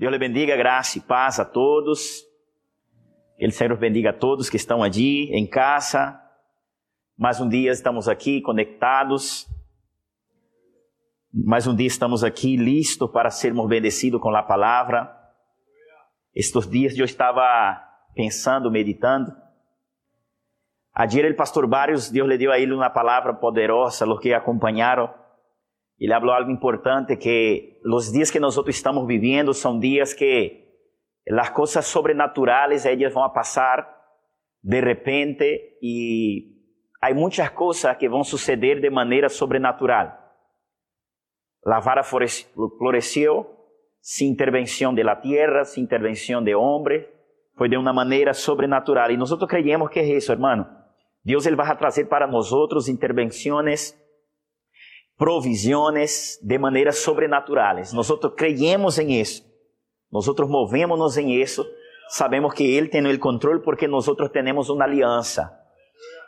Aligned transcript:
Deus 0.00 0.12
lhe 0.12 0.18
bendiga, 0.18 0.56
graça 0.56 0.96
e 0.96 1.00
paz 1.02 1.38
a 1.38 1.44
todos. 1.44 2.24
O 3.38 3.50
Senhor 3.50 3.76
bendiga 3.76 4.08
a 4.08 4.12
todos 4.14 4.48
que 4.48 4.56
estão 4.56 4.82
allí 4.82 5.30
em 5.30 5.46
casa. 5.46 6.18
Mais 7.18 7.38
um 7.38 7.46
dia 7.46 7.70
estamos 7.70 8.08
aqui 8.08 8.40
conectados. 8.40 9.46
Mais 11.30 11.66
um 11.66 11.76
dia 11.76 11.86
estamos 11.86 12.24
aqui 12.24 12.56
listos 12.56 13.10
para 13.10 13.28
sermos 13.28 13.68
bendecidos 13.68 14.22
com 14.22 14.34
a 14.34 14.42
palavra. 14.42 15.14
Estes 16.34 16.66
dias 16.66 16.96
eu 16.96 17.04
estava 17.04 17.78
pensando, 18.14 18.70
meditando. 18.70 19.30
Ayer 20.94 21.30
o 21.30 21.36
pastor 21.36 21.66
Barrios, 21.66 22.08
Deus 22.08 22.26
lhe 22.26 22.38
deu 22.38 22.52
a 22.52 22.58
ele 22.58 22.72
uma 22.72 22.88
palavra 22.88 23.34
poderosa, 23.34 24.06
los 24.06 24.18
que 24.18 24.32
acompanharam 24.32 25.19
ele 26.00 26.14
falou 26.14 26.34
algo 26.34 26.50
importante 26.50 27.16
que 27.16 27.78
os 27.84 28.10
dias 28.10 28.30
que 28.30 28.40
nós 28.40 28.56
estamos 28.68 29.06
vivendo 29.06 29.52
são 29.52 29.78
dias 29.78 30.14
que 30.14 30.64
as 31.30 31.50
coisas 31.50 31.84
sobrenaturais 31.86 32.86
elas 32.86 33.12
vão 33.12 33.22
a 33.22 33.28
passar 33.28 33.86
de 34.62 34.80
repente 34.80 35.78
e 35.82 36.56
há 37.02 37.12
muitas 37.12 37.50
coisas 37.50 37.96
que 37.98 38.08
vão 38.08 38.24
suceder 38.24 38.80
de 38.80 38.88
maneira 38.88 39.28
sobrenatural. 39.28 40.18
A 41.66 41.80
vara 41.80 42.02
floresceu 42.02 43.46
sem 44.00 44.28
intervenção 44.28 44.94
da 44.94 45.14
terra, 45.14 45.64
sem 45.64 45.84
intervenção 45.84 46.42
de 46.42 46.54
homem, 46.54 47.06
foi 47.58 47.68
de 47.68 47.76
uma 47.76 47.92
maneira 47.92 48.32
sobrenatural. 48.32 49.10
E 49.10 49.18
nós 49.18 49.30
creemos 49.46 49.90
que 49.90 49.98
é 49.98 50.16
isso, 50.16 50.32
hermano. 50.32 50.66
Deus 51.22 51.44
ele 51.44 51.56
vai 51.56 51.76
trazer 51.76 52.06
para 52.06 52.26
nós 52.26 52.50
intervenções 52.88 53.94
provisiones 55.20 56.40
de 56.42 56.58
maneiras 56.58 57.00
sobrenaturais. 57.00 57.92
Nós 57.92 58.10
creemos 58.34 58.98
em 58.98 59.20
isso. 59.20 59.44
Nós 60.10 60.26
movemos-nos 60.26 61.18
em 61.18 61.34
isso. 61.34 61.62
Sabemos 62.08 62.54
que 62.54 62.64
Ele 62.64 62.88
tem 62.88 63.06
o 63.06 63.18
controle 63.18 63.60
porque 63.60 63.86
nós 63.86 64.06
temos 64.32 64.70
uma 64.70 64.84
aliança. 64.84 65.54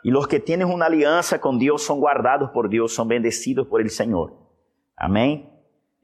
E 0.05 0.15
os 0.15 0.27
que 0.27 0.39
têm 0.39 0.63
uma 0.63 0.85
aliança 0.85 1.39
com 1.39 1.57
Deus 1.57 1.81
são 1.81 1.99
guardados 1.99 2.51
por 2.51 2.69
Deus, 2.69 2.93
são 2.93 3.03
bendecidos 3.03 3.67
por 3.67 3.81
el 3.81 3.89
Senhor. 3.89 4.31
Amém? 4.95 5.49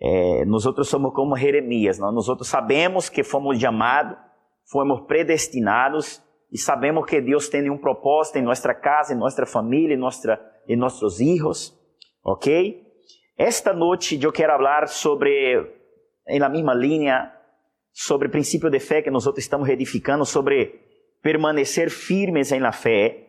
É, 0.01 0.43
nós 0.45 0.63
somos 0.87 1.13
como 1.13 1.37
Jeremias, 1.37 1.99
não? 1.99 2.11
nós 2.11 2.25
sabemos 2.47 3.07
que 3.07 3.23
fomos 3.23 3.59
chamados, 3.59 4.17
fomos 4.65 5.01
predestinados 5.01 6.23
e 6.51 6.57
sabemos 6.57 7.05
que 7.05 7.21
Deus 7.21 7.49
tem 7.49 7.69
um 7.69 7.77
propósito 7.77 8.39
em 8.39 8.41
nossa 8.41 8.73
casa, 8.73 9.13
em 9.13 9.17
nossa 9.17 9.45
família, 9.45 9.93
em, 9.93 9.99
nossa, 9.99 10.41
em 10.67 10.75
nossos 10.75 11.17
filhos. 11.17 11.78
Ok? 12.23 12.85
Esta 13.37 13.73
noite 13.73 14.19
eu 14.21 14.31
quero 14.31 14.53
falar 14.53 14.87
sobre, 14.87 15.65
la 16.27 16.49
mesma 16.49 16.73
linha, 16.73 17.33
sobre 17.91 18.27
o 18.27 18.31
princípio 18.31 18.69
de 18.69 18.79
fé 18.79 19.01
que 19.01 19.09
nós 19.09 19.25
estamos 19.37 19.69
edificando, 19.69 20.25
sobre 20.25 20.87
permanecer 21.21 21.89
firmes 21.89 22.51
em 22.51 22.59
la 22.59 22.71
fé, 22.71 23.27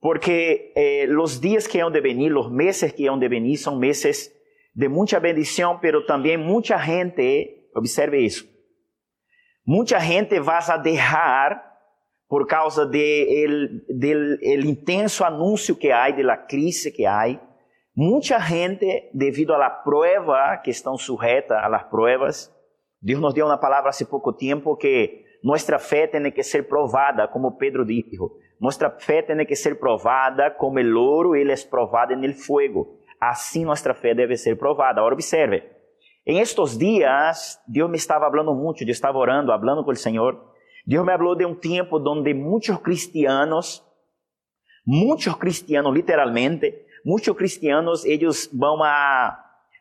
porque 0.00 0.72
eh, 0.76 1.06
os 1.16 1.40
dias 1.40 1.66
que 1.66 1.80
hão 1.80 1.90
de 1.90 2.00
venir, 2.00 2.36
os 2.36 2.50
meses 2.50 2.92
que 2.92 3.06
hão 3.06 3.18
de 3.18 3.28
venir, 3.28 3.56
são 3.56 3.78
meses 3.78 4.30
de 4.74 4.88
muita 4.88 5.20
bendição, 5.20 5.78
pero 5.78 6.04
também 6.04 6.36
muita 6.36 6.76
gente, 6.78 7.70
observe 7.74 8.18
isso, 8.18 8.46
muita 9.66 9.98
gente 10.00 10.40
vai 10.40 10.60
a 10.68 10.76
deixar 10.76 11.72
por 12.28 12.46
causa 12.46 12.86
de 12.86 13.84
del 13.88 14.38
el 14.42 14.64
intenso 14.64 15.24
anúncio 15.24 15.76
que 15.76 15.92
há, 15.92 16.10
de 16.10 16.22
la 16.22 16.46
crise 16.46 16.90
que 16.90 17.04
há, 17.04 17.38
Muita 17.94 18.38
gente, 18.40 19.10
devido 19.12 19.52
à 19.52 19.68
prova 19.68 20.56
que 20.64 20.70
estão 20.70 20.96
sujeitas 20.96 21.58
a 21.58 21.68
las 21.68 21.84
pruebas, 21.84 22.50
Deus 23.02 23.20
nos 23.20 23.34
deu 23.34 23.44
uma 23.44 23.58
palavra 23.58 23.90
há 23.90 24.06
pouco 24.06 24.32
tempo 24.32 24.76
que 24.76 25.22
nossa 25.44 25.78
fé 25.78 26.06
tem 26.06 26.30
que 26.30 26.42
ser 26.42 26.62
provada, 26.68 27.28
como 27.28 27.58
Pedro 27.58 27.84
disse. 27.84 28.16
Nossa 28.58 28.88
fé 28.90 29.20
tem 29.20 29.44
que 29.44 29.54
ser 29.54 29.78
provada 29.78 30.50
como 30.52 30.80
o 30.80 31.00
ouro, 31.00 31.36
ele 31.36 31.52
é 31.52 31.56
provado 31.68 32.16
no 32.16 32.32
fogo. 32.32 32.98
Assim 33.20 33.64
nossa 33.64 33.92
fé 33.92 34.14
deve 34.14 34.36
ser 34.36 34.56
provada. 34.56 35.00
Agora 35.00 35.14
observe. 35.14 35.62
Em 36.24 36.38
estes 36.38 36.78
dias, 36.78 37.60
Deus 37.66 37.90
me 37.90 37.96
estava 37.96 38.30
falando 38.30 38.54
muito, 38.54 38.84
eu 38.84 38.88
estava 38.88 39.18
orando, 39.18 39.48
falando 39.48 39.84
com 39.84 39.90
o 39.90 39.96
Senhor. 39.96 40.40
Deus 40.86 41.04
me 41.04 41.12
falou 41.12 41.34
de 41.34 41.44
um 41.44 41.54
tempo 41.54 41.98
onde 41.98 42.32
muitos 42.32 42.76
cristianos, 42.78 43.84
muitos 44.86 45.34
cristianos 45.34 45.92
literalmente, 45.92 46.86
muitos 47.04 47.36
cristianos 47.36 48.04
eles 48.04 48.48
vão 48.52 48.82
a, 48.82 49.38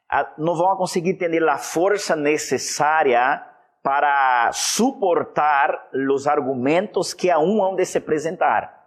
a 0.09 0.33
não 0.37 0.55
vão 0.55 0.75
conseguir 0.75 1.15
ter 1.15 1.43
a 1.47 1.57
força 1.57 2.15
necessária 2.15 3.45
para 3.83 4.51
suportar 4.53 5.89
os 6.09 6.27
argumentos 6.27 7.13
que 7.13 7.29
aún 7.29 7.63
hão 7.63 7.75
de 7.75 7.85
se 7.85 7.97
apresentar. 7.97 8.79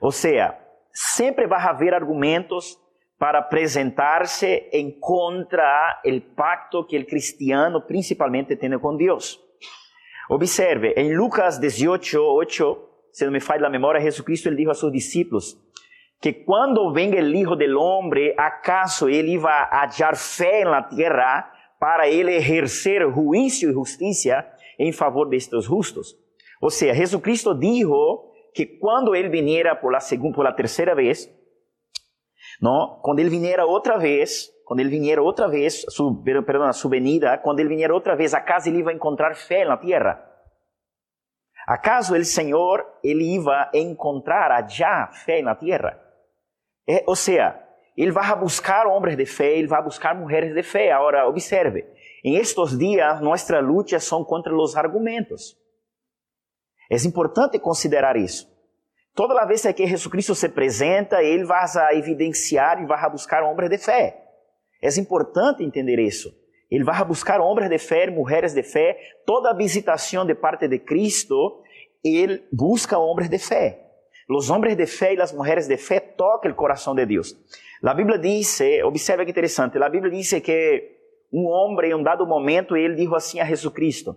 Ou 0.00 0.10
seja, 0.10 0.58
sempre 0.92 1.46
vai 1.46 1.60
haver 1.60 1.92
argumentos 1.92 2.78
para 3.18 3.38
apresentar-se 3.38 4.68
em 4.72 4.90
contra 4.98 6.00
o 6.04 6.20
pacto 6.34 6.84
que 6.84 6.98
o 6.98 7.06
cristiano 7.06 7.80
principalmente 7.80 8.56
tem 8.56 8.78
com 8.78 8.96
Deus. 8.96 9.40
Observe, 10.28 10.94
em 10.96 11.14
Lucas 11.16 11.58
18, 11.58 12.18
8, 12.18 12.88
se 13.12 13.24
não 13.24 13.32
me 13.32 13.40
falha 13.40 13.66
a 13.66 13.70
memória, 13.70 14.00
Jesus 14.00 14.24
Cristo 14.24 14.48
ele 14.48 14.56
disse 14.56 14.70
a 14.70 14.74
seus 14.74 14.92
discípulos: 14.92 15.56
que 16.24 16.42
quando 16.42 16.90
venga 16.90 17.18
el 17.18 17.34
Hijo 17.36 17.54
del 17.54 17.76
Hombre, 17.76 18.34
acaso 18.38 19.10
ele 19.10 19.38
a 19.46 19.82
hallar 19.82 20.16
fé 20.16 20.62
en 20.62 20.70
la 20.70 20.88
tierra 20.88 21.52
para 21.78 22.08
ele 22.08 22.38
exercer 22.38 23.04
juízo 23.12 23.68
e 23.68 23.74
justiça 23.74 24.50
em 24.78 24.90
favor 24.90 25.28
destes 25.28 25.66
justos? 25.66 26.18
Ou 26.62 26.70
seja, 26.70 26.94
Jesucristo 26.94 27.54
dijo 27.54 28.32
que 28.54 28.78
quando 28.78 29.14
ele 29.14 29.28
viniera 29.28 29.78
por 29.78 29.92
la 29.92 30.00
segunda, 30.00 30.34
por 30.34 30.44
la 30.44 30.54
terceira 30.54 30.94
vez, 30.94 31.30
não, 32.58 33.00
quando 33.02 33.18
ele 33.18 33.28
viniera 33.28 33.66
outra 33.66 33.98
vez, 33.98 34.48
quando 34.64 34.80
ele 34.80 34.88
viniera 34.88 35.22
outra 35.22 35.46
vez, 35.46 35.84
su, 35.90 36.22
perdão, 36.24 36.62
a 36.62 36.72
sua 36.72 36.92
venida, 36.92 37.36
quando 37.36 37.60
ele 37.60 37.68
viniera 37.68 37.92
outra 37.92 38.16
vez, 38.16 38.32
acaso 38.32 38.70
ele 38.70 38.78
iba 38.78 38.90
a 38.90 38.94
encontrar 38.94 39.36
fé 39.36 39.66
na 39.66 39.76
terra? 39.76 40.26
Acaso 41.66 42.16
o 42.16 42.24
Senhor 42.24 42.82
ele 43.02 43.34
iba 43.34 43.70
a 43.74 43.76
encontrar 43.76 44.50
allá 44.50 45.10
fé 45.12 45.42
na 45.42 45.54
terra? 45.54 46.00
É, 46.88 47.02
ou 47.06 47.16
seja, 47.16 47.58
ele 47.96 48.12
vai 48.12 48.34
buscar 48.38 48.86
homens 48.86 49.16
de 49.16 49.26
fé, 49.26 49.56
ele 49.56 49.68
vai 49.68 49.82
buscar 49.82 50.14
mulheres 50.14 50.54
de 50.54 50.62
fé. 50.62 50.90
Agora, 50.92 51.28
observe, 51.28 51.84
em 52.24 52.36
estes 52.36 52.76
dias, 52.76 53.20
nossa 53.20 53.60
luta 53.60 53.98
são 54.00 54.24
contra 54.24 54.54
os 54.54 54.76
argumentos. 54.76 55.56
É 56.90 56.96
importante 57.06 57.58
considerar 57.58 58.16
isso. 58.16 58.52
Toda 59.14 59.46
vez 59.46 59.62
que 59.62 59.86
Jesus 59.86 60.08
Cristo 60.08 60.34
se 60.34 60.46
apresenta, 60.46 61.22
ele 61.22 61.44
vai 61.44 61.66
evidenciar 61.92 62.82
e 62.82 62.86
vai 62.86 63.10
buscar 63.10 63.42
homens 63.44 63.70
de 63.70 63.78
fé. 63.78 64.20
É 64.82 64.88
importante 65.00 65.62
entender 65.62 66.00
isso. 66.00 66.30
Ele 66.70 66.82
vai 66.82 67.02
buscar 67.04 67.40
homens 67.40 67.70
de 67.70 67.78
fé, 67.78 68.10
mulheres 68.10 68.52
de 68.52 68.62
fé. 68.62 68.98
Toda 69.24 69.56
visitação 69.56 70.26
de 70.26 70.34
parte 70.34 70.66
de 70.66 70.80
Cristo, 70.80 71.62
ele 72.02 72.44
busca 72.52 72.98
homens 72.98 73.30
de 73.30 73.38
fé. 73.38 73.83
Los 74.26 74.50
hombres 74.50 74.76
de 74.76 74.86
fe 74.86 75.12
y 75.12 75.16
las 75.16 75.34
mujeres 75.34 75.68
de 75.68 75.76
fe 75.76 76.00
tocan 76.00 76.50
el 76.50 76.56
corazón 76.56 76.96
de 76.96 77.06
Dios. 77.06 77.38
La 77.80 77.92
Biblia 77.92 78.16
dice, 78.16 78.82
observa 78.82 79.24
que 79.24 79.30
interesante, 79.30 79.78
la 79.78 79.90
Biblia 79.90 80.10
dice 80.10 80.42
que 80.42 80.94
um 81.32 81.46
homem, 81.46 81.90
em 81.90 81.94
um 81.94 82.02
dado 82.02 82.26
momento, 82.26 82.76
ele 82.76 82.94
disse 82.94 83.14
assim 83.14 83.40
a 83.40 83.44
Jesucristo: 83.44 84.16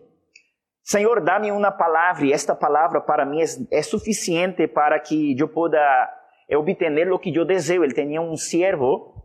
Senhor, 0.83 1.21
dá-me 1.21 1.51
uma 1.51 1.71
palavra, 1.71 2.25
e 2.25 2.31
esta 2.31 2.55
palavra 2.55 3.01
para 3.01 3.25
mim 3.25 3.41
é, 3.41 3.45
é 3.79 3.81
suficiente 3.81 4.67
para 4.67 4.99
que 4.99 5.35
eu 5.37 5.47
possa 5.49 5.77
obter 6.53 7.11
o 7.11 7.19
que 7.19 7.35
eu 7.35 7.43
desejo. 7.43 7.83
Ele 7.83 7.93
tinha 7.93 8.21
um 8.21 8.37
servo 8.37 9.15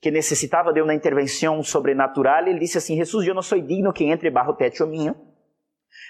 que 0.00 0.10
necessitava 0.10 0.72
de 0.72 0.80
uma 0.80 0.94
intervenção 0.94 1.60
sobrenatural. 1.62 2.46
Ele 2.46 2.60
disse 2.60 2.78
assim: 2.78 2.96
Jesus, 2.96 3.26
eu 3.26 3.34
não 3.34 3.42
sou 3.42 3.60
digno 3.60 3.92
que 3.92 4.04
entre 4.04 4.30
bajo 4.30 4.52
teto 4.52 4.86
minha 4.86 5.16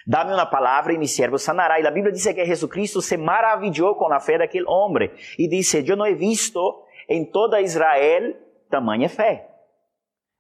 Dá-me 0.08 0.32
uma 0.32 0.46
palavra 0.46 0.94
e 0.94 0.96
me 0.96 1.06
servo 1.06 1.37
sanará. 1.38 1.78
E 1.78 1.87
a 1.87 1.90
Bíblia 1.90 2.10
diz 2.10 2.25
que 2.25 2.46
Jesus 2.46 2.72
Cristo 2.72 3.02
se 3.02 3.19
maravilhou 3.19 3.94
com 3.94 4.10
a 4.10 4.19
fé 4.19 4.38
daquele 4.38 4.64
homem 4.66 5.10
e 5.38 5.46
disse: 5.46 5.84
Eu 5.87 5.99
não 5.99 6.06
he 6.06 6.14
visto 6.14 6.82
em 7.06 7.26
toda 7.26 7.60
Israel 7.60 8.34
tamanha 8.70 9.10
fé. 9.10 9.46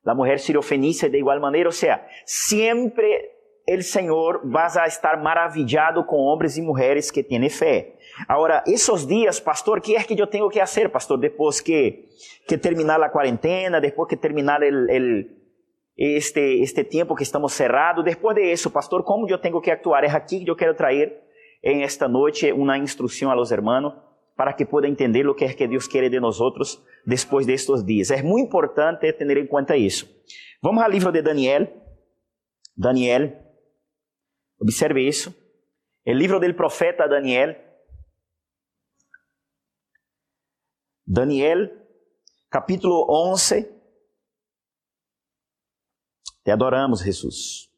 A 0.06 0.14
mulher 0.14 0.38
sirofenícia 0.38 1.10
de 1.10 1.18
igual 1.18 1.38
maneira, 1.38 1.68
ou 1.68 1.72
seja, 1.72 2.02
sempre 2.24 3.30
o 3.68 3.82
Senhor 3.82 4.40
vai 4.42 4.66
estar 4.86 5.22
maravilhado 5.22 6.02
com 6.02 6.16
homens 6.16 6.56
e 6.56 6.62
mulheres 6.62 7.10
que 7.10 7.22
têm 7.22 7.46
fé. 7.50 7.92
Agora, 8.26 8.64
esses 8.66 9.06
dias, 9.06 9.38
pastor, 9.38 9.78
o 9.78 9.80
que 9.82 9.94
é 9.94 10.02
que 10.02 10.18
eu 10.18 10.26
tenho 10.26 10.48
que 10.48 10.58
fazer, 10.60 10.88
pastor, 10.88 11.18
depois 11.18 11.60
que, 11.60 12.06
que 12.46 12.56
terminar 12.56 13.02
a 13.02 13.10
quarentena, 13.10 13.82
depois 13.82 14.08
que 14.08 14.16
terminar 14.16 14.62
o 14.62 15.37
este, 15.98 16.62
este 16.62 16.84
tempo 16.84 17.16
que 17.16 17.24
estamos 17.24 17.52
cerrados. 17.52 18.04
Depois 18.04 18.36
de 18.36 18.52
isso, 18.52 18.70
pastor, 18.70 19.02
como 19.02 19.28
eu 19.28 19.38
tenho 19.38 19.60
que 19.60 19.70
actuar? 19.70 20.04
É 20.04 20.10
aqui 20.10 20.44
que 20.44 20.50
eu 20.50 20.54
quero 20.54 20.74
trazer 20.74 21.20
em 21.62 21.82
esta 21.82 22.06
noite 22.06 22.52
uma 22.52 22.78
instrução 22.78 23.32
a 23.32 23.34
los 23.34 23.50
hermanos 23.50 23.94
para 24.36 24.52
que 24.52 24.64
puedan 24.64 24.88
entender 24.88 25.26
o 25.26 25.34
que 25.34 25.44
é 25.44 25.52
que 25.52 25.66
Deus 25.66 25.88
quer 25.88 26.08
de 26.08 26.20
nós 26.20 26.40
outros 26.40 26.80
depois 27.04 27.44
destes 27.44 27.84
dias. 27.84 28.12
É 28.12 28.22
muito 28.22 28.46
importante 28.46 29.12
ter 29.12 29.36
em 29.36 29.46
conta 29.48 29.76
isso. 29.76 30.08
Vamos 30.62 30.84
ao 30.84 30.88
livro 30.88 31.10
de 31.10 31.20
Daniel. 31.20 31.66
Daniel. 32.76 33.32
Observe 34.60 35.00
isso. 35.00 35.34
O 36.06 36.12
livro 36.12 36.38
do 36.38 36.54
profeta 36.54 37.08
Daniel. 37.08 37.56
Daniel, 41.04 41.68
capítulo 42.48 43.06
11. 43.32 43.77
Te 46.48 46.52
adoramos, 46.52 47.02
Jesus. 47.02 47.68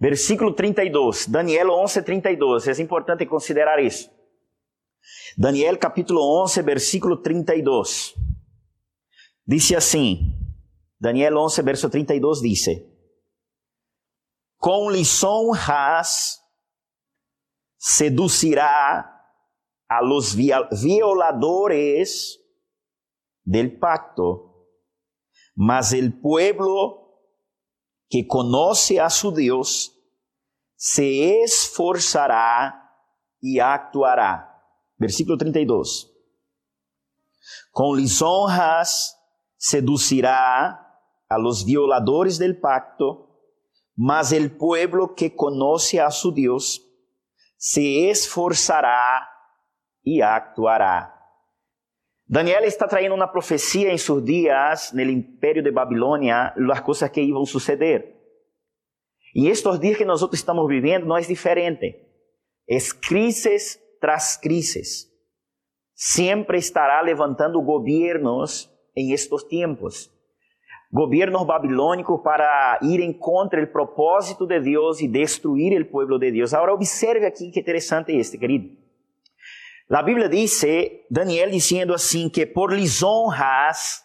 Versículo 0.00 0.52
32, 0.52 1.28
Daniel 1.28 1.70
11, 1.70 2.02
32. 2.02 2.66
É 2.66 2.82
importante 2.82 3.24
considerar 3.24 3.80
isso. 3.80 4.10
Daniel 5.36 5.78
capítulo 5.78 6.20
11, 6.42 6.60
versículo 6.62 7.22
32. 7.22 8.16
Dice 9.46 9.76
assim, 9.76 10.36
Daniel 10.98 11.36
11, 11.36 11.62
verso 11.62 11.88
32 11.88 12.40
dice, 12.40 12.84
com 14.56 14.90
lisonjas 14.90 16.40
seducirá 17.78 19.08
a 19.88 20.02
los 20.02 20.34
violadores 20.34 22.40
del 23.48 23.78
pacto, 23.78 24.68
mas 25.54 25.94
el 25.94 26.20
pueblo 26.20 27.22
que 28.10 28.26
conoce 28.26 29.00
a 29.00 29.08
su 29.08 29.32
Dios 29.32 29.98
se 30.76 31.40
esforzará 31.42 32.92
y 33.40 33.58
actuará. 33.58 34.62
Versículo 34.98 35.38
32. 35.38 36.14
Com 37.72 37.96
lisonjas 37.96 39.16
seducirá 39.56 41.00
a 41.26 41.38
los 41.38 41.64
violadores 41.64 42.38
del 42.38 42.60
pacto, 42.60 43.40
mas 43.96 44.32
el 44.32 44.58
pueblo 44.58 45.14
que 45.14 45.34
conoce 45.34 46.02
a 46.02 46.10
su 46.10 46.32
Dios 46.32 46.82
se 47.56 48.10
esforzará 48.10 49.26
y 50.02 50.20
actuará. 50.20 51.17
Daniel 52.28 52.62
está 52.64 52.86
trayendo 52.86 53.14
uma 53.14 53.26
profecia 53.26 53.90
em 53.90 53.96
seus 53.96 54.22
dias, 54.22 54.92
no 54.92 55.00
império 55.00 55.62
de 55.62 55.70
Babilônia, 55.70 56.52
as 56.70 56.80
coisas 56.80 57.08
que 57.08 57.22
iam 57.22 57.44
suceder. 57.46 58.14
E 59.34 59.48
estes 59.48 59.80
dias 59.80 59.96
que 59.96 60.04
nós 60.04 60.20
estamos 60.32 60.68
vivendo 60.68 61.06
não 61.06 61.16
é 61.16 61.22
diferente. 61.22 61.96
É 62.68 62.76
crises 63.00 63.80
tras 63.98 64.36
crises. 64.36 65.06
Sempre 65.94 66.58
estará 66.58 67.00
levantando 67.00 67.62
governos 67.62 68.70
em 68.94 69.12
estes 69.12 69.42
tempos. 69.44 70.10
Governos 70.92 71.46
babilônicos 71.46 72.20
para 72.22 72.78
ir 72.82 73.00
em 73.00 73.12
contra 73.12 73.64
do 73.64 73.72
propósito 73.72 74.46
de 74.46 74.60
Deus 74.60 75.00
e 75.00 75.08
destruir 75.08 75.80
o 75.80 75.86
povo 75.86 76.18
de 76.18 76.30
Deus. 76.30 76.52
Agora 76.52 76.74
observe 76.74 77.26
aqui 77.26 77.50
que 77.50 77.60
interessante 77.60 78.12
este, 78.12 78.36
querido. 78.36 78.77
A 79.90 80.02
Bíblia 80.02 80.28
diz, 80.28 80.62
Daniel 81.10 81.50
dizendo 81.50 81.94
assim, 81.94 82.28
que 82.28 82.44
por 82.44 82.72
lisonjas 82.72 84.04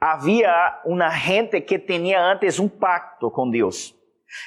havia 0.00 0.80
uma 0.84 1.08
gente 1.10 1.60
que 1.60 1.78
tinha 1.78 2.20
antes 2.20 2.58
um 2.58 2.68
pacto 2.68 3.30
com 3.30 3.48
Deus. 3.48 3.94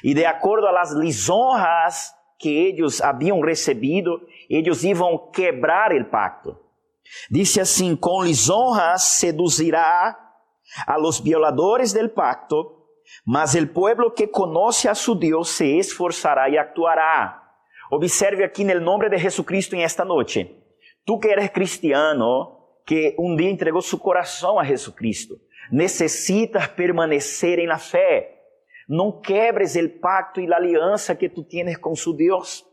E 0.03 0.13
de 0.13 0.25
acordo 0.25 0.67
a 0.67 0.71
las 0.71 0.91
lisonjas 0.91 2.13
que 2.37 2.49
eles 2.49 3.01
haviam 3.01 3.39
recebido, 3.39 4.21
eles 4.49 4.83
iam 4.83 5.31
quebrar 5.31 5.93
o 5.93 6.05
pacto. 6.05 6.57
Disse 7.29 7.61
assim: 7.61 7.95
com 7.95 8.21
lisonjas 8.21 9.03
seduzirá 9.03 10.17
a 10.85 10.97
los 10.97 11.21
violadores 11.21 11.93
del 11.93 12.11
pacto, 12.11 12.85
mas 13.25 13.55
el 13.55 13.69
pueblo 13.69 14.13
que 14.13 14.27
conoce 14.27 14.89
a 14.89 14.95
su 14.95 15.15
Deus 15.15 15.49
se 15.49 15.77
esforzará 15.77 16.49
e 16.49 16.57
actuará. 16.57 17.40
Observe 17.93 18.41
aqui 18.45 18.63
no 18.63 18.79
nome 18.79 19.09
de 19.09 19.17
Jesucristo 19.17 19.75
em 19.75 19.83
esta 19.83 20.05
noite. 20.05 20.49
Tu 21.05 21.19
que 21.19 21.27
eres 21.27 21.49
cristiano, 21.49 22.57
que 22.85 23.13
um 23.19 23.35
dia 23.35 23.49
entregou 23.49 23.81
seu 23.81 23.99
coração 23.99 24.57
a 24.57 24.63
Jesucristo, 24.63 25.37
necessitas 25.69 26.67
permanecer 26.67 27.59
em 27.59 27.67
la 27.67 27.77
fé. 27.77 28.33
Não 28.87 29.19
quebres 29.19 29.75
o 29.75 29.89
pacto 29.99 30.39
e 30.39 30.53
a 30.53 30.55
aliança 30.55 31.13
que 31.13 31.27
tu 31.27 31.43
tienes 31.43 31.75
com 31.75 31.93
su 31.93 32.13
Deus. 32.13 32.65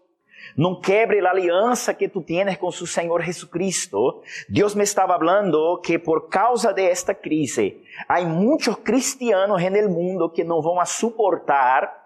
Não 0.56 0.80
quebre 0.80 1.18
a 1.26 1.30
aliança 1.30 1.92
que 1.92 2.08
tu 2.08 2.22
tienes 2.22 2.56
com 2.56 2.70
su 2.70 2.86
Senhor 2.86 3.20
Jesucristo. 3.20 4.22
Deus 4.48 4.76
me 4.76 4.84
estava 4.84 5.18
falando 5.18 5.80
que 5.80 5.98
por 5.98 6.28
causa 6.28 6.72
de 6.72 6.88
esta 6.88 7.12
crise, 7.12 7.82
há 8.08 8.20
muitos 8.20 8.76
cristianos 8.76 9.60
no 9.60 9.90
mundo 9.90 10.30
que 10.30 10.44
não 10.44 10.62
vão 10.62 10.84
suportar 10.86 11.97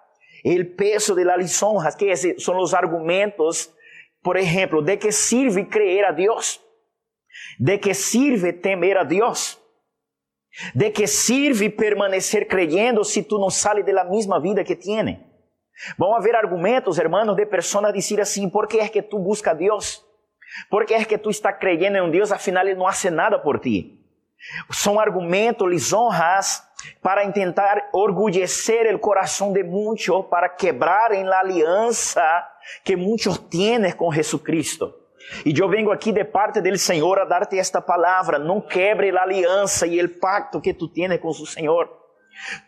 el 0.42 0.74
peso 0.74 1.14
de 1.14 1.24
las 1.24 1.38
lisonjas, 1.38 1.96
que 1.96 2.14
son 2.38 2.56
los 2.56 2.74
argumentos, 2.74 3.74
por 4.22 4.38
ejemplo, 4.38 4.82
de 4.82 4.98
qué 4.98 5.12
sirve 5.12 5.68
creer 5.68 6.04
a 6.04 6.12
Dios, 6.12 6.60
de 7.58 7.80
qué 7.80 7.94
sirve 7.94 8.52
temer 8.52 8.98
a 8.98 9.04
Dios, 9.04 9.60
de 10.74 10.92
qué 10.92 11.06
sirve 11.06 11.70
permanecer 11.70 12.46
creyendo 12.46 13.04
si 13.04 13.22
tú 13.22 13.38
no 13.38 13.50
sales 13.50 13.84
de 13.86 13.92
la 13.92 14.04
misma 14.04 14.38
vida 14.38 14.64
que 14.64 14.76
tiene. 14.76 15.32
Vão 15.98 16.14
haver 16.14 16.36
argumentos, 16.36 16.98
hermanos, 16.98 17.34
de 17.36 17.46
pessoas 17.46 17.92
dizer 17.92 18.20
assim: 18.20 18.48
por 18.48 18.68
que 18.68 18.78
é 18.78 18.88
que 18.88 19.02
tu 19.02 19.18
busca 19.18 19.50
a 19.50 19.54
Deus? 19.54 20.04
Por 20.68 20.84
que 20.84 20.94
é 20.94 21.04
que 21.04 21.18
tu 21.18 21.30
está 21.30 21.52
creyendo 21.52 21.96
em 21.96 22.02
um 22.02 22.10
Deus, 22.10 22.30
afinal 22.30 22.66
Ele 22.66 22.74
não 22.74 22.86
hace 22.86 23.10
nada 23.10 23.38
por 23.38 23.58
ti? 23.58 23.98
São 24.70 25.00
argumentos, 25.00 25.68
lisonjas 25.68 26.62
para 27.02 27.30
tentar 27.32 27.88
orgulhecer 27.92 28.94
o 28.94 28.98
coração 28.98 29.52
de 29.52 29.62
muitos, 29.62 30.26
para 30.30 30.48
quebrar 30.48 31.12
em 31.12 31.24
la 31.24 31.40
aliança 31.40 32.22
que 32.84 32.96
muitos 32.96 33.38
têm 33.38 33.90
com 33.92 34.12
Jesucristo. 34.12 34.94
E 35.44 35.58
eu 35.58 35.68
venho 35.68 35.90
aqui 35.90 36.12
de 36.12 36.24
parte 36.24 36.60
do 36.60 36.78
Senhor 36.78 37.18
a 37.18 37.24
dar-te 37.24 37.58
esta 37.58 37.80
palavra: 37.80 38.38
não 38.38 38.60
quebre 38.60 39.16
a 39.16 39.22
aliança 39.22 39.86
e 39.86 40.02
o 40.02 40.08
pacto 40.18 40.60
que 40.60 40.74
tu 40.74 40.88
tienes 40.88 41.20
com 41.20 41.28
o 41.28 41.46
Senhor. 41.46 41.88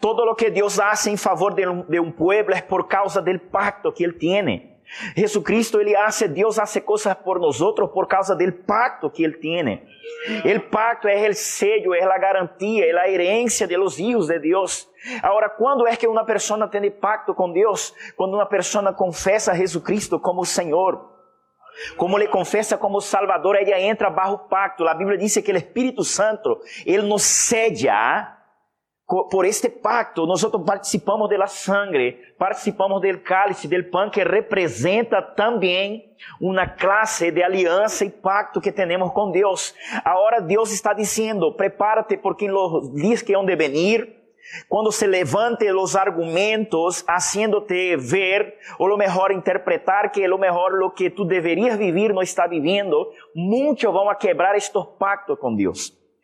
Todo 0.00 0.22
o 0.22 0.34
que 0.34 0.50
Deus 0.50 0.78
hace 0.78 1.10
em 1.10 1.16
favor 1.16 1.54
de 1.54 1.66
um, 1.98 2.10
pueblo 2.12 2.54
é 2.54 2.60
por 2.60 2.86
causa 2.86 3.20
do 3.20 3.38
pacto 3.38 3.92
que 3.92 4.04
Ele 4.04 4.12
tiene. 4.12 4.73
Jesucristo, 5.16 5.80
Ele 5.80 5.94
hace, 5.96 6.28
Deus 6.28 6.58
hace 6.58 6.80
coisas 6.80 7.14
por 7.14 7.38
nós 7.38 7.58
por 7.92 8.06
causa 8.06 8.34
do 8.34 8.52
pacto 8.52 9.10
que 9.10 9.24
Ele 9.24 9.38
tiene. 9.38 9.82
El 10.44 10.60
pacto 10.70 11.08
é 11.08 11.28
o 11.28 11.34
sello, 11.34 11.94
é 11.94 12.02
a 12.02 12.18
garantia, 12.18 12.84
é 12.86 12.92
a 12.98 13.08
herência 13.08 13.66
de 13.66 13.76
los 13.76 13.98
hijos 13.98 14.28
de 14.28 14.38
Deus. 14.38 14.88
Agora, 15.22 15.48
quando 15.50 15.86
é 15.86 15.96
que 15.96 16.06
uma 16.06 16.24
pessoa 16.24 16.68
tem 16.68 16.90
pacto 16.90 17.34
com 17.34 17.52
Deus? 17.52 17.94
Quando 18.16 18.34
uma 18.34 18.46
pessoa 18.46 18.92
confessa 18.92 19.52
a 19.52 19.54
Jesucristo 19.54 20.18
como 20.18 20.44
Senhor. 20.44 21.12
Como 21.96 22.16
ele 22.16 22.28
confessa 22.28 22.78
como 22.78 23.00
Salvador, 23.00 23.56
ela 23.56 23.80
entra 23.80 24.08
bajo 24.08 24.38
pacto. 24.48 24.86
A 24.86 24.94
Bíblia 24.94 25.18
diz 25.18 25.36
que 25.36 25.52
o 25.52 25.56
Espírito 25.56 26.04
Santo, 26.04 26.60
ele 26.86 27.02
nos 27.02 27.22
cede 27.22 27.88
a 27.88 28.38
por 29.06 29.44
este 29.44 29.68
pacto, 29.68 30.26
nós 30.26 30.42
participamos 30.64 31.28
da 31.28 31.46
sangre, 31.46 32.18
participamos 32.38 33.02
do 33.02 33.18
cálice, 33.20 33.68
do 33.68 33.84
pão 33.90 34.10
que 34.10 34.24
representa 34.24 35.20
também 35.20 36.10
uma 36.40 36.66
classe 36.66 37.30
de 37.30 37.42
aliança 37.42 38.06
e 38.06 38.10
pacto 38.10 38.62
que 38.62 38.72
temos 38.72 39.12
com 39.12 39.30
Deus. 39.30 39.74
Agora 40.02 40.40
Deus 40.40 40.72
está 40.72 40.94
dizendo: 40.94 41.52
prepárate 41.54 42.16
porque 42.16 42.48
nos 42.48 42.90
dias 42.94 43.20
que 43.20 43.34
hão 43.34 43.44
de 43.44 43.54
venir, 43.54 44.24
quando 44.68 44.90
se 44.90 45.06
levante 45.06 45.70
os 45.70 45.96
argumentos, 45.96 47.04
haciéndote 47.06 47.96
ver, 47.96 48.56
ou 48.78 48.86
lo 48.86 48.96
melhor 48.96 49.32
interpretar 49.32 50.10
que 50.12 50.26
lo 50.26 50.38
melhor 50.38 50.72
lo 50.72 50.92
que 50.92 51.10
tu 51.10 51.26
deverias 51.26 51.76
vivir 51.76 52.14
não 52.14 52.22
está 52.22 52.46
vivendo, 52.46 53.10
muitos 53.34 53.84
vão 53.84 54.08
a 54.08 54.14
quebrar 54.14 54.56
estes 54.56 54.82
pactos 54.98 55.38
com 55.38 55.54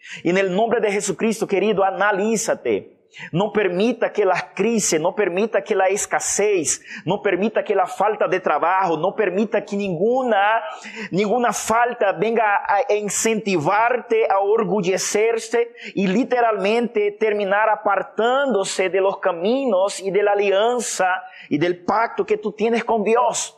Deus. 0.00 0.24
E 0.24 0.32
no 0.32 0.48
nome 0.50 0.80
de 0.80 0.90
Jesucristo, 0.90 1.46
querido, 1.46 1.82
analízate. 1.82 3.00
Não 3.32 3.50
permita 3.50 4.08
que 4.08 4.22
a 4.22 4.40
crise, 4.40 4.96
não 4.96 5.12
permita 5.12 5.60
que 5.60 5.74
a 5.74 5.90
escassez, 5.90 6.80
não 7.04 7.20
permita 7.20 7.60
que 7.60 7.72
a 7.72 7.84
falta 7.84 8.28
de 8.28 8.38
trabalho, 8.38 8.96
não 8.96 9.12
permita 9.12 9.60
que 9.60 9.76
nenhuma, 9.76 10.62
nenhuma 11.10 11.52
falta 11.52 12.12
venga 12.12 12.44
a 12.44 12.94
incentivar-te 12.94 14.30
a 14.30 14.38
orgulhecer-se 14.38 15.72
e 15.96 16.06
literalmente 16.06 17.10
terminar 17.18 17.68
apartando-se 17.68 18.88
de 18.88 19.00
los 19.00 19.18
caminos 19.18 19.98
e 19.98 20.12
de 20.12 20.22
la 20.22 20.30
aliança 20.30 21.20
e 21.50 21.58
del 21.58 21.84
pacto 21.84 22.24
que 22.24 22.36
tu 22.36 22.52
tienes 22.52 22.84
com 22.84 23.02
Deus. 23.02 23.56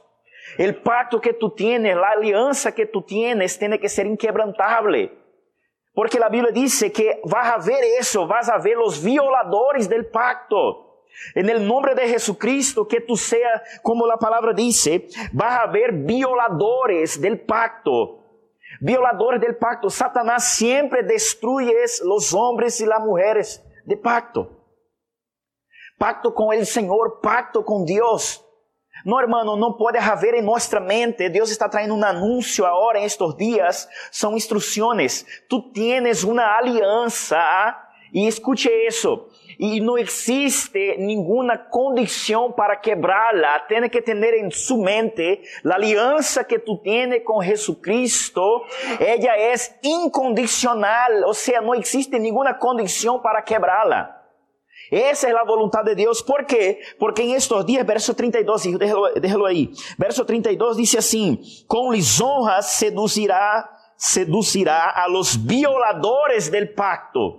El 0.57 0.77
pacto 0.83 1.21
que 1.21 1.35
tu 1.35 1.51
tienes, 1.51 1.95
la 1.95 2.11
aliança 2.11 2.73
que 2.73 2.87
tu 2.87 3.03
tienes, 3.03 3.59
tiene 3.59 3.79
que 3.79 3.89
ser 3.89 4.07
inquebrantable. 4.07 5.22
Porque 5.95 6.19
a 6.23 6.29
Bíblia 6.29 6.53
diz 6.53 6.81
que 6.93 7.21
vai 7.25 7.49
haver 7.49 8.01
isso, 8.01 8.27
vas 8.27 8.49
a 8.49 8.59
ver 8.59 8.79
os 8.79 8.99
violadores 8.99 9.89
del 9.89 10.07
pacto. 10.07 10.89
En 11.35 11.49
el 11.51 11.67
nombre 11.67 11.95
de 11.95 12.09
Jesucristo, 12.09 12.87
que 12.87 13.01
tu 13.01 13.17
seas, 13.17 13.61
como 13.83 14.11
a 14.11 14.17
palavra 14.17 14.55
diz, 14.55 14.85
vai 15.33 15.59
haver 15.59 15.93
violadores 15.93 17.21
del 17.21 17.41
pacto. 17.41 18.21
Violadores 18.81 19.41
del 19.41 19.57
pacto. 19.57 19.91
Satanás 19.91 20.57
siempre 20.57 21.03
destruye 21.03 21.75
los 22.05 22.33
hombres 22.33 22.81
y 22.81 22.87
las 22.87 23.01
mujeres 23.01 23.63
de 23.85 23.97
pacto. 23.97 24.63
Pacto 25.99 26.35
con 26.35 26.55
el 26.55 26.67
Señor, 26.67 27.21
pacto 27.23 27.65
con 27.65 27.85
Dios. 27.85 28.45
No, 29.05 29.19
hermano, 29.19 29.57
não 29.57 29.73
pode 29.73 29.99
haver 29.99 30.35
em 30.35 30.43
nossa 30.43 30.81
mente. 30.81 31.29
Deus 31.29 31.51
está 31.51 31.69
traindo 31.69 31.95
um 31.95 32.05
anúncio 32.05 32.65
agora, 32.65 32.99
em 32.99 33.05
estes 33.05 33.37
dias. 33.37 33.89
São 34.11 34.37
instruções. 34.37 35.25
Tu 35.49 35.61
tienes 35.73 36.23
uma 36.23 36.45
aliança. 36.57 37.39
E 38.13 38.29
escute 38.29 38.69
isso. 38.69 39.27
E 39.59 39.81
não 39.81 39.97
existe 39.97 40.97
nenhuma 40.99 41.57
condição 41.57 42.53
para 42.53 42.77
quebrá-la. 42.77 43.61
Tem 43.61 43.89
que 43.89 44.03
ter 44.03 44.35
em 44.35 44.51
sua 44.51 44.85
mente 44.85 45.41
a 45.65 45.75
aliança 45.75 46.45
que 46.45 46.59
tu 46.59 46.77
tienes 46.79 47.25
com 47.25 47.43
Jesucristo. 47.43 48.43
Ela 49.01 49.39
é 49.39 49.55
incondicional. 49.83 51.23
Ou 51.27 51.35
seja, 51.35 51.61
não 51.61 51.75
existe 51.75 52.19
nenhuma 52.19 52.53
condição 52.55 53.19
para 53.19 53.41
quebrá-la. 53.41 54.22
Esa 54.93 55.29
es 55.29 55.33
la 55.33 55.43
voluntad 55.43 55.83
de 55.85 55.95
Dios. 55.95 56.23
¿Por 56.23 56.45
qué? 56.45 56.79
Porque 56.99 57.23
en 57.23 57.31
estos 57.31 57.65
días, 57.65 57.87
verso 57.87 58.15
32, 58.15 58.79
déjalo, 58.79 59.11
déjalo 59.15 59.47
ahí. 59.47 59.73
Verso 59.97 60.27
32 60.27 60.77
dice 60.77 60.99
así, 60.99 61.65
con 61.67 61.95
lisonjas 61.95 62.77
seducirá, 62.77 63.71
seducirá 63.97 64.91
a 64.91 65.09
los 65.09 65.47
violadores 65.47 66.53
del 66.53 66.75
pacto. 66.75 67.39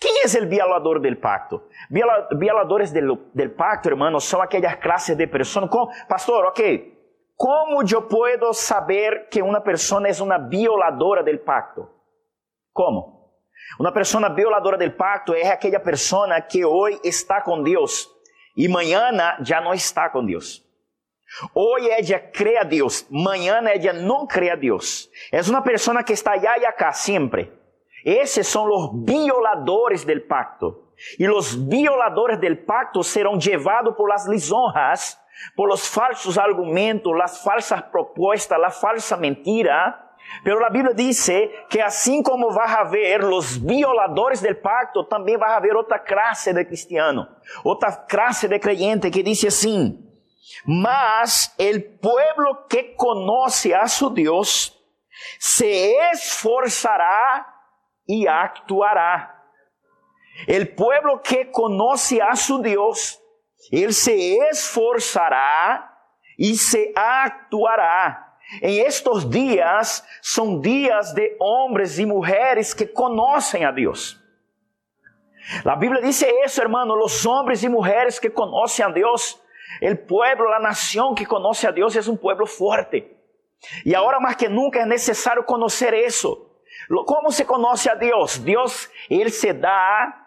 ¿Quién 0.00 0.14
es 0.24 0.34
el 0.34 0.46
violador 0.46 1.02
del 1.02 1.18
pacto? 1.18 1.68
Viola, 1.90 2.28
violadores 2.30 2.94
del, 2.94 3.12
del, 3.34 3.52
pacto, 3.52 3.90
hermanos, 3.90 4.24
son 4.24 4.40
aquellas 4.40 4.78
clases 4.78 5.18
de 5.18 5.28
personas. 5.28 5.68
¿Cómo? 5.68 5.90
Pastor, 6.08 6.46
ok. 6.46 6.60
¿Cómo 7.36 7.82
yo 7.82 8.08
puedo 8.08 8.54
saber 8.54 9.28
que 9.30 9.42
una 9.42 9.62
persona 9.62 10.08
es 10.08 10.18
una 10.18 10.38
violadora 10.38 11.22
del 11.22 11.40
pacto? 11.40 11.90
¿Cómo? 12.72 13.13
Uma 13.78 13.92
pessoa 13.92 14.28
violadora 14.28 14.76
del 14.76 14.92
pacto 14.92 15.34
é 15.34 15.48
aquela 15.48 15.80
pessoa 15.80 16.40
que 16.40 16.64
hoje 16.64 17.00
está 17.02 17.40
com 17.40 17.62
Deus 17.62 18.08
e 18.56 18.66
amanhã 18.66 19.10
já 19.40 19.60
não 19.60 19.74
está 19.74 20.08
com 20.08 20.24
Deus. 20.24 20.62
Hoje 21.54 21.90
ela 21.90 22.20
crê 22.20 22.56
a 22.58 22.62
Deus, 22.62 23.06
amanhã 23.10 23.56
ela 23.56 23.92
não 23.94 24.26
crê 24.26 24.50
a 24.50 24.54
Deus. 24.54 25.10
É 25.32 25.40
uma 25.42 25.62
pessoa 25.62 26.02
que 26.04 26.12
está 26.12 26.32
allá 26.32 26.58
e 26.58 26.66
acá 26.66 26.92
sempre. 26.92 27.52
Esses 28.04 28.46
são 28.46 28.66
os 28.68 29.04
violadores 29.04 30.04
del 30.04 30.26
pacto. 30.26 30.84
E 31.18 31.28
os 31.28 31.54
violadores 31.54 32.38
del 32.38 32.64
pacto 32.64 33.02
serão 33.02 33.36
levados 33.36 33.96
por 33.96 34.08
las 34.08 34.28
lisonjas, 34.28 35.18
por 35.56 35.68
los 35.68 35.88
falsos 35.88 36.38
argumentos, 36.38 37.12
las 37.16 37.42
falsas 37.42 37.82
propostas, 37.82 38.60
la 38.60 38.70
falsa 38.70 39.16
mentira 39.16 40.00
Pero 40.42 40.58
la 40.58 40.68
Biblia 40.68 40.92
dice 40.94 41.50
que 41.68 41.80
así 41.80 42.22
como 42.22 42.52
va 42.52 42.64
a 42.64 42.80
haber 42.80 43.22
los 43.22 43.64
violadores 43.64 44.42
del 44.42 44.58
pacto, 44.58 45.06
también 45.06 45.40
va 45.40 45.54
a 45.54 45.56
haber 45.56 45.76
otra 45.76 46.02
clase 46.02 46.52
de 46.52 46.66
cristiano, 46.66 47.28
otra 47.62 48.04
clase 48.06 48.48
de 48.48 48.58
creyente 48.58 49.10
que 49.10 49.22
dice 49.22 49.48
así, 49.48 50.00
mas 50.64 51.54
el 51.58 51.98
pueblo 51.98 52.66
que 52.68 52.94
conoce 52.96 53.74
a 53.74 53.86
su 53.86 54.10
Dios 54.10 54.80
se 55.38 55.94
esforzará 56.12 57.46
y 58.06 58.26
actuará. 58.26 59.30
El 60.46 60.74
pueblo 60.74 61.22
que 61.22 61.50
conoce 61.50 62.20
a 62.20 62.34
su 62.34 62.60
Dios, 62.60 63.22
él 63.70 63.94
se 63.94 64.36
esforzará 64.50 65.90
y 66.36 66.56
se 66.56 66.92
actuará. 66.94 68.23
Em 68.62 68.78
estes 68.78 69.28
dias 69.28 70.04
são 70.22 70.60
dias 70.60 71.12
de 71.12 71.36
homens 71.40 71.98
e 71.98 72.06
mulheres 72.06 72.74
que 72.74 72.86
conhecem 72.86 73.64
a 73.64 73.70
Deus. 73.70 74.20
A 75.64 75.76
Bíblia 75.76 76.02
diz 76.02 76.22
isso, 76.22 76.60
hermano, 76.60 76.94
os 76.94 77.26
homens 77.26 77.62
e 77.62 77.68
mulheres 77.68 78.18
que 78.18 78.30
conhecem 78.30 78.84
a 78.84 78.88
Deus, 78.88 79.40
o 79.82 79.96
pueblo, 80.06 80.52
a 80.52 80.60
nação 80.60 81.14
que 81.14 81.26
conhece 81.26 81.66
a 81.66 81.70
Deus 81.70 81.96
é 81.96 82.10
um 82.10 82.16
pueblo 82.16 82.46
forte. 82.46 83.10
E 83.84 83.94
agora 83.94 84.20
mais 84.20 84.36
que 84.36 84.48
nunca 84.48 84.80
é 84.80 84.86
necessário 84.86 85.44
conhecer 85.44 85.92
isso. 85.94 86.50
Como 87.06 87.30
se 87.30 87.44
conhece 87.44 87.88
a 87.88 87.94
Deus? 87.94 88.38
Deus, 88.38 88.90
Ele 89.10 89.30
se 89.30 89.52
dá 89.52 90.20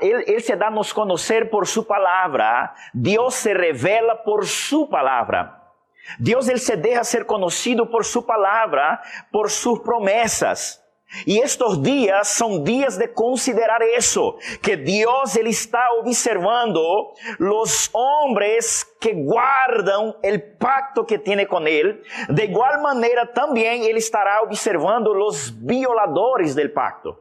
ele, 0.00 0.24
ele, 0.26 0.40
se 0.40 0.56
dá 0.56 0.66
a 0.66 0.70
nos 0.70 0.92
conhecer 0.92 1.50
por 1.50 1.66
sua 1.66 1.84
palavra. 1.84 2.74
Deus 2.92 3.34
se 3.34 3.52
revela 3.52 4.16
por 4.16 4.44
sua 4.44 4.88
palavra. 4.88 5.57
Deus 6.18 6.48
ele 6.48 6.58
se 6.58 6.76
deja 6.76 7.04
ser 7.04 7.24
conhecido 7.24 7.86
por 7.86 8.04
sua 8.04 8.22
palavra, 8.22 9.00
por 9.32 9.50
suas 9.50 9.80
promessas. 9.80 10.80
E 11.26 11.38
estes 11.38 11.80
dias 11.80 12.28
são 12.28 12.62
dias 12.62 12.98
de 12.98 13.08
considerar 13.08 13.80
isso, 13.96 14.36
que 14.62 14.76
Deus 14.76 15.36
ele 15.36 15.48
está 15.48 15.92
observando 16.00 16.78
os 17.40 17.88
homens 17.94 18.84
que 19.00 19.14
guardam 19.14 20.10
o 20.10 20.58
pacto 20.58 21.04
que 21.06 21.18
tem 21.18 21.46
com 21.46 21.66
ele. 21.66 22.02
De 22.28 22.44
igual 22.44 22.82
maneira 22.82 23.26
também 23.26 23.86
ele 23.86 23.98
estará 23.98 24.42
observando 24.42 25.08
os 25.08 25.48
violadores 25.48 26.54
del 26.54 26.72
pacto. 26.74 27.16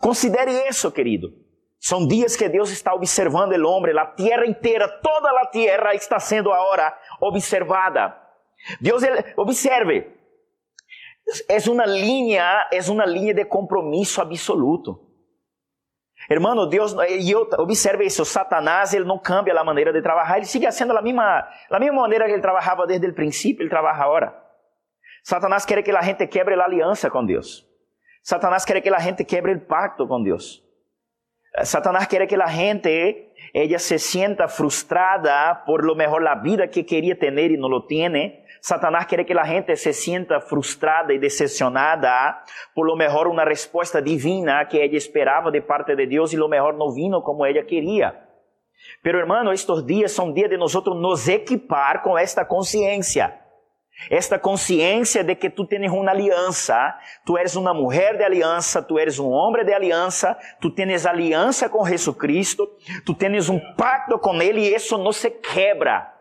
Considere 0.00 0.66
isso, 0.66 0.90
querido. 0.90 1.43
São 1.84 2.06
dias 2.06 2.34
que 2.34 2.48
Deus 2.48 2.70
está 2.70 2.94
observando 2.94 3.52
o 3.52 3.68
homem, 3.68 3.94
a 3.98 4.06
terra 4.06 4.46
inteira, 4.46 4.88
toda 4.88 5.28
a 5.38 5.44
terra 5.44 5.94
está 5.94 6.18
sendo 6.18 6.50
agora 6.50 6.96
observada. 7.20 8.16
Deus, 8.80 9.02
observe, 9.36 10.10
é 11.46 11.58
uma 11.70 11.84
linha, 11.84 12.70
é 12.72 12.90
uma 12.90 13.04
linha 13.04 13.34
de 13.34 13.44
compromisso 13.44 14.22
absoluto. 14.22 14.98
Hermano, 16.30 16.66
Deus, 16.66 16.96
e 17.06 17.30
eu, 17.30 17.46
observe 17.58 18.06
isso, 18.06 18.24
Satanás, 18.24 18.94
ele 18.94 19.04
não 19.04 19.18
cambia 19.18 19.52
a 19.52 19.62
maneira 19.62 19.92
de 19.92 20.00
trabalhar, 20.00 20.38
ele 20.38 20.46
sigue 20.46 20.72
sendo 20.72 20.96
a 20.96 21.02
mesma, 21.02 21.46
a 21.70 21.78
mesma 21.78 22.00
maneira 22.00 22.24
que 22.24 22.32
ele 22.32 22.40
trabalhava 22.40 22.86
desde 22.86 23.08
o 23.08 23.14
princípio, 23.14 23.62
ele 23.62 23.68
trabalha 23.68 24.02
agora. 24.02 24.34
Satanás 25.22 25.66
quer 25.66 25.82
que 25.82 25.90
a 25.90 26.00
gente 26.00 26.26
quebre 26.28 26.54
a 26.54 26.64
aliança 26.64 27.10
com 27.10 27.26
Deus. 27.26 27.68
Satanás 28.22 28.64
quer 28.64 28.80
que 28.80 28.88
a 28.88 28.98
gente 29.00 29.22
quebre 29.22 29.52
o 29.52 29.60
pacto 29.66 30.08
com 30.08 30.22
Deus. 30.22 30.63
Satanás 31.62 32.08
quiere 32.08 32.26
que 32.26 32.36
la 32.36 32.48
gente 32.48 33.32
ella 33.52 33.78
se 33.78 34.00
sienta 34.00 34.48
frustrada 34.48 35.62
por 35.64 35.84
lo 35.84 35.94
mejor 35.94 36.22
la 36.22 36.34
vida 36.34 36.68
que 36.70 36.84
quería 36.84 37.16
tener 37.16 37.52
y 37.52 37.56
no 37.56 37.68
lo 37.68 37.86
tiene. 37.86 38.44
Satanás 38.60 39.06
quiere 39.06 39.24
que 39.24 39.34
la 39.34 39.46
gente 39.46 39.76
se 39.76 39.92
sienta 39.92 40.40
frustrada 40.40 41.12
y 41.12 41.18
decepcionada 41.18 42.42
por 42.74 42.86
lo 42.86 42.96
mejor 42.96 43.28
una 43.28 43.44
respuesta 43.44 44.00
divina 44.00 44.66
que 44.68 44.82
ella 44.82 44.98
esperaba 44.98 45.52
de 45.52 45.62
parte 45.62 45.94
de 45.94 46.08
Dios 46.08 46.32
y 46.32 46.36
lo 46.36 46.48
mejor 46.48 46.74
no 46.74 46.92
vino 46.92 47.22
como 47.22 47.46
ella 47.46 47.64
quería. 47.64 48.28
Pero 49.02 49.20
hermano, 49.20 49.52
estos 49.52 49.86
días 49.86 50.10
son 50.10 50.34
días 50.34 50.50
de 50.50 50.58
nosotros 50.58 50.96
nos 50.96 51.28
equipar 51.28 52.02
con 52.02 52.18
esta 52.18 52.48
conciencia. 52.48 53.43
Esta 54.10 54.38
consciência 54.38 55.22
de 55.24 55.34
que 55.34 55.48
tu 55.48 55.64
tens 55.64 55.90
uma 55.90 56.10
aliança, 56.10 56.94
tu 57.24 57.38
eres 57.38 57.54
uma 57.56 57.72
mulher 57.72 58.16
de 58.16 58.24
aliança, 58.24 58.82
tu 58.82 58.98
eres 58.98 59.18
um 59.18 59.30
homem 59.30 59.64
de 59.64 59.72
aliança, 59.72 60.36
tu 60.60 60.70
tens 60.70 61.06
aliança 61.06 61.68
com 61.68 61.86
Jesucristo, 61.86 62.68
tu 63.06 63.14
tens 63.14 63.48
um 63.48 63.58
pacto 63.74 64.18
com 64.18 64.42
Ele 64.42 64.60
e 64.60 64.74
isso 64.74 64.98
não 64.98 65.12
se 65.12 65.30
quebra. 65.30 66.12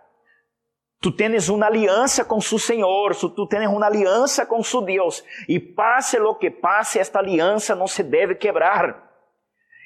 Tu 1.01 1.11
tens 1.11 1.49
uma 1.49 1.65
aliança 1.65 2.23
com 2.23 2.39
su 2.39 2.57
Senhor, 2.57 3.13
tu 3.15 3.47
tens 3.47 3.67
uma 3.67 3.87
aliança 3.87 4.45
com 4.45 4.63
su 4.63 4.79
Deus, 4.81 5.21
e 5.49 5.59
passe 5.59 6.17
lo 6.17 6.35
que 6.35 6.49
passe, 6.49 6.99
esta 6.99 7.19
aliança 7.19 7.75
não 7.75 7.87
se 7.87 8.03
deve 8.03 8.35
quebrar. 8.35 9.11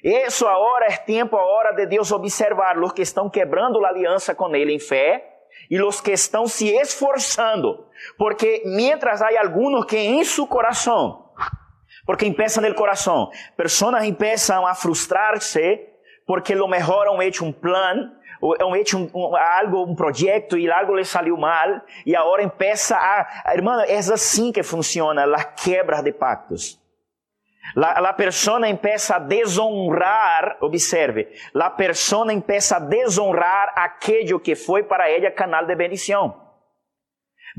Isso 0.03 0.45
agora 0.45 0.85
é 0.85 0.97
tempo, 0.97 1.35
agora 1.35 1.71
de 1.71 1.87
Deus 1.87 2.11
observar 2.11 2.77
os 2.77 2.91
que 2.91 3.01
estão 3.01 3.29
quebrando 3.29 3.83
a 3.83 3.89
aliança 3.89 4.35
com 4.35 4.55
Ele 4.55 4.75
em 4.75 4.79
fé 4.79 5.36
e 5.69 5.81
os 5.81 6.01
que 6.01 6.11
estão 6.11 6.47
se 6.47 6.69
esforçando, 6.69 7.85
porque 8.17 8.63
mientras 8.65 9.21
há 9.21 9.29
alguns 9.39 9.85
que 9.85 9.97
em 9.97 10.23
seu 10.23 10.47
coração, 10.47 11.25
porque 12.05 12.25
empiezan 12.25 12.61
no 12.61 12.73
coração, 12.73 13.29
pessoas 13.55 14.03
empiezam 14.03 14.65
a 14.65 14.73
frustrar-se 14.73 15.97
porque 16.25 16.55
lo 16.55 16.67
mejor 16.67 17.07
han 17.07 17.21
hecho 17.21 17.45
um 17.45 17.53
plano, 17.53 18.11
han 18.59 18.75
hecho 18.75 18.97
um, 18.97 19.09
um, 19.13 19.35
algo, 19.35 19.83
um 19.83 19.95
projeto 19.95 20.57
e 20.57 20.69
algo 20.69 20.95
lhe 20.95 21.05
saiu 21.05 21.37
mal 21.37 21.81
e 22.05 22.15
agora 22.15 22.43
empieza 22.43 22.97
a, 22.97 23.53
hermano, 23.53 23.83
é 23.87 23.97
assim 23.97 24.51
que 24.51 24.61
funciona 24.61 25.23
a 25.23 25.43
quebra 25.43 26.01
de 26.03 26.11
pactos. 26.11 26.79
La, 27.75 27.99
la 27.99 28.15
persona 28.15 28.69
empieza 28.69 29.17
a 29.17 29.19
desonrar, 29.19 30.57
observe, 30.61 31.33
la 31.53 31.75
persona 31.75 32.33
empieza 32.33 32.77
a 32.77 32.79
desonrar 32.79 33.73
aquello 33.75 34.39
que 34.39 34.55
foi 34.55 34.83
para 34.83 35.09
ela 35.09 35.31
canal 35.31 35.65
de 35.65 35.75
bendição. 35.75 36.47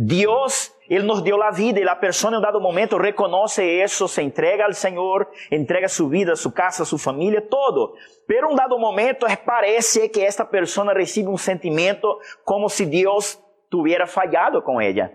Deus, 0.00 0.72
Ele 0.88 1.04
nos 1.04 1.20
deu 1.22 1.42
a 1.42 1.50
vida 1.50 1.80
e 1.80 1.88
a 1.88 1.96
pessoa 1.96 2.32
em 2.32 2.38
um 2.38 2.40
dado 2.40 2.60
momento 2.60 2.96
reconhece 2.96 3.64
isso, 3.64 4.06
se 4.06 4.22
entrega 4.22 4.64
ao 4.64 4.72
Senhor, 4.72 5.26
entrega 5.50 5.88
sua 5.88 6.08
vida, 6.08 6.36
sua 6.36 6.52
casa, 6.52 6.84
sua 6.84 7.00
família, 7.00 7.42
todo. 7.42 7.94
Pero 8.24 8.48
em 8.48 8.52
um 8.52 8.54
dado 8.54 8.78
momento 8.78 9.26
parece 9.44 10.08
que 10.08 10.20
esta 10.20 10.44
pessoa 10.44 10.94
recebe 10.94 11.28
um 11.28 11.36
sentimento 11.36 12.16
como 12.44 12.68
se 12.68 12.86
Deus 12.86 13.42
tivesse 13.68 14.06
falhado 14.06 14.62
com 14.62 14.80
ela. 14.80 15.10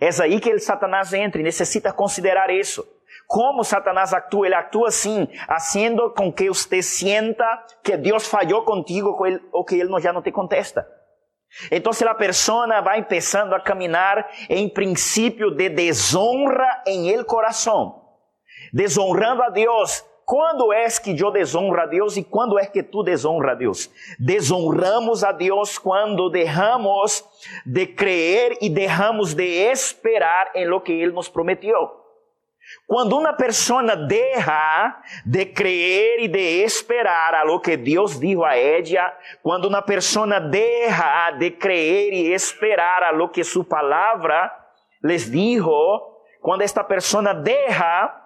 É 0.00 0.08
aí 0.22 0.38
que 0.38 0.58
Satanás 0.58 1.14
entra 1.14 1.40
e 1.40 1.44
necessita 1.44 1.90
considerar 1.90 2.50
isso. 2.50 2.86
Como 3.30 3.62
Satanás 3.62 4.12
atua? 4.12 4.48
Ele 4.48 4.56
atua 4.56 4.88
assim, 4.88 5.28
fazendo 5.46 6.10
com 6.10 6.32
que 6.32 6.48
você 6.48 6.82
sienta 6.82 7.64
que 7.80 7.96
Deus 7.96 8.26
falhou 8.26 8.64
contigo 8.64 9.16
ou 9.52 9.64
que 9.64 9.76
ele 9.76 10.00
já 10.00 10.12
não 10.12 10.20
te 10.20 10.32
contesta. 10.32 10.84
Então, 11.70 11.92
a 12.08 12.14
pessoa 12.16 12.80
vai 12.80 13.04
começando 13.04 13.52
a 13.52 13.60
caminhar 13.60 14.28
em 14.48 14.68
princípio 14.68 15.52
de 15.52 15.68
desonra 15.68 16.82
em 16.84 17.08
el 17.08 17.24
coração, 17.24 18.02
desonrando 18.72 19.44
a 19.44 19.48
Deus. 19.48 20.04
Quando 20.26 20.72
é 20.72 20.88
que 20.88 21.16
eu 21.16 21.30
desonro 21.30 21.80
a 21.80 21.86
Deus 21.86 22.16
e 22.16 22.24
quando 22.24 22.58
é 22.58 22.66
que 22.66 22.82
tu 22.82 23.04
desonra 23.04 23.52
a 23.52 23.54
Deus? 23.54 23.88
Desonramos 24.18 25.22
a 25.22 25.30
Deus 25.30 25.78
quando 25.78 26.30
derramos 26.30 27.24
de 27.64 27.86
crer 27.86 28.58
e 28.60 28.68
derramos 28.68 29.34
de 29.34 29.44
esperar 29.70 30.50
em 30.56 30.66
lo 30.66 30.80
que 30.80 30.90
Ele 30.90 31.12
nos 31.12 31.28
prometeu. 31.28 31.99
Quando 32.86 33.16
uma 33.16 33.32
pessoa 33.32 33.94
deixa 33.94 35.00
de 35.24 35.46
crer 35.46 36.20
e 36.20 36.28
de 36.28 36.62
esperar 36.64 37.34
a 37.34 37.44
lo 37.44 37.60
que 37.60 37.76
Deus 37.76 38.18
dijo 38.18 38.44
a 38.44 38.56
ella, 38.56 39.16
quando 39.42 39.66
uma 39.68 39.82
pessoa 39.82 40.40
deixa 40.40 41.30
de 41.32 41.52
crer 41.52 42.12
e 42.12 42.32
esperar 42.32 43.02
a 43.02 43.10
lo 43.10 43.28
que 43.28 43.44
sua 43.44 43.64
palavra 43.64 44.52
les 45.02 45.30
dijo, 45.30 45.72
quando 46.40 46.62
esta 46.62 46.82
pessoa 46.82 47.32
deixa 47.32 48.16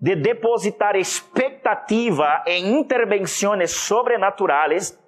de 0.00 0.16
depositar 0.16 0.96
expectativa 0.96 2.42
em 2.46 2.78
intervenções 2.78 3.70
sobrenaturais, 3.70 4.98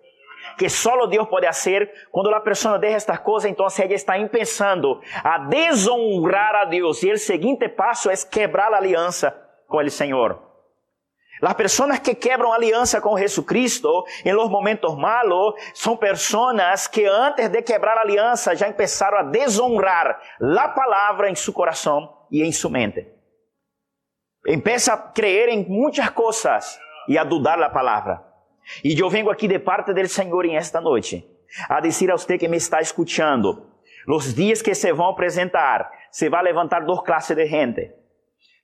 que 0.56 0.68
solo 0.68 1.06
Deus 1.06 1.28
pode 1.28 1.46
fazer. 1.46 1.90
Quando 2.10 2.32
a 2.34 2.40
pessoa 2.40 2.78
deixa 2.78 2.96
estas 2.96 3.18
coisas, 3.18 3.50
então 3.50 3.66
ela 3.66 3.92
está 3.92 4.28
pensando 4.28 5.00
a 5.22 5.38
desonrar 5.38 6.54
a 6.54 6.64
Deus. 6.64 7.02
E 7.02 7.12
o 7.12 7.18
seguinte 7.18 7.68
passo 7.68 8.10
é 8.10 8.14
quebrar 8.16 8.72
a 8.72 8.76
aliança 8.76 9.30
com 9.68 9.78
o 9.78 9.90
Senhor. 9.90 10.54
As 11.42 11.54
pessoas 11.54 11.98
que 11.98 12.14
quebram 12.14 12.52
aliança 12.52 13.00
com 13.00 13.18
Jesucristo 13.18 14.04
em 14.24 14.32
los 14.32 14.48
momentos 14.48 14.96
malos 14.96 15.54
são 15.74 15.96
pessoas 15.96 16.86
que 16.86 17.04
antes 17.04 17.48
de 17.50 17.60
quebrar 17.60 17.98
a 17.98 18.02
aliança 18.02 18.54
já 18.54 18.72
começaram 18.72 19.18
a 19.18 19.22
desonrar 19.24 20.20
a 20.40 20.68
palavra 20.68 21.28
em 21.28 21.34
seu 21.34 21.52
coração 21.52 22.26
e 22.30 22.42
em 22.42 22.52
sua 22.52 22.70
mente. 22.70 23.06
Empieza 24.46 24.94
a 24.94 24.96
creer 24.96 25.48
em 25.48 25.68
muitas 25.68 26.08
coisas 26.10 26.78
e 27.08 27.18
a 27.18 27.24
dudar 27.24 27.58
da 27.58 27.68
palavra. 27.68 28.33
E 28.82 28.98
eu 28.98 29.10
venho 29.10 29.30
aqui 29.30 29.46
de 29.46 29.58
parte 29.58 29.92
do 29.92 30.08
Senhor 30.08 30.44
em 30.44 30.56
esta 30.56 30.80
noite 30.80 31.26
a 31.68 31.80
dizer 31.80 32.10
a 32.10 32.16
você 32.16 32.38
que 32.38 32.48
me 32.48 32.56
está 32.56 32.80
escutando: 32.80 33.66
os 34.08 34.34
dias 34.34 34.62
que 34.62 34.74
se 34.74 34.92
vão 34.92 35.10
apresentar, 35.10 35.90
se 36.10 36.28
vai 36.28 36.42
levantar 36.42 36.84
duas 36.84 37.00
classes 37.00 37.36
de 37.36 37.46
gente. 37.46 37.92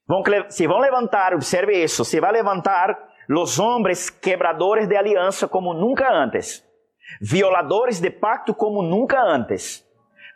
Vão, 0.06 0.22
se 0.48 0.66
vão 0.66 0.78
levantar, 0.78 1.34
observe 1.34 1.72
isso, 1.72 2.04
se 2.04 2.18
vai 2.20 2.32
levantar 2.32 2.98
os 3.28 3.60
homens 3.60 4.10
quebradores 4.10 4.88
de 4.88 4.96
aliança 4.96 5.46
como 5.46 5.72
nunca 5.72 6.12
antes, 6.12 6.64
violadores 7.20 8.00
de 8.00 8.10
pacto 8.10 8.52
como 8.52 8.82
nunca 8.82 9.22
antes, 9.22 9.86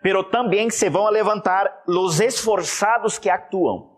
pero 0.00 0.23
também 0.23 0.71
se 0.71 0.88
vão 0.88 1.09
levantar 1.09 1.83
os 1.88 2.21
esforçados 2.21 3.18
que 3.18 3.28
actuam, 3.28 3.90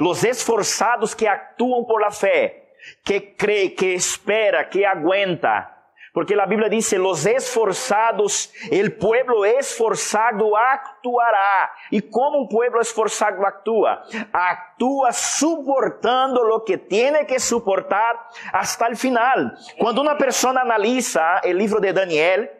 os 0.00 0.22
esforçados 0.22 1.14
que 1.14 1.26
actuam 1.26 1.84
por 1.84 2.00
la 2.00 2.12
fé, 2.12 2.67
que 3.04 3.36
cree, 3.36 3.74
que 3.74 3.94
espera, 3.94 4.68
que 4.68 4.86
aguenta. 4.86 5.78
Porque 6.12 6.34
la 6.34 6.46
Biblia 6.46 6.68
dice, 6.68 6.98
los 6.98 7.24
esforzados, 7.26 8.52
el 8.72 8.96
pueblo 8.96 9.44
esforzado 9.44 10.56
actuará. 10.56 11.70
¿Y 11.90 12.00
cómo 12.00 12.38
un 12.38 12.48
pueblo 12.48 12.80
esforzado 12.80 13.46
actúa? 13.46 14.02
Actúa 14.32 15.12
soportando 15.12 16.42
lo 16.42 16.64
que 16.64 16.78
tiene 16.78 17.24
que 17.24 17.38
soportar 17.38 18.18
hasta 18.52 18.86
el 18.86 18.96
final. 18.96 19.56
Cuando 19.78 20.00
una 20.00 20.16
persona 20.16 20.62
analiza 20.62 21.38
el 21.38 21.58
libro 21.58 21.78
de 21.78 21.92
Daniel, 21.92 22.50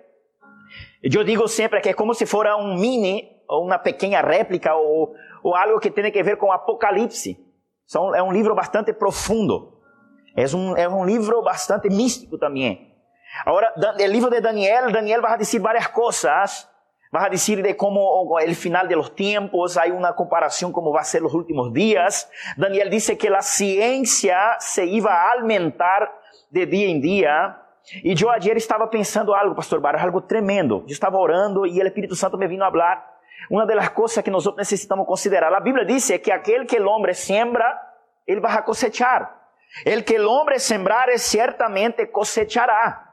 yo 1.03 1.25
digo 1.25 1.49
siempre 1.49 1.81
que 1.81 1.91
es 1.91 1.97
como 1.97 2.15
si 2.15 2.27
fuera 2.27 2.55
un 2.55 2.81
mini 2.81 3.43
o 3.49 3.59
una 3.59 3.83
pequeña 3.83 4.23
réplica 4.23 4.77
o, 4.77 5.15
algo 5.57 5.81
que 5.81 5.91
tiene 5.91 6.13
que 6.13 6.23
ver 6.23 6.37
con 6.37 6.53
Apocalipse. 6.53 7.39
Son, 7.87 8.15
es 8.15 8.21
un 8.21 8.35
libro 8.35 8.55
bastante 8.55 8.93
profundo. 8.93 9.78
É 10.39 10.57
um, 10.57 10.77
é 10.77 10.89
um 10.89 11.05
livro 11.05 11.43
bastante 11.43 11.89
místico 11.89 12.39
também. 12.39 12.95
Agora, 13.45 13.75
o 13.77 14.07
livro 14.07 14.31
de 14.31 14.41
Daniel, 14.41 14.93
Daniel 14.93 15.21
vai 15.21 15.37
dizer 15.37 15.59
várias 15.59 15.89
coisas. 15.89 16.69
Vai 17.11 17.29
dizer 17.31 17.61
de 17.61 17.75
como 17.75 18.01
o 18.01 18.55
final 18.55 18.87
de 18.87 18.95
los 18.95 19.11
tiempos, 19.11 19.77
há 19.77 19.87
uma 19.87 20.13
comparação 20.13 20.71
como 20.71 20.93
vai 20.93 21.03
ser 21.03 21.25
os 21.25 21.35
últimos 21.35 21.73
dias. 21.73 22.29
Daniel 22.57 22.89
disse 22.89 23.17
que 23.17 23.27
a 23.29 23.43
ciência 23.43 24.57
se 24.61 24.85
iba 24.85 25.11
a 25.11 25.33
aumentar 25.33 26.09
de 26.53 26.67
dia 26.67 26.89
em 26.89 27.01
dia. 27.01 27.57
E 28.05 28.15
eu 28.21 28.31
ayer 28.31 28.57
estava 28.59 28.87
pensando 28.87 29.35
algo, 29.35 29.57
pastor 29.57 29.81
Barros, 29.81 30.03
algo 30.03 30.21
tremendo. 30.21 30.85
Eu 30.87 30.93
estava 30.93 31.17
orando 31.17 31.67
e 31.67 31.81
o 31.81 31.87
Espírito 31.87 32.15
Santo 32.15 32.39
me 32.39 32.47
vino 32.47 32.63
a 32.63 32.71
falar. 32.71 33.05
Uma 33.51 33.67
das 33.67 33.89
coisas 33.89 34.23
que 34.23 34.31
nós 34.31 34.45
necessitamos 34.57 35.07
considerar. 35.07 35.53
A 35.53 35.61
Bíblia 35.61 35.85
diz 35.85 36.07
que 36.23 36.31
aquele 36.31 36.65
que 36.65 36.79
o 36.79 36.89
homem 36.89 37.15
sembra, 37.15 37.77
ele 38.27 38.41
vai 38.41 38.63
cosechar. 38.63 39.38
El 39.85 40.05
que 40.05 40.17
el 40.17 40.27
hombre 40.27 40.59
sembrare 40.59 41.19
ciertamente 41.19 42.11
cosechará. 42.11 43.09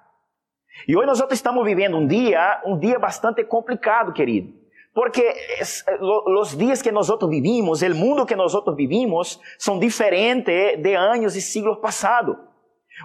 E 0.88 0.96
hoje 0.96 1.08
nós 1.08 1.24
estamos 1.32 1.64
vivendo 1.64 1.98
um 1.98 2.08
dia, 2.08 2.62
um 2.66 2.78
dia 2.78 3.00
bastante 3.00 3.44
complicado, 3.46 4.14
querido. 4.14 4.54
Porque 4.94 5.34
os 6.40 6.58
dias 6.58 6.82
que 6.82 6.92
nós 6.92 7.10
vivimos, 7.30 7.82
o 7.82 7.96
mundo 7.96 8.26
que 8.26 8.36
nós 8.36 8.54
vivimos, 8.76 9.40
são 9.60 9.78
diferentes 9.78 10.82
de 10.82 10.96
anos 10.96 11.36
e 11.36 11.42
siglos 11.42 11.80
passados. 11.80 12.38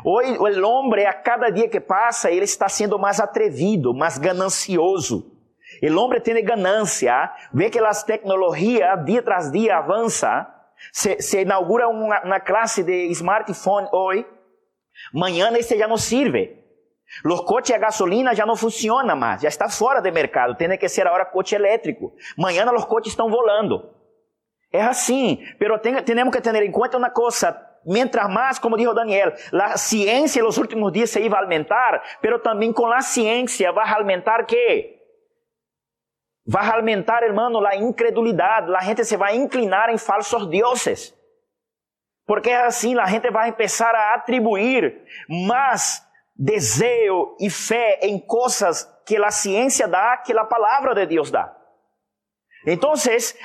Hoje, 0.05 0.39
o 0.39 0.69
homem, 0.69 1.05
a 1.05 1.13
cada 1.13 1.51
dia 1.51 1.69
que 1.69 1.81
passa, 1.81 2.31
ele 2.31 2.45
está 2.45 2.69
sendo 2.69 2.97
mais 2.97 3.19
atrevido, 3.19 3.93
mais 3.93 4.19
ganancioso. 4.19 5.33
O 5.83 6.01
homem 6.01 6.21
tem 6.21 6.45
ganância, 6.45 7.33
vê 7.53 7.69
que 7.69 7.79
as 7.81 8.05
tecnologias, 8.05 9.05
dia 9.05 9.23
tras 9.23 9.51
dia, 9.51 9.77
avançam 9.77 10.47
se, 10.93 11.21
se 11.21 11.43
inaugura 11.43 11.88
uma, 11.88 12.21
uma, 12.23 12.40
de 12.83 13.11
smartphone 13.12 13.88
hoje, 13.93 14.27
amanhã 15.14 15.51
esse 15.57 15.79
já 15.79 15.87
não 15.87 15.97
serve. 15.97 16.59
Os 17.25 17.40
coches 17.40 17.75
a 17.75 17.79
gasolina 17.79 18.35
já 18.35 18.47
não 18.47 18.55
funcionam 18.55 19.16
mais, 19.16 19.43
já 19.43 19.49
está 19.49 19.69
fora 19.69 20.01
de 20.01 20.11
mercado, 20.12 20.55
tem 20.55 20.79
que 20.79 20.88
ser 20.88 21.07
agora 21.07 21.25
coche 21.25 21.57
elétrico. 21.57 22.12
Amanhã 22.38 22.71
os 22.73 22.85
coches 22.85 23.12
estão 23.12 23.29
volando. 23.29 23.90
É 24.73 24.83
assim, 24.83 25.45
mas 25.61 25.81
temos 25.81 26.35
que 26.35 26.40
ter 26.40 26.62
em 26.62 26.71
conta 26.71 26.97
uma 26.97 27.11
coisa, 27.11 27.61
mientras 27.85 28.33
mais, 28.33 28.59
como 28.61 28.77
dijo 28.77 28.95
Daniel, 28.95 29.33
a 29.53 29.77
ciência 29.77 30.40
nos 30.43 30.57
últimos 30.57 30.93
dias 30.93 31.11
se 31.11 31.21
iba 31.21 31.37
a 31.37 31.40
aumentar, 31.40 32.01
mas 32.23 32.43
também 32.43 32.73
com 32.73 32.87
a 32.87 33.01
ciência 33.01 33.73
vai 33.73 33.93
aumentar 33.93 34.45
que 34.47 35.00
vai 36.51 36.69
aumentar, 36.69 37.23
hermano, 37.23 37.65
a 37.65 37.77
incredulidade. 37.77 38.75
A 38.75 38.81
gente 38.81 39.05
se 39.05 39.17
vai 39.17 39.37
inclinar 39.37 39.89
em 39.89 39.97
falsos 39.97 40.49
deuses. 40.49 41.15
Porque 42.27 42.51
assim 42.51 42.99
a 42.99 43.07
gente 43.07 43.31
vai 43.31 43.53
começar 43.53 43.95
a 43.95 44.15
atribuir 44.15 45.01
mais 45.47 46.05
desejo 46.37 47.37
e 47.39 47.49
fé 47.49 48.01
em 48.03 48.19
coisas 48.19 48.85
que 49.07 49.17
a 49.17 49.31
ciência 49.31 49.87
dá, 49.87 50.17
que 50.17 50.37
a 50.37 50.45
palavra 50.45 50.93
de 50.93 51.07
Deus 51.07 51.31
dá. 51.31 51.57
Então, 52.67 52.93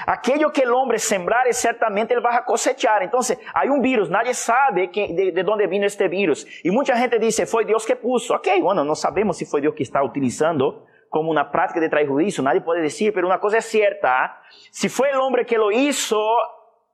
aquilo 0.08 0.52
que 0.52 0.65
o 0.65 0.76
homem 0.76 0.98
sembrar, 0.98 1.46
certamente 1.54 2.12
ele 2.12 2.22
vai 2.22 2.44
cosechar. 2.44 3.04
Então, 3.04 3.20
há 3.54 3.63
um 3.65 3.82
vírus, 3.82 4.10
nadie 4.10 4.34
sabe 4.34 4.88
que, 4.88 5.13
de, 5.13 5.32
de 5.32 5.50
onde 5.50 5.68
vino 5.68 5.86
este 5.86 6.08
vírus. 6.10 6.46
E 6.63 6.72
muita 6.72 6.96
gente 6.96 7.20
diz, 7.20 7.50
foi 7.50 7.65
Deus 7.65 7.86
que 7.86 7.96
puso. 7.96 8.34
Ok, 8.34 8.62
bueno, 8.62 8.84
não 8.84 8.96
sabemos 8.96 9.38
se 9.38 9.46
foi 9.46 9.62
Deus 9.62 9.76
que 9.76 9.84
está 9.84 10.04
utilizando 10.04 10.84
como 11.15 11.32
una 11.32 11.49
práctica 11.49 11.80
de 11.80 11.88
traer 11.88 12.10
juicio, 12.10 12.43
nadie 12.43 12.60
puede 12.60 12.82
decir, 12.82 13.13
pero 13.13 13.25
una 13.25 13.39
cosa 13.39 13.60
es 13.60 13.65
cierta, 13.65 14.38
si 14.69 14.89
fue 14.89 15.12
el 15.12 15.15
hombre 15.15 15.45
que 15.45 15.58
lo 15.58 15.71
hizo, 15.71 16.21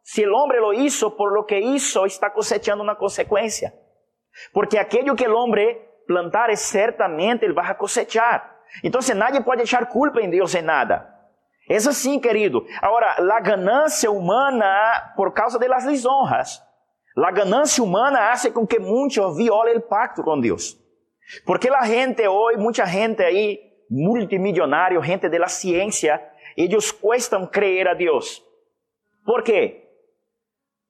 si 0.04 0.22
el 0.22 0.32
hombre 0.32 0.60
lo 0.60 0.74
hizo 0.74 1.18
por 1.18 1.34
lo 1.34 1.48
que 1.48 1.60
hizo, 1.60 2.06
está 2.06 2.32
cosechando 2.32 2.84
una 2.84 2.98
consecuencia. 2.98 3.74
Porque 4.54 4.78
aquello 4.78 5.16
que 5.16 5.24
el 5.24 5.34
hombre 5.34 6.04
plantar, 6.06 6.56
ciertamente 6.56 7.48
él 7.48 7.58
va 7.58 7.68
a 7.68 7.76
cosechar. 7.80 8.60
Entonces 8.84 9.16
nadie 9.16 9.42
puede 9.42 9.64
echar 9.64 9.90
culpa 9.90 10.22
en 10.22 10.30
Dios 10.30 10.54
en 10.54 10.68
nada. 10.68 11.28
Es 11.68 11.88
así, 11.88 12.22
querido. 12.22 12.62
Ahora, 12.80 13.16
la 13.24 13.40
ganancia 13.40 14.12
humana, 14.12 15.14
por 15.16 15.34
causa 15.34 15.58
de 15.58 15.68
las 15.68 15.88
desonras, 15.88 16.64
la 17.16 17.32
ganancia 17.32 17.84
humana 17.84 18.32
hace 18.32 18.54
con 18.54 18.68
que 18.68 18.78
muchos 18.78 19.36
violen 19.36 19.78
el 19.78 19.82
pacto 19.82 20.22
con 20.22 20.42
Dios. 20.42 20.80
Porque 21.44 21.72
la 21.72 21.84
gente 21.88 22.28
hoy, 22.28 22.58
mucha 22.58 22.86
gente 22.86 23.26
ahí, 23.26 23.71
multimillonário, 23.92 25.02
gente 25.04 25.30
de 25.30 25.38
la 25.38 25.50
ciencia, 25.50 26.34
ellos 26.56 26.94
cuestan 26.94 27.48
creer 27.48 27.90
a 27.90 27.94
Dios. 27.94 28.42
¿Por 29.26 29.44
qué? 29.44 29.92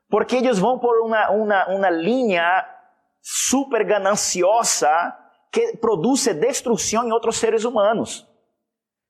Porque 0.07 0.37
ellos 0.37 0.59
vão 0.59 0.77
por 0.77 1.01
uma, 1.01 1.31
uma, 1.31 1.67
uma 1.67 1.89
linha 1.89 2.63
super 3.19 3.83
gananciosa 3.83 5.17
que 5.51 5.77
produz 5.77 6.25
destruição 6.27 7.03
em 7.07 7.11
outros 7.11 7.37
seres 7.37 7.65
humanos. 7.65 8.27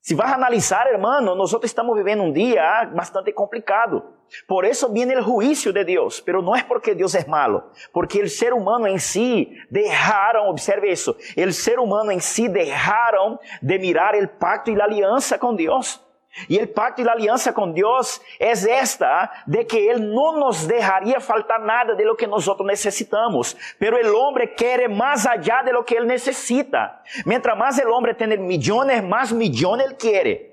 Se 0.03 0.15
vas 0.15 0.33
analisar, 0.33 0.87
hermano, 0.87 1.35
nosotros 1.35 1.69
estamos 1.69 1.95
viviendo 1.95 2.23
un 2.23 2.33
día 2.33 2.89
bastante 2.91 3.35
complicado. 3.35 4.17
Por 4.47 4.65
eso 4.65 4.89
viene 4.89 5.13
el 5.13 5.21
juicio 5.21 5.71
de 5.71 5.85
Dios, 5.85 6.23
pero 6.25 6.41
no 6.41 6.55
es 6.55 6.63
porque 6.63 6.95
Dios 6.95 7.13
es 7.13 7.27
malo, 7.27 7.69
porque 7.91 8.19
el 8.19 8.31
ser 8.31 8.53
humano 8.53 8.87
en 8.87 8.99
sí 8.99 9.55
dejaron, 9.69 10.47
observe 10.47 10.91
eso, 10.91 11.15
el 11.35 11.53
ser 11.53 11.79
humano 11.79 12.09
en 12.09 12.19
sí 12.19 12.47
dejaron 12.47 13.39
de 13.61 13.77
mirar 13.77 14.15
el 14.15 14.27
pacto 14.27 14.71
y 14.71 14.75
la 14.75 14.85
alianza 14.85 15.37
con 15.37 15.55
Dios. 15.55 16.03
Y 16.47 16.57
el 16.57 16.69
pacto 16.69 17.01
y 17.01 17.05
la 17.05 17.11
alianza 17.11 17.53
con 17.53 17.73
Dios 17.73 18.21
es 18.39 18.65
esta, 18.65 19.31
de 19.45 19.67
que 19.67 19.89
Él 19.91 20.13
no 20.13 20.37
nos 20.37 20.67
dejaría 20.67 21.19
faltar 21.19 21.61
nada 21.61 21.93
de 21.93 22.05
lo 22.05 22.15
que 22.15 22.27
nosotros 22.27 22.65
necesitamos. 22.65 23.57
Pero 23.77 23.97
el 23.97 24.07
hombre 24.15 24.53
quiere 24.53 24.87
más 24.87 25.25
allá 25.25 25.61
de 25.63 25.73
lo 25.73 25.85
que 25.85 25.95
Él 25.95 26.07
necesita. 26.07 27.03
Mientras 27.25 27.57
más 27.57 27.77
el 27.79 27.89
hombre 27.89 28.13
tiene 28.13 28.37
millones, 28.37 29.03
más 29.03 29.33
millones 29.33 29.87
Él 29.87 29.97
quiere. 29.97 30.51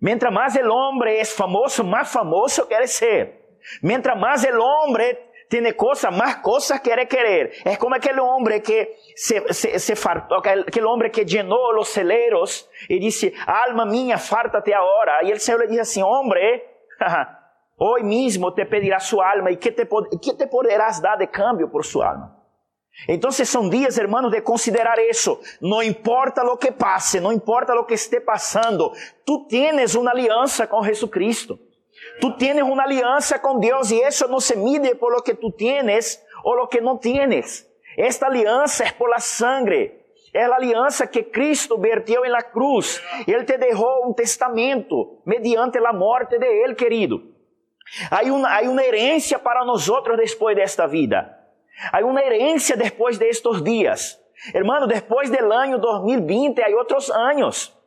Mientras 0.00 0.32
más 0.32 0.56
el 0.56 0.70
hombre 0.70 1.20
es 1.20 1.32
famoso, 1.32 1.84
más 1.84 2.10
famoso 2.10 2.66
quiere 2.66 2.88
ser. 2.88 3.58
Mientras 3.82 4.18
más 4.18 4.42
el 4.44 4.58
hombre 4.58 5.31
tiene 5.52 5.76
cosas, 5.76 6.16
más 6.16 6.36
cosas 6.36 6.80
quiere 6.80 7.06
querer. 7.06 7.52
Es 7.62 7.76
como 7.76 7.94
aquel 7.94 8.18
hombre 8.20 8.62
que 8.62 8.96
se, 9.14 9.52
se, 9.52 9.78
se 9.78 9.96
fartó, 9.96 10.40
que 10.40 11.26
llenó 11.26 11.72
los 11.72 11.88
celeros 11.88 12.70
y 12.88 12.98
dice, 12.98 13.34
alma 13.46 13.84
mía, 13.84 14.16
fártate 14.16 14.72
ahora. 14.72 15.22
Y 15.22 15.30
el 15.30 15.40
Señor 15.40 15.60
le 15.60 15.66
dice 15.66 15.82
así, 15.82 16.00
hombre, 16.02 16.86
hoy 17.76 18.02
mismo 18.02 18.54
te 18.54 18.64
pedirá 18.64 18.98
su 18.98 19.20
alma 19.20 19.50
y 19.50 19.58
¿qué 19.58 19.72
te, 19.72 19.86
qué 20.22 20.32
te 20.32 20.46
podrás 20.46 21.02
dar 21.02 21.18
de 21.18 21.28
cambio 21.28 21.70
por 21.70 21.84
su 21.84 22.02
alma? 22.02 22.34
Entonces 23.06 23.46
son 23.46 23.68
días, 23.68 23.98
hermanos, 23.98 24.32
de 24.32 24.42
considerar 24.42 24.98
eso. 25.00 25.38
No 25.60 25.82
importa 25.82 26.42
lo 26.42 26.58
que 26.58 26.72
pase, 26.72 27.20
no 27.20 27.30
importa 27.30 27.74
lo 27.74 27.86
que 27.86 27.96
esté 27.96 28.22
pasando, 28.22 28.94
tú 29.22 29.46
tienes 29.46 29.94
una 29.96 30.12
alianza 30.12 30.66
con 30.66 30.82
Jesucristo. 30.82 31.58
Tú 32.20 32.36
tienes 32.36 32.64
una 32.64 32.84
alianza 32.84 33.40
con 33.40 33.60
Dios 33.60 33.90
y 33.90 34.00
eso 34.00 34.28
no 34.28 34.40
se 34.40 34.56
mide 34.56 34.94
por 34.94 35.12
lo 35.12 35.22
que 35.22 35.34
tú 35.34 35.52
tienes 35.52 36.24
o 36.44 36.54
lo 36.54 36.68
que 36.68 36.80
no 36.80 36.98
tienes. 36.98 37.68
Esta 37.96 38.26
alianza 38.26 38.84
es 38.84 38.92
por 38.92 39.10
la 39.10 39.18
sangre. 39.18 40.02
Es 40.32 40.48
la 40.48 40.56
alianza 40.56 41.10
que 41.10 41.30
Cristo 41.30 41.76
vertió 41.78 42.24
en 42.24 42.32
la 42.32 42.50
cruz. 42.50 43.02
Él 43.26 43.44
te 43.44 43.58
dejó 43.58 44.00
un 44.00 44.14
testamento 44.14 45.18
mediante 45.24 45.78
la 45.78 45.92
muerte 45.92 46.38
de 46.38 46.64
Él, 46.64 46.74
querido. 46.74 47.20
Hay 48.10 48.30
una, 48.30 48.56
hay 48.56 48.66
una 48.66 48.82
herencia 48.82 49.42
para 49.42 49.64
nosotros 49.64 50.16
después 50.16 50.56
de 50.56 50.62
esta 50.62 50.86
vida. 50.86 51.50
Hay 51.92 52.04
una 52.04 52.22
herencia 52.22 52.76
después 52.76 53.18
de 53.18 53.30
días. 53.62 54.22
Hermano, 54.52 54.86
después 54.86 55.30
del 55.30 55.52
año 55.52 55.78
2020 55.78 56.64
hay 56.64 56.74
otros 56.74 57.10
años. 57.10 57.78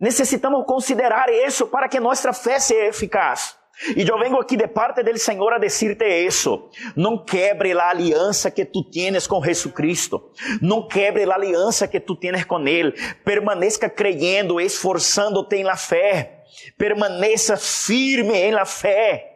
Necessitamos 0.00 0.64
considerar 0.66 1.28
isso 1.28 1.66
para 1.66 1.88
que 1.88 2.00
nossa 2.00 2.32
fé 2.32 2.58
seja 2.58 2.86
eficaz. 2.86 3.56
E 3.96 4.08
eu 4.08 4.18
venho 4.18 4.38
aqui 4.38 4.56
de 4.56 4.68
parte 4.68 5.02
do 5.02 5.18
Senhor 5.18 5.52
a 5.52 5.58
dizer-te 5.58 6.04
isso. 6.04 6.68
Não 6.96 7.24
quebre 7.24 7.72
a 7.72 7.90
aliança 7.90 8.50
que 8.50 8.64
tu 8.64 8.88
tienes 8.88 9.26
com 9.26 9.42
Jesucristo. 9.42 10.30
Não 10.62 10.86
quebre 10.86 11.24
a 11.24 11.34
aliança 11.34 11.88
que 11.88 11.98
tu 11.98 12.14
tienes 12.14 12.44
com 12.44 12.66
Ele. 12.66 12.92
Permaneça 13.24 13.88
creyendo, 13.88 14.60
esforçando-te 14.60 15.62
la 15.62 15.76
fé. 15.76 16.44
Permaneça 16.78 17.56
firme 17.56 18.34
em 18.34 18.52
la 18.52 18.64
fé. 18.64 19.32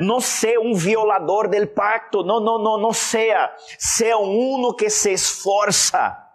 Não 0.00 0.20
seja 0.20 0.60
um 0.60 0.74
violador 0.74 1.48
del 1.48 1.68
pacto. 1.68 2.22
Não, 2.22 2.40
não, 2.40 2.62
não, 2.62 2.78
não 2.78 2.92
seja. 2.92 3.50
Seja 3.78 4.18
um 4.18 4.54
uno 4.54 4.74
que 4.74 4.90
se 4.90 5.12
esforça 5.12 6.27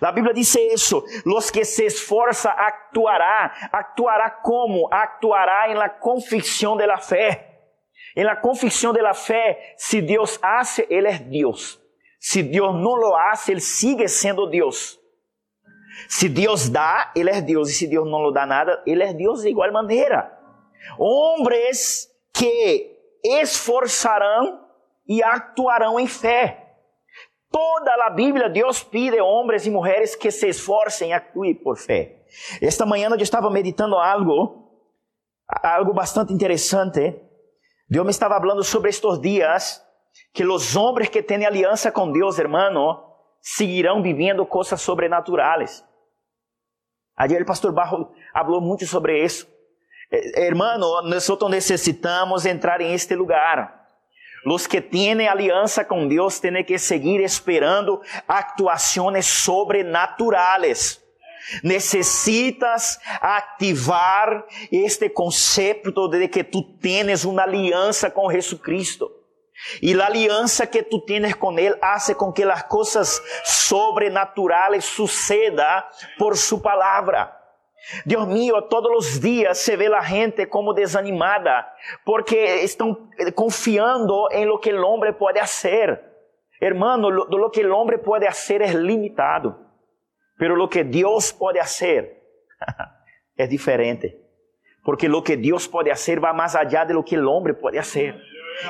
La 0.00 0.12
Biblia 0.12 0.32
dice 0.32 0.68
eso, 0.68 1.04
los 1.24 1.50
que 1.50 1.64
se 1.64 1.86
esforza 1.86 2.52
actuará. 2.52 3.52
¿Actuará 3.72 4.38
cómo? 4.42 4.88
Actuará 4.92 5.66
en 5.68 5.78
la 5.78 5.98
convicción 5.98 6.78
de 6.78 6.86
la 6.86 6.98
fe. 6.98 7.46
En 8.14 8.26
la 8.26 8.40
convicción 8.40 8.94
de 8.94 9.02
la 9.02 9.14
fe, 9.14 9.74
si 9.76 10.06
hace, 10.42 10.86
Él 10.90 11.06
es 11.06 11.28
Dios. 11.28 11.80
Si 12.18 12.42
Dios 12.42 12.74
no 12.74 12.96
lo 12.96 13.16
hace, 13.16 13.52
Él 13.52 13.60
sigue 13.60 14.08
siendo 14.08 14.48
Dios. 14.48 15.00
Si 16.08 16.28
Dios 16.28 16.72
da, 16.72 17.12
Él 17.14 17.28
es 17.28 17.44
Dios. 17.44 17.70
Y 17.70 17.74
si 17.74 17.86
Dios 17.86 18.06
no 18.06 18.20
lo 18.22 18.32
da 18.32 18.46
nada, 18.46 18.82
Él 18.86 19.02
es 19.02 19.16
Dios 19.16 19.42
de 19.42 19.50
igual 19.50 19.72
manera. 19.72 20.38
Hombres 20.98 22.14
que 22.32 23.18
esforzarán 23.22 24.66
y 25.04 25.22
actuarán 25.22 25.98
en 25.98 26.08
fe. 26.08 26.59
Toda 27.50 28.06
a 28.06 28.10
Bíblia, 28.10 28.48
Deus 28.48 28.82
pide 28.82 29.20
homens 29.20 29.66
e 29.66 29.70
mulheres 29.70 30.14
que 30.14 30.30
se 30.30 30.48
esforcem, 30.48 31.12
actuem 31.12 31.54
por 31.54 31.76
fé. 31.76 32.24
Esta 32.62 32.86
manhã 32.86 33.08
eu 33.08 33.16
estava 33.16 33.50
meditando 33.50 33.96
algo, 33.96 34.70
algo 35.62 35.92
bastante 35.92 36.32
interessante. 36.32 37.20
Deus 37.88 38.04
me 38.04 38.10
estava 38.10 38.38
falando 38.38 38.62
sobre 38.62 38.90
estes 38.90 39.20
dias 39.20 39.82
que 40.32 40.44
os 40.44 40.76
homens 40.76 41.08
que 41.08 41.22
têm 41.22 41.44
aliança 41.44 41.90
com 41.90 42.12
Deus, 42.12 42.38
hermano, 42.38 43.02
seguirão 43.40 44.00
vivendo 44.00 44.46
coisas 44.46 44.80
sobrenaturais. 44.80 45.84
Ayer 47.16 47.42
o 47.42 47.46
pastor 47.46 47.72
Barro 47.72 48.12
falou 48.32 48.60
muito 48.60 48.86
sobre 48.86 49.24
isso. 49.24 49.46
Eh, 50.12 50.46
hermano, 50.46 51.02
nós 51.02 51.50
necessitamos 51.50 52.46
entrar 52.46 52.80
em 52.80 52.94
este 52.94 53.14
lugar. 53.14 53.79
Los 54.44 54.66
que 54.66 54.80
tienen 54.80 55.28
alianza 55.28 55.86
con 55.86 56.08
Dios 56.08 56.40
tienen 56.40 56.64
que 56.64 56.78
seguir 56.78 57.20
esperando 57.20 58.00
actuaciones 58.26 59.26
sobrenaturales. 59.26 61.04
Necesitas 61.62 63.00
activar 63.20 64.46
este 64.70 65.12
concepto 65.12 66.08
de 66.08 66.30
que 66.30 66.44
tú 66.44 66.78
tienes 66.78 67.24
una 67.24 67.44
alianza 67.44 68.12
con 68.12 68.30
Jesucristo. 68.30 69.16
Y 69.80 69.92
la 69.94 70.06
alianza 70.06 70.70
que 70.70 70.82
tú 70.82 71.04
tienes 71.04 71.36
con 71.36 71.58
Él 71.58 71.76
hace 71.82 72.14
con 72.14 72.32
que 72.32 72.46
las 72.46 72.64
cosas 72.64 73.22
sobrenaturales 73.44 74.84
sucedan 74.84 75.84
por 76.18 76.36
su 76.36 76.62
palabra. 76.62 77.39
Deus 78.04 78.26
mío, 78.26 78.62
todos 78.62 78.90
os 79.08 79.20
dias 79.20 79.58
se 79.58 79.76
vê 79.76 79.92
a 79.92 80.00
gente 80.00 80.46
como 80.46 80.72
desanimada, 80.72 81.66
porque 82.04 82.36
estão 82.62 83.08
confiando 83.34 84.28
em 84.30 84.46
lo 84.46 84.58
que 84.58 84.72
o 84.72 84.86
homem 84.86 85.12
pode 85.12 85.40
fazer. 85.40 86.00
Hermano, 86.60 87.08
lo, 87.08 87.24
lo 87.24 87.50
que 87.50 87.64
o 87.64 87.74
homem 87.74 87.98
pode 87.98 88.26
fazer 88.26 88.62
é 88.62 88.72
limitado, 88.72 89.56
pero 90.38 90.54
lo 90.54 90.68
que 90.68 90.84
Deus 90.84 91.32
pode 91.32 91.58
fazer 91.58 92.22
é 93.36 93.46
diferente, 93.46 94.16
porque 94.84 95.08
lo 95.08 95.22
que 95.22 95.36
Deus 95.36 95.66
pode 95.66 95.90
fazer 95.90 96.20
vai 96.20 96.32
mais 96.32 96.54
allá 96.54 96.84
de 96.84 96.92
lo 96.92 97.02
que 97.02 97.18
o 97.18 97.30
homem 97.30 97.54
pode 97.54 97.78
fazer. 97.78 98.14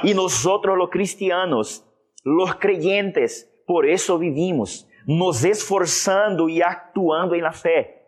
E 0.04 0.14
nós, 0.14 0.46
os 0.46 0.90
cristianos, 0.90 1.84
os 2.24 2.54
creyentes, 2.54 3.46
por 3.66 3.84
isso 3.84 4.16
vivimos, 4.18 4.86
nos 5.06 5.44
esforçando 5.44 6.48
e 6.48 6.62
actuando 6.62 7.34
em 7.34 7.40
la 7.40 7.52
fé 7.52 7.99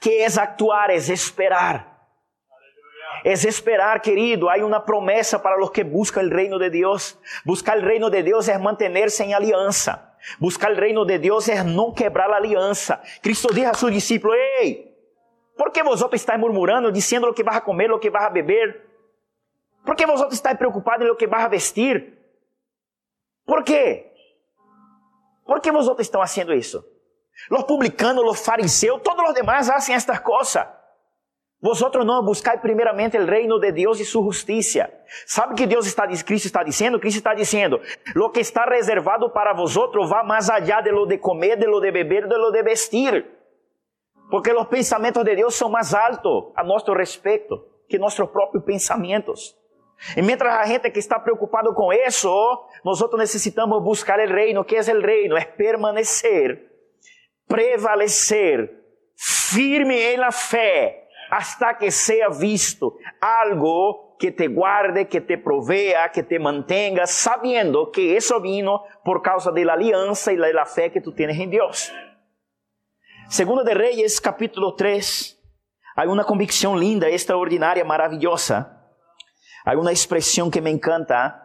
que 0.00 0.24
es 0.24 0.38
actuar, 0.38 0.90
es 0.90 1.08
esperar. 1.08 1.98
Es 3.24 3.44
esperar, 3.44 4.00
querido. 4.00 4.50
Hay 4.50 4.60
una 4.60 4.84
promesa 4.84 5.42
para 5.42 5.56
los 5.56 5.70
que 5.70 5.84
buscan 5.84 6.24
el 6.24 6.30
reino 6.30 6.58
de 6.58 6.70
Dios. 6.70 7.18
Buscar 7.44 7.78
el 7.78 7.82
reino 7.82 8.10
de 8.10 8.22
Dios 8.22 8.48
es 8.48 8.60
mantenerse 8.60 9.24
en 9.24 9.34
alianza. 9.34 10.16
Buscar 10.38 10.70
el 10.70 10.76
reino 10.76 11.04
de 11.04 11.18
Dios 11.18 11.48
es 11.48 11.64
no 11.64 11.94
quebrar 11.94 12.30
la 12.30 12.36
alianza. 12.36 13.02
Cristo 13.22 13.48
dijo 13.52 13.70
a 13.70 13.74
sus 13.74 13.90
discípulos, 13.90 14.36
hey, 14.60 14.94
¿por 15.56 15.72
qué 15.72 15.82
vosotros 15.82 16.20
estáis 16.20 16.38
murmurando, 16.38 16.90
diciendo 16.90 17.28
lo 17.28 17.34
que 17.34 17.42
vas 17.42 17.56
a 17.56 17.64
comer, 17.64 17.88
lo 17.88 18.00
que 18.00 18.10
vas 18.10 18.24
a 18.24 18.30
beber? 18.30 18.86
¿Por 19.84 19.96
qué 19.96 20.06
vosotros 20.06 20.34
estáis 20.34 20.58
preocupados 20.58 21.02
en 21.02 21.08
lo 21.08 21.16
que 21.16 21.26
vas 21.26 21.44
a 21.44 21.48
vestir? 21.48 22.18
¿Por 23.44 23.64
qué? 23.64 24.14
¿Por 25.44 25.60
qué 25.60 25.70
vosotros 25.70 26.06
están 26.06 26.20
haciendo 26.20 26.52
eso? 26.52 26.84
Los 27.48 27.64
publicanos, 27.64 28.24
los 28.24 28.40
fariseos, 28.40 29.02
todos 29.02 29.22
los 29.22 29.34
demás 29.34 29.70
hacen 29.70 29.96
estas 29.96 30.20
cosas. 30.20 30.68
Vosotros 31.60 32.06
no 32.06 32.22
buscáis 32.22 32.60
primeramente 32.60 33.16
el 33.16 33.26
reino 33.26 33.58
de 33.58 33.72
Dios 33.72 34.00
y 34.00 34.04
su 34.04 34.22
justicia. 34.22 35.02
¿Sabe 35.26 35.56
que 35.56 35.66
Dios 35.66 35.86
está, 35.88 36.06
Cristo 36.06 36.46
está 36.46 36.62
diciendo? 36.62 37.00
Cristo 37.00 37.18
está 37.18 37.34
diciendo, 37.34 37.80
lo 38.14 38.30
que 38.30 38.40
está 38.40 38.64
reservado 38.64 39.32
para 39.32 39.54
vosotros 39.54 40.12
va 40.12 40.22
más 40.22 40.48
allá 40.50 40.80
de 40.82 40.92
lo 40.92 41.04
de 41.06 41.20
comer, 41.20 41.58
de 41.58 41.66
lo 41.66 41.80
de 41.80 41.90
beber, 41.90 42.28
de 42.28 42.38
lo 42.38 42.52
de 42.52 42.62
vestir. 42.62 43.38
Porque 44.30 44.52
los 44.52 44.68
pensamientos 44.68 45.24
de 45.24 45.34
Dios 45.34 45.54
son 45.54 45.72
más 45.72 45.94
altos 45.94 46.52
a 46.54 46.62
nuestro 46.62 46.94
respecto 46.94 47.66
que 47.88 47.98
nuestros 47.98 48.28
propios 48.28 48.62
pensamientos. 48.62 49.58
E 50.14 50.22
mientras 50.22 50.54
a 50.54 50.64
gente 50.64 50.92
que 50.92 51.00
está 51.00 51.18
preocupado 51.18 51.74
com 51.74 51.92
isso, 51.92 52.30
nós 52.84 53.00
necessitamos 53.16 53.82
buscar 53.82 54.20
o 54.20 54.32
reino. 54.32 54.60
O 54.60 54.64
que 54.64 54.76
é 54.76 54.80
o 54.80 55.00
reino? 55.00 55.36
É 55.36 55.44
permanecer 55.44 56.67
prevalecer 57.48 58.84
firme 59.16 60.12
en 60.12 60.20
la 60.20 60.30
fe 60.30 61.08
hasta 61.30 61.76
que 61.76 61.90
sea 61.90 62.28
visto 62.28 62.96
algo 63.20 64.16
que 64.18 64.32
te 64.32 64.48
guarde, 64.48 65.08
que 65.08 65.20
te 65.20 65.38
provea, 65.38 66.10
que 66.10 66.22
te 66.22 66.38
mantenga, 66.38 67.06
sabiendo 67.06 67.90
que 67.90 68.16
eso 68.16 68.40
vino 68.40 68.82
por 69.04 69.22
causa 69.22 69.50
alianza 69.50 70.32
y 70.32 70.36
de 70.36 70.52
la 70.52 70.66
fe 70.66 70.90
que 70.90 71.00
tú 71.00 71.12
tienes 71.12 71.38
en 71.38 71.50
Dios. 71.50 71.92
Segundo 73.28 73.62
de 73.62 73.74
Reyes, 73.74 74.20
capítulo 74.20 74.74
3. 74.74 75.36
Há 75.94 76.04
uma 76.04 76.24
convicção 76.24 76.76
linda, 76.76 77.08
extraordinária, 77.10 77.84
maravilhosa. 77.84 78.74
Há 79.64 79.76
uma 79.76 79.92
expressão 79.92 80.50
que 80.50 80.60
me 80.60 80.70
encanta. 80.70 81.44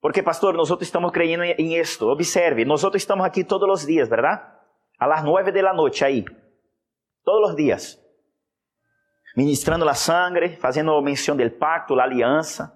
Porque, 0.00 0.22
pastor, 0.22 0.54
nós 0.54 0.70
estamos 0.80 1.12
creyendo 1.12 1.44
em 1.44 1.76
esto. 1.76 2.08
Observe, 2.08 2.64
nós 2.64 2.82
estamos 2.94 3.24
aqui 3.24 3.44
todos 3.44 3.68
os 3.68 3.86
dias, 3.86 4.08
verdade? 4.08 4.57
A 4.98 5.06
las 5.06 5.24
nueve 5.24 5.52
de 5.52 5.62
la 5.62 5.72
noche 5.72 6.04
aí. 6.04 6.24
Todos 7.24 7.50
os 7.50 7.56
dias. 7.56 7.98
Ministrando 9.36 9.88
a 9.88 9.94
sangre, 9.94 10.56
fazendo 10.56 11.00
menção 11.00 11.36
do 11.36 11.50
pacto, 11.50 11.98
a 11.98 12.02
aliança. 12.02 12.72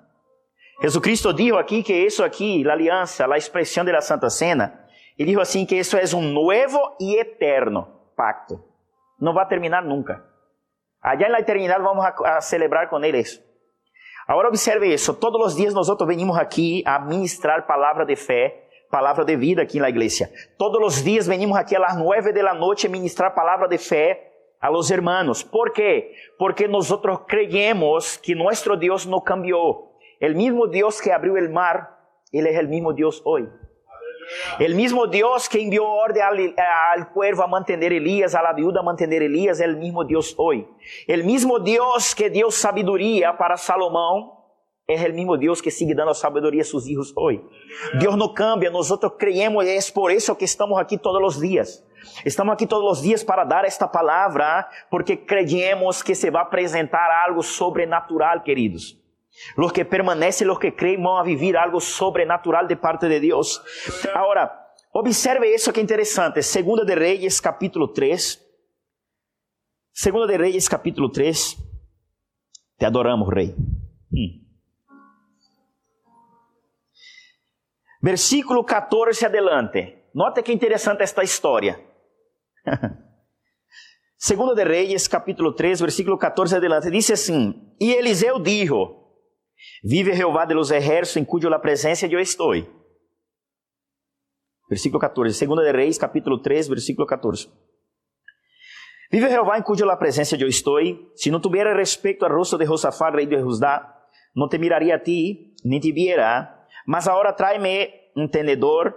Jesucristo 0.80 1.32
dijo 1.32 1.56
aqui 1.56 1.82
que 1.82 1.92
isso 1.92 2.22
aqui, 2.22 2.68
a 2.68 2.72
aliança, 2.72 3.26
a 3.26 3.36
expressão 3.36 3.84
da 3.84 4.00
Santa 4.00 4.30
Cena, 4.30 4.86
ele 5.18 5.30
dijo 5.30 5.40
assim 5.40 5.66
que 5.66 5.76
isso 5.76 5.96
é 5.96 6.02
um 6.14 6.22
novo 6.22 6.96
e 7.00 7.16
eterno 7.16 7.88
pacto. 8.16 8.62
Não 9.20 9.34
vai 9.34 9.46
terminar 9.46 9.82
nunca. 9.82 10.24
Allá 11.00 11.28
na 11.28 11.40
eternidade 11.40 11.82
vamos 11.82 12.04
a, 12.04 12.36
a 12.36 12.40
celebrar 12.40 12.88
com 12.88 13.02
ele 13.04 13.18
isso. 13.18 13.42
Agora 14.26 14.48
observe 14.48 14.86
isso. 14.86 15.14
Todos 15.14 15.44
os 15.44 15.56
dias 15.56 15.74
nós 15.74 15.88
venimos 16.06 16.38
aqui 16.38 16.82
a 16.86 16.98
ministrar 17.00 17.66
palavra 17.66 18.06
de 18.06 18.14
fé, 18.14 18.68
palavra 18.92 19.24
de 19.24 19.34
vida 19.36 19.62
aqui 19.62 19.80
na 19.80 19.88
igreja. 19.88 20.30
Todos 20.58 20.78
os 20.82 21.02
dias 21.02 21.26
venimos 21.26 21.56
aqui 21.56 21.74
a 21.74 21.80
las 21.80 21.96
nueve 21.96 22.30
de 22.30 22.42
la 22.42 22.52
noche 22.52 22.88
a 22.88 22.90
ministrar 22.90 23.34
palavra 23.34 23.66
de 23.66 23.78
fé 23.78 24.30
a 24.60 24.68
los 24.68 24.90
hermanos. 24.90 25.42
¿Por 25.42 25.72
quê? 25.72 26.12
Porque 26.38 26.68
nós 26.68 26.92
creemos 27.26 28.18
que 28.18 28.34
nosso 28.34 28.76
Deus 28.76 29.06
não 29.06 29.18
cambiou. 29.18 29.96
El 30.20 30.34
mismo 30.34 30.68
Deus 30.68 31.00
que 31.00 31.10
abriu 31.10 31.34
o 31.34 31.52
mar, 31.52 31.98
Ele 32.30 32.50
é 32.50 32.62
o 32.62 32.68
mesmo 32.68 32.92
Deus 32.92 33.22
hoje. 33.24 33.48
El 34.58 34.74
mismo 34.74 35.06
Dios 35.06 35.48
que 35.48 35.60
envió 35.60 35.84
orden 35.84 36.22
al, 36.22 36.54
al, 36.92 37.12
cuervo 37.12 37.42
a 37.42 37.46
mantener 37.46 37.94
Elías, 37.94 38.34
a 38.34 38.42
la 38.42 38.52
viuda 38.52 38.80
a 38.80 38.82
mantener 38.82 39.22
Elías, 39.22 39.58
es 39.58 39.64
el 39.64 39.78
mismo 39.78 40.04
Dios 40.04 40.34
hoy. 40.36 40.68
El 41.06 41.24
mismo 41.24 41.58
Dios 41.58 42.14
que 42.14 42.28
dio 42.28 42.50
sabiduría 42.50 43.36
para 43.38 43.56
Salomón, 43.56 44.41
es 44.86 45.02
el 45.02 45.12
mismo 45.12 45.36
Dios 45.36 45.62
que 45.62 45.70
sigue 45.70 45.94
dando 45.94 46.14
sabiduría 46.14 46.62
a 46.62 46.64
sus 46.64 46.86
hijos 46.88 47.12
hoy. 47.16 47.42
Dios 47.98 48.16
no 48.16 48.34
cambia, 48.34 48.70
nosotros 48.70 49.14
creemos, 49.18 49.64
es 49.64 49.90
por 49.90 50.10
eso 50.10 50.36
que 50.36 50.44
estamos 50.44 50.80
aquí 50.80 50.98
todos 50.98 51.20
los 51.20 51.40
días. 51.40 51.84
Estamos 52.24 52.54
aqui 52.54 52.66
todos 52.66 52.98
os 52.98 53.02
dias 53.02 53.24
para 53.24 53.44
dar 53.44 53.64
esta 53.64 53.90
palavra, 53.90 54.68
porque 54.90 55.24
creemos 55.24 56.02
que 56.02 56.14
se 56.14 56.30
vai 56.30 56.42
apresentar 56.42 57.10
algo 57.24 57.42
sobrenatural, 57.42 58.42
queridos. 58.42 58.98
Los 59.56 59.72
que 59.72 59.84
permanecen, 59.84 60.48
los 60.48 60.58
que 60.58 60.74
creen, 60.74 61.02
van 61.02 61.20
a 61.20 61.22
vivir 61.22 61.56
algo 61.56 61.80
sobrenatural 61.80 62.66
de 62.66 62.76
parte 62.76 63.08
de 63.08 63.20
Dios. 63.20 63.62
Ahora, 64.14 64.74
observe 64.90 65.54
eso 65.54 65.72
que 65.72 65.80
interesante. 65.80 66.42
Segunda 66.42 66.84
de 66.84 66.96
Reyes, 66.96 67.40
capítulo 67.40 67.92
3. 67.92 68.38
Segunda 69.92 70.26
de 70.26 70.38
Reyes, 70.38 70.68
capítulo 70.68 71.10
3. 71.10 71.56
Te 72.78 72.86
adoramos, 72.86 73.28
Rei. 73.32 73.54
Hum. 74.10 74.42
Versículo 78.02 78.64
14 78.64 79.26
adelante. 79.26 80.08
Note 80.12 80.42
que 80.42 80.52
interessante 80.52 81.04
esta 81.04 81.22
história. 81.22 81.78
Segunda 84.18 84.54
de 84.54 84.64
Reis, 84.64 85.06
capítulo 85.08 85.54
3, 85.54 85.80
versículo 85.80 86.18
14 86.18 86.56
adelante, 86.56 86.90
diz 86.90 87.10
assim: 87.10 87.76
E 87.80 87.92
Eliseu 87.92 88.40
dijo: 88.40 89.02
Vive 89.84 90.14
Jehová 90.14 90.44
de 90.44 90.54
los 90.54 90.70
ejércitos 90.72 91.16
em 91.16 91.24
cuja 91.24 91.58
presença 91.60 92.06
eu 92.06 92.18
estou. 92.18 92.54
Versículo 94.68 95.00
14, 95.00 95.46
2 95.46 95.64
de 95.64 95.72
Reis, 95.72 95.98
capítulo 95.98 96.40
3, 96.40 96.68
versículo 96.68 97.06
14. 97.06 97.48
Vive 99.12 99.28
Jehová 99.28 99.58
em 99.58 99.62
cuja 99.62 99.96
presença 99.96 100.36
eu 100.36 100.48
estou. 100.48 100.80
Se 101.14 101.30
não 101.30 101.40
tuviera 101.40 101.76
respeito 101.76 102.24
ao 102.24 102.32
rosto 102.32 102.58
de 102.58 102.64
Josafá, 102.64 103.10
rei 103.10 103.26
de 103.26 103.38
Judá, 103.38 103.86
não 104.34 104.48
te 104.48 104.58
miraria 104.58 104.96
a 104.96 104.98
ti, 104.98 105.54
nem 105.64 105.78
te 105.78 105.92
viera. 105.92 106.61
Mas 106.86 107.06
agora 107.08 107.32
tráeme 107.32 107.90
um 108.16 108.28
tenedor. 108.28 108.94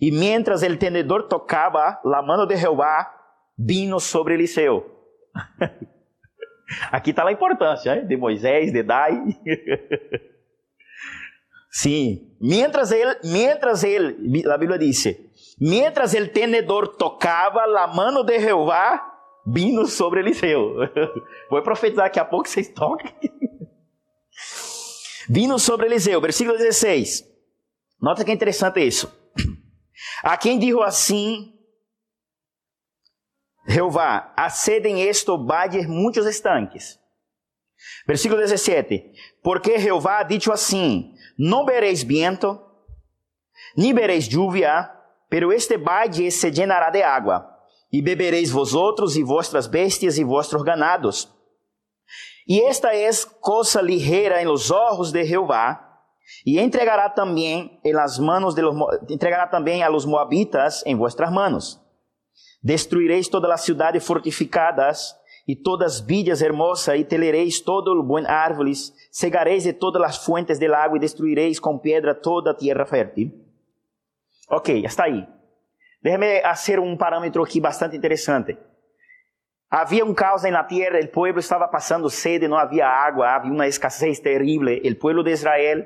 E 0.00 0.10
mientras 0.10 0.62
el 0.62 0.78
tenedor 0.78 1.28
tocava, 1.28 2.00
la 2.04 2.22
mano 2.22 2.46
de 2.46 2.56
Jehová 2.56 3.14
vino 3.56 4.00
sobre 4.00 4.34
Eliseu. 4.34 4.90
Aqui 6.90 7.10
está 7.10 7.26
a 7.26 7.32
importância 7.32 8.02
de 8.02 8.16
Moisés, 8.16 8.72
de 8.72 8.82
Dai. 8.82 9.22
Sim, 11.70 12.36
mientras 12.40 12.92
ele, 12.92 13.16
mientras 13.24 13.82
ele, 13.82 14.46
a 14.48 14.56
Bíblia 14.56 14.78
diz, 14.78 15.04
mientras 15.58 16.14
el 16.14 16.30
tenedor 16.30 16.96
tocava, 16.96 17.64
a 17.64 17.86
mano 17.86 18.22
de 18.22 18.38
Jeová 18.38 19.12
vino 19.46 19.86
sobre 19.86 20.20
Eliseu. 20.20 20.76
Vou 21.50 21.62
profetizar 21.62 22.06
daqui 22.06 22.20
a 22.20 22.24
pouco 22.24 22.48
vocês 22.48 22.68
toquem. 22.68 23.12
Vino 25.28 25.58
sobre 25.58 25.86
Eliseu, 25.86 26.20
versículo 26.20 26.56
16. 26.58 27.24
Nota 28.00 28.24
que 28.24 28.30
é 28.30 28.34
interessante 28.34 28.80
isso. 28.86 29.12
A 30.22 30.36
quem 30.36 30.58
dijo 30.58 30.82
assim 30.82 31.54
Jehová, 33.66 34.34
haced 34.36 34.86
en 34.86 34.98
esto 34.98 35.38
valles 35.38 35.86
muchos 35.86 36.26
estanques. 36.26 37.00
Versículo 38.06 38.40
17. 38.40 39.12
Porque 39.42 39.78
Jehová 39.78 40.18
ha 40.18 40.24
dicho 40.24 40.52
así, 40.52 41.14
no 41.38 41.64
veréis 41.64 42.04
viento, 42.04 42.60
ni 43.76 43.92
veréis 43.92 44.28
lluvia, 44.28 44.92
pero 45.28 45.52
este 45.52 45.76
valle 45.76 46.30
se 46.30 46.50
llenará 46.50 46.90
de 46.90 47.02
agua, 47.02 47.58
y 47.90 48.02
beberéis 48.02 48.52
vosotros 48.52 49.16
y 49.16 49.22
vuestras 49.22 49.68
bestias 49.70 50.18
y 50.18 50.24
vuestros 50.24 50.62
ganados. 50.62 51.33
Y 52.46 52.60
esta 52.60 52.92
es 52.92 53.26
cosa 53.26 53.80
ligera 53.82 54.40
en 54.40 54.48
los 54.48 54.70
ojos 54.70 55.12
de 55.12 55.26
Jehová, 55.26 55.84
y 56.44 56.58
entregará 56.58 57.12
también 57.14 57.80
en 57.82 57.96
las 57.96 58.18
manos 58.18 58.54
de 58.54 58.62
los, 58.62 58.74
entregará 59.08 59.50
también 59.50 59.82
a 59.82 59.88
los 59.88 60.06
moabitas 60.06 60.82
en 60.86 60.98
vuestras 60.98 61.30
manos. 61.30 61.80
Destruireis 62.62 63.28
todas 63.28 63.50
as 63.50 63.62
cidades 63.62 64.04
fortificadas 64.04 65.20
e 65.46 65.54
todas 65.54 65.96
as 65.96 66.00
vidas 66.00 66.40
hermosas, 66.40 66.98
e 66.98 67.04
telereis 67.04 67.60
todo 67.60 67.92
o 67.92 68.02
bom 68.02 68.24
árvores, 68.26 68.94
cegareis 69.12 69.64
de 69.64 69.74
todas 69.74 70.02
as 70.02 70.24
fuentes 70.24 70.58
del 70.58 70.74
água 70.74 70.96
e 70.96 71.00
destruireis 71.00 71.60
com 71.60 71.78
pedra 71.78 72.14
toda 72.14 72.52
a 72.52 72.54
terra 72.54 72.86
fértil. 72.86 73.30
Ok, 74.48 74.84
está 74.84 75.04
aí. 75.04 75.26
Déjame 76.02 76.40
fazer 76.42 76.80
um 76.80 76.96
parâmetro 76.96 77.42
aqui 77.42 77.60
bastante 77.60 77.96
interessante. 77.96 78.56
Havia 79.76 80.04
um 80.04 80.14
caos 80.14 80.44
na 80.44 80.62
terra, 80.62 81.00
o 81.00 81.08
povo 81.08 81.40
estava 81.40 81.66
passando 81.66 82.08
sede, 82.08 82.46
não 82.46 82.56
havia 82.56 82.86
água, 82.86 83.30
havia 83.30 83.50
uma 83.50 83.66
escassez 83.66 84.20
terrível. 84.20 84.68
O 84.72 84.94
povo 84.94 85.24
de 85.24 85.32
Israel 85.32 85.84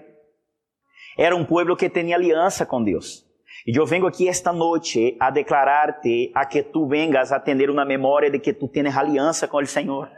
era 1.17 1.35
um 1.35 1.43
povo 1.43 1.75
que 1.75 1.89
tinha 1.89 2.15
aliança 2.15 2.67
com 2.67 2.85
Deus. 2.85 3.25
E 3.67 3.75
eu 3.75 3.87
venho 3.87 4.07
aqui 4.07 4.29
esta 4.29 4.53
noite 4.53 5.17
a 5.19 5.31
declarar-te 5.31 6.31
a 6.35 6.45
que 6.45 6.63
tu 6.63 6.87
vengas 6.87 7.33
a 7.33 7.41
ter 7.41 7.71
uma 7.71 7.87
memória 7.87 8.31
de 8.31 8.39
que 8.39 8.53
tu 8.53 8.69
tens 8.69 8.95
aliança 8.95 9.49
com 9.49 9.57
o 9.57 9.67
Senhor. 9.67 10.11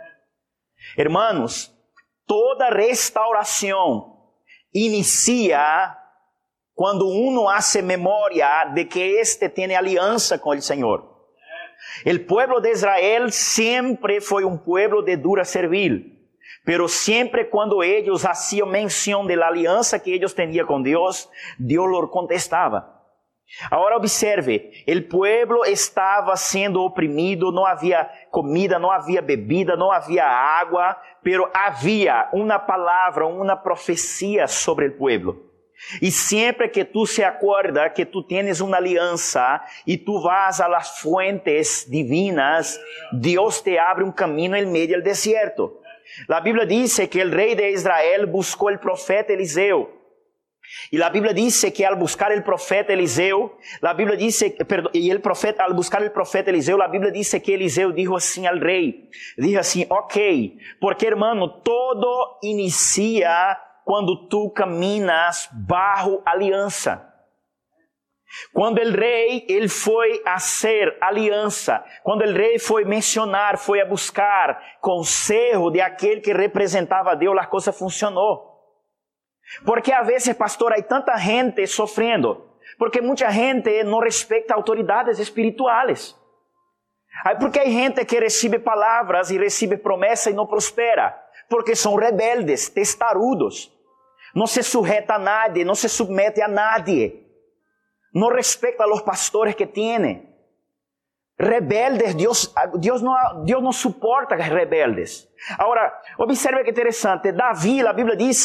Hermanos, 0.99 1.73
toda 2.27 2.71
restauração 2.71 4.17
inicia 4.75 5.97
quando 6.75 7.07
uno 7.07 7.49
hace 7.49 7.83
memória 7.83 8.65
de 8.75 8.85
que 8.85 8.99
este 8.99 9.49
tem 9.49 9.77
aliança 9.77 10.37
com 10.37 10.51
o 10.51 10.61
Senhor. 10.61 11.20
O 12.07 12.19
pueblo 12.27 12.61
de 12.61 12.71
Israel 12.71 13.31
sempre 13.31 14.21
foi 14.21 14.45
um 14.45 14.57
pueblo 14.57 15.03
de 15.03 15.17
dura 15.17 15.45
servil, 15.45 16.05
pero 16.65 16.89
sempre 16.89 17.45
quando 17.45 17.83
eles 17.83 18.25
hacían 18.25 18.67
menção 18.67 19.27
de 19.27 19.37
la 19.37 19.49
aliança 19.49 19.99
que 19.99 20.11
eles 20.11 20.35
tinham 20.35 20.67
com 20.67 20.83
Deus, 20.83 21.29
Deus 21.59 21.89
lhe 21.89 22.07
contestava. 22.09 23.01
Agora 23.69 23.97
observe, 23.97 24.71
o 24.87 25.03
pueblo 25.09 25.65
estava 25.65 26.37
sendo 26.37 26.83
oprimido, 26.83 27.51
não 27.51 27.67
havia 27.67 28.09
comida, 28.31 28.79
não 28.79 28.91
havia 28.91 29.21
bebida, 29.21 29.77
não 29.77 29.91
havia 29.91 30.25
água, 30.25 30.97
pero 31.23 31.51
havia 31.53 32.29
uma 32.33 32.59
palavra, 32.61 33.27
uma 33.27 33.57
profecia 33.57 34.47
sobre 34.47 34.87
o 34.87 34.97
pueblo. 34.97 35.50
E 36.01 36.11
sempre 36.11 36.69
que 36.69 36.85
tu 36.85 37.07
se 37.07 37.25
acorda 37.25 37.91
que 37.91 38.05
tu 38.05 38.23
tienes 38.23 38.61
uma 38.61 38.77
aliança 38.77 39.63
e 39.87 39.97
tu 39.97 40.21
vas 40.21 40.61
a 40.61 40.69
las 40.69 41.01
fuentes 41.01 41.87
divinas, 41.89 42.79
Deus 43.13 43.61
te 43.61 43.79
abre 43.79 44.05
um 44.05 44.13
caminho 44.13 44.57
em 44.57 44.67
meio 44.67 44.99
do 44.99 45.03
deserto. 45.03 45.79
A 46.29 46.41
Bíblia 46.41 46.67
diz 46.67 46.99
que 47.09 47.23
o 47.23 47.31
rei 47.31 47.55
de 47.55 47.71
Israel 47.71 48.27
buscou 48.27 48.71
o 48.71 48.79
profeta 48.79 49.33
Eliseu. 49.33 50.01
Y 50.91 50.99
la 50.99 51.11
Biblia 51.11 51.33
dice 51.33 51.73
que 51.73 51.85
al 51.85 51.97
buscar 51.97 52.31
el 52.31 52.45
profeta 52.45 52.93
Eliseo, 52.93 53.59
la 53.81 53.95
Biblia 53.95 54.17
dice, 54.17 54.57
perdón, 54.69 54.93
el 54.95 55.21
profeta, 55.21 55.65
al 55.65 55.75
buscar 55.75 56.03
el 56.03 56.13
profeta 56.13 56.51
Eliseo, 56.51 56.77
la 56.77 56.89
Biblia 56.89 57.11
dice 57.11 57.43
que 57.43 57.55
Eliseo 57.55 57.91
dijo 57.91 58.17
así 58.17 58.47
al 58.47 58.61
rey, 58.61 59.11
dijo 59.37 59.61
así, 59.61 59.85
ok, 59.89 60.17
porque 60.81 61.09
hermano, 61.09 61.61
todo 61.63 62.39
inicia 62.43 63.59
quando 63.91 64.29
tu 64.29 64.49
caminas 64.51 65.49
bajo 65.53 66.23
aliança. 66.25 67.13
Quando 68.53 68.79
o 68.79 68.89
rei 68.89 69.45
ele 69.49 69.69
foi 69.69 70.23
a 70.25 70.39
ser 70.39 70.97
aliança, 71.01 71.85
quando 72.05 72.21
o 72.23 72.33
rei 72.33 72.57
foi 72.61 72.85
mencionar, 72.85 73.59
foi 73.59 73.81
a 73.81 73.85
buscar 73.85 74.79
conselho 74.81 75.73
de 75.73 75.81
aquele 75.81 76.21
que 76.21 76.33
representava 76.33 77.11
a 77.11 77.15
Deus, 77.17 77.37
a 77.37 77.47
coisa 77.47 77.73
funcionou. 77.73 78.61
Porque 79.67 79.93
a 79.93 80.05
vezes, 80.05 80.37
pastor, 80.37 80.73
há 80.73 80.81
tanta 80.81 81.17
gente 81.17 81.67
sofrendo, 81.67 82.49
porque 82.79 83.01
muita 83.01 83.29
gente 83.29 83.83
não 83.83 83.99
respeita 83.99 84.55
autoridades 84.55 85.19
espirituais. 85.19 86.17
Aí 87.25 87.37
porque 87.41 87.59
há 87.59 87.65
gente 87.65 88.05
que 88.05 88.21
recebe 88.21 88.61
palavras 88.61 89.33
e 89.33 89.37
recebe 89.37 89.77
promessa 89.77 90.31
e 90.31 90.33
não 90.33 90.47
prospera, 90.47 91.21
porque 91.49 91.75
são 91.75 91.97
rebeldes, 91.97 92.69
testarudos. 92.69 93.80
Não 94.35 94.47
se 94.47 94.63
sujeta 94.63 95.15
a 95.15 95.19
nadie, 95.19 95.65
não 95.65 95.75
se 95.75 95.89
submete 95.89 96.41
a 96.41 96.49
nadie. 96.49 97.27
Não 98.15 98.29
respeita 98.29 98.85
a 98.85 98.87
los 98.87 99.03
pastores 99.03 99.55
que 99.55 99.67
tiene. 99.67 100.29
Rebeldes, 101.39 102.15
Deus, 102.15 102.55
Deus, 102.79 103.01
não, 103.01 103.45
Deus 103.45 103.63
não 103.63 103.73
suporta 103.73 104.35
rebeldes. 104.35 105.27
Agora, 105.59 105.91
observe 106.19 106.65
que 106.65 106.71
interessante. 106.71 107.33
Davi, 107.33 107.81
a 107.81 107.93
Bíblia 107.95 108.15
diz 108.15 108.45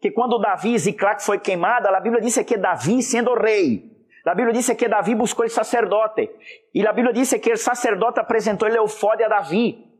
que 0.00 0.10
quando 0.10 0.40
Davi, 0.40 0.76
Ziclac 0.76 1.22
foi 1.22 1.38
queimada, 1.38 1.90
a 1.90 2.00
Bíblia 2.00 2.20
diz 2.20 2.36
que 2.44 2.56
Davi, 2.56 3.02
sendo 3.02 3.34
rei, 3.34 3.94
a 4.26 4.34
Bíblia 4.34 4.54
diz 4.54 4.68
que 4.74 4.88
Davi 4.88 5.14
buscou 5.14 5.44
o 5.44 5.48
sacerdote. 5.48 6.30
E 6.74 6.86
a 6.86 6.92
Bíblia 6.92 7.12
diz 7.12 7.34
que 7.34 7.52
o 7.52 7.56
sacerdote 7.56 8.18
apresentou 8.18 8.68
o 8.68 8.72
eufode 8.72 9.22
a 9.22 9.28
Davi. 9.28 9.93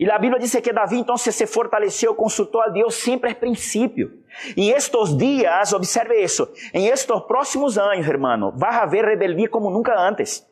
E 0.00 0.10
a 0.10 0.18
Bíblia 0.18 0.40
diz 0.40 0.50
que 0.54 0.72
Davi 0.72 0.96
então 0.96 1.14
se 1.18 1.46
fortaleceu, 1.46 2.14
consultou 2.14 2.62
a 2.62 2.68
Deus 2.68 2.94
sempre 2.94 3.32
é 3.32 3.34
princípio. 3.34 4.10
Em 4.56 4.70
estes 4.70 5.14
dias, 5.14 5.74
observe 5.74 6.14
isso, 6.14 6.50
em 6.72 6.86
estes 6.86 7.20
próximos 7.28 7.76
anos, 7.76 8.08
hermano, 8.08 8.50
vai 8.56 8.74
haver 8.76 9.04
rebeldia 9.04 9.50
como 9.50 9.68
nunca 9.68 9.94
antes. 10.00 10.42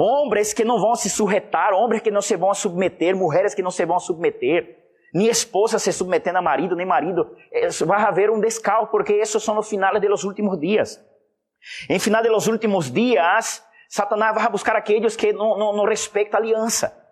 Homens 0.00 0.52
que 0.52 0.64
não 0.64 0.80
vão 0.80 0.96
se 0.96 1.08
sujeitar, 1.08 1.72
homens 1.74 2.02
que 2.02 2.10
não 2.10 2.20
se 2.20 2.34
vão 2.34 2.52
submeter, 2.52 3.14
mulheres 3.14 3.54
que 3.54 3.62
não 3.62 3.70
se 3.70 3.86
vão 3.86 4.00
submeter, 4.00 4.78
nem 5.14 5.28
esposa 5.28 5.78
se 5.78 5.92
submetendo 5.92 6.38
a 6.38 6.42
marido, 6.42 6.74
nem 6.74 6.84
marido. 6.84 7.36
Vai 7.86 8.02
haver 8.02 8.30
um 8.30 8.40
descalço, 8.40 8.90
porque 8.90 9.12
esses 9.12 9.40
são 9.44 9.56
os 9.58 9.68
finais 9.68 10.00
dos 10.00 10.24
últimos 10.24 10.58
dias. 10.58 11.00
Em 11.88 12.00
final 12.00 12.20
de 12.20 12.30
los 12.30 12.48
últimos 12.48 12.90
dias, 12.90 13.64
Satanás 13.88 14.34
vai 14.34 14.50
buscar 14.50 14.74
aqueles 14.74 15.14
que 15.14 15.32
não, 15.32 15.56
não, 15.56 15.76
não 15.76 15.84
respeitam 15.84 16.40
a 16.40 16.42
aliança. 16.42 17.03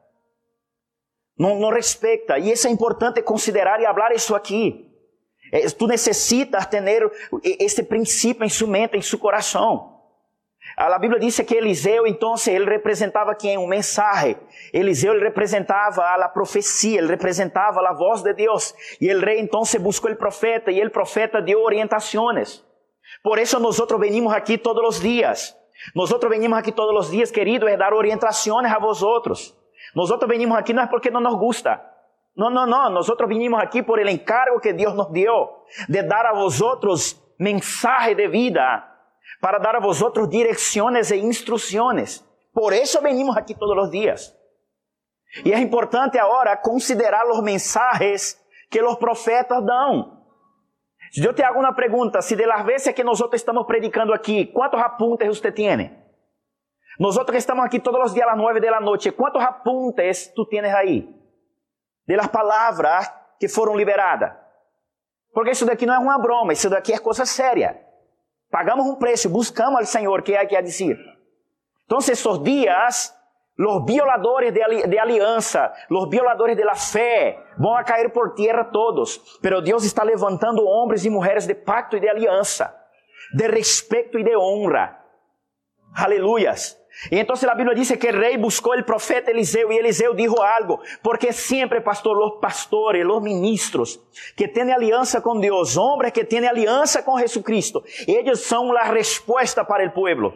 Não, 1.38 1.58
não 1.58 1.70
respeita. 1.70 2.38
E 2.38 2.52
isso 2.52 2.66
é 2.66 2.70
importante 2.70 3.22
considerar 3.22 3.80
e 3.80 3.84
falar 3.84 4.12
isso 4.12 4.34
aqui. 4.34 4.88
É, 5.52 5.66
tu 5.68 5.86
necessitas 5.86 6.66
ter 6.66 6.82
este 7.60 7.82
princípio 7.82 8.44
em 8.44 8.48
sua 8.48 8.68
mente, 8.68 8.96
em 8.96 9.02
seu 9.02 9.18
coração. 9.18 9.92
A 10.76 10.98
Bíblia 10.98 11.20
diz 11.20 11.38
que 11.40 11.54
Eliseu, 11.54 12.06
então, 12.06 12.34
ele 12.46 12.64
representava 12.64 13.34
quem? 13.34 13.58
Um 13.58 13.66
mensagem. 13.66 14.38
Eliseu, 14.72 15.12
ele 15.12 15.24
representava 15.24 16.02
a 16.02 16.28
profecia, 16.28 16.98
ele 16.98 17.08
representava 17.08 17.80
a 17.80 17.92
voz 17.92 18.22
de 18.22 18.32
Deus. 18.32 18.74
E 19.00 19.12
o 19.12 19.20
rei, 19.20 19.40
então, 19.40 19.62
buscou 19.80 20.10
o 20.10 20.16
profeta, 20.16 20.70
e 20.70 20.82
o 20.82 20.90
profeta 20.90 21.42
deu 21.42 21.60
orientações. 21.60 22.64
Por 23.22 23.38
isso 23.38 23.58
nós 23.60 23.76
venimos 24.00 24.32
aqui 24.32 24.56
todos 24.56 24.96
os 24.96 25.00
dias. 25.00 25.54
Nós 25.94 26.10
venimos 26.28 26.58
aqui 26.58 26.72
todos 26.72 27.06
os 27.06 27.12
dias, 27.12 27.30
querido, 27.30 27.68
é 27.68 27.76
dar 27.76 27.92
orientações 27.92 28.72
a 28.72 28.78
vosotros. 28.78 29.54
Nós 29.94 30.10
venimos 30.26 30.56
aqui 30.56 30.72
não 30.72 30.82
é 30.82 30.86
porque 30.86 31.10
não 31.10 31.20
nos 31.20 31.34
gusta. 31.34 31.80
Não, 32.36 32.50
não, 32.50 32.66
não. 32.66 32.90
Nós 32.90 33.06
venimos 33.28 33.60
aqui 33.60 33.82
por 33.82 33.98
el 33.98 34.08
encargo 34.08 34.60
que 34.60 34.72
Deus 34.72 34.94
nos 34.94 35.10
deu 35.10 35.64
de 35.88 36.02
dar 36.02 36.26
a 36.26 36.32
vosotros 36.32 37.20
mensagem 37.38 38.14
de 38.14 38.28
vida, 38.28 38.84
para 39.40 39.58
dar 39.58 39.76
a 39.76 39.80
vosotros 39.80 40.28
direções 40.28 41.10
e 41.10 41.16
instruções. 41.16 42.24
Por 42.54 42.72
isso 42.72 43.00
venimos 43.00 43.36
aqui 43.36 43.54
todos 43.54 43.84
os 43.84 43.90
dias. 43.90 44.34
E 45.44 45.52
é 45.52 45.58
importante 45.58 46.18
agora 46.18 46.56
considerar 46.56 47.26
os 47.28 47.42
mensagens 47.42 48.38
que 48.70 48.82
os 48.82 48.96
profetas 48.96 49.64
dão. 49.64 50.22
Se 51.10 51.24
eu 51.24 51.34
te 51.34 51.42
hago 51.42 51.58
uma 51.58 51.74
pergunta, 51.74 52.22
se 52.22 52.36
de 52.36 52.46
las 52.46 52.64
veces 52.64 52.94
que 52.94 53.04
nós 53.04 53.20
estamos 53.32 53.66
predicando 53.66 54.14
aqui, 54.14 54.46
quantos 54.46 54.80
apuntes 54.80 55.28
você 55.28 55.52
tem? 55.52 56.01
Que 57.10 57.36
estamos 57.36 57.64
aqui 57.64 57.80
todos 57.80 58.00
os 58.06 58.14
dias 58.14 58.28
às 58.28 58.36
nove 58.36 58.60
da 58.60 58.80
noite, 58.80 59.10
quantos 59.10 59.42
apuntes 59.42 60.32
tu 60.34 60.46
tienes 60.46 60.72
aí? 60.72 61.08
De 62.06 62.16
las 62.16 62.28
palavras 62.28 63.10
que 63.40 63.48
foram 63.48 63.74
liberadas. 63.74 64.32
Porque 65.32 65.50
isso 65.50 65.66
daqui 65.66 65.86
não 65.86 65.94
é 65.94 65.98
uma 65.98 66.18
broma, 66.18 66.52
isso 66.52 66.70
daqui 66.70 66.92
é 66.92 66.98
coisa 66.98 67.24
séria. 67.24 67.80
Pagamos 68.50 68.86
um 68.86 68.96
preço, 68.96 69.28
buscamos 69.28 69.80
ao 69.80 69.86
Senhor, 69.86 70.22
que 70.22 70.34
é 70.34 70.46
que 70.46 70.54
a 70.54 70.60
dizer. 70.60 70.98
Então, 71.86 71.98
esses 71.98 72.22
dias 72.42 73.14
Los 73.56 73.84
violadores 73.84 74.52
de, 74.52 74.62
ali, 74.62 74.88
de 74.88 74.98
aliança, 74.98 75.74
los 75.90 76.08
violadores 76.08 76.56
de 76.56 76.64
la 76.64 76.74
fe, 76.74 77.38
vão 77.58 77.76
a 77.76 77.84
cair 77.84 78.10
por 78.10 78.34
tierra 78.34 78.64
todos. 78.64 79.38
Pero 79.42 79.60
Deus 79.60 79.84
está 79.84 80.02
levantando 80.02 80.64
homens 80.64 81.04
e 81.04 81.10
mulheres 81.10 81.46
de 81.46 81.54
pacto 81.54 81.96
e 81.96 82.00
de 82.00 82.08
aliança, 82.08 82.74
de 83.34 83.46
respeito 83.48 84.18
e 84.18 84.24
de 84.24 84.34
honra. 84.36 84.98
Aleluias. 85.94 86.81
E 87.10 87.18
então 87.18 87.34
a 87.50 87.54
Bíblia 87.54 87.74
diz 87.74 87.90
que 87.96 88.08
o 88.08 88.20
rei 88.20 88.36
buscou 88.36 88.76
o 88.76 88.84
profeta 88.84 89.30
Eliseu 89.30 89.72
e 89.72 89.78
Eliseu 89.78 90.14
dijo 90.14 90.40
algo, 90.40 90.80
porque 91.02 91.32
sempre, 91.32 91.80
pastor, 91.80 92.16
os 92.18 92.40
pastores, 92.40 93.06
os 93.06 93.22
ministros 93.22 93.98
que 94.36 94.46
têm 94.46 94.72
aliança 94.72 95.20
com 95.20 95.40
Deus, 95.40 95.76
homens 95.76 96.12
que 96.12 96.24
têm 96.24 96.46
aliança 96.46 97.02
com 97.02 97.18
Jesucristo, 97.18 97.82
eles 98.06 98.40
são 98.40 98.76
a 98.76 98.84
resposta 98.84 99.64
para 99.64 99.86
o 99.86 99.90
povo. 99.90 100.34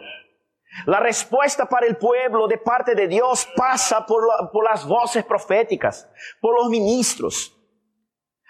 La 0.87 1.01
respuesta 1.01 1.67
para 1.67 1.87
el 1.87 1.97
pueblo 1.97 2.47
de 2.49 2.59
parte 2.59 2.95
de 2.95 3.07
Dios 3.07 3.47
pasa 3.57 4.05
por, 4.05 4.23
por 4.53 4.65
las 4.65 4.85
voces 4.85 5.25
proféticas, 5.25 6.07
por 6.41 6.55
los 6.55 6.69
ministros. 6.69 7.55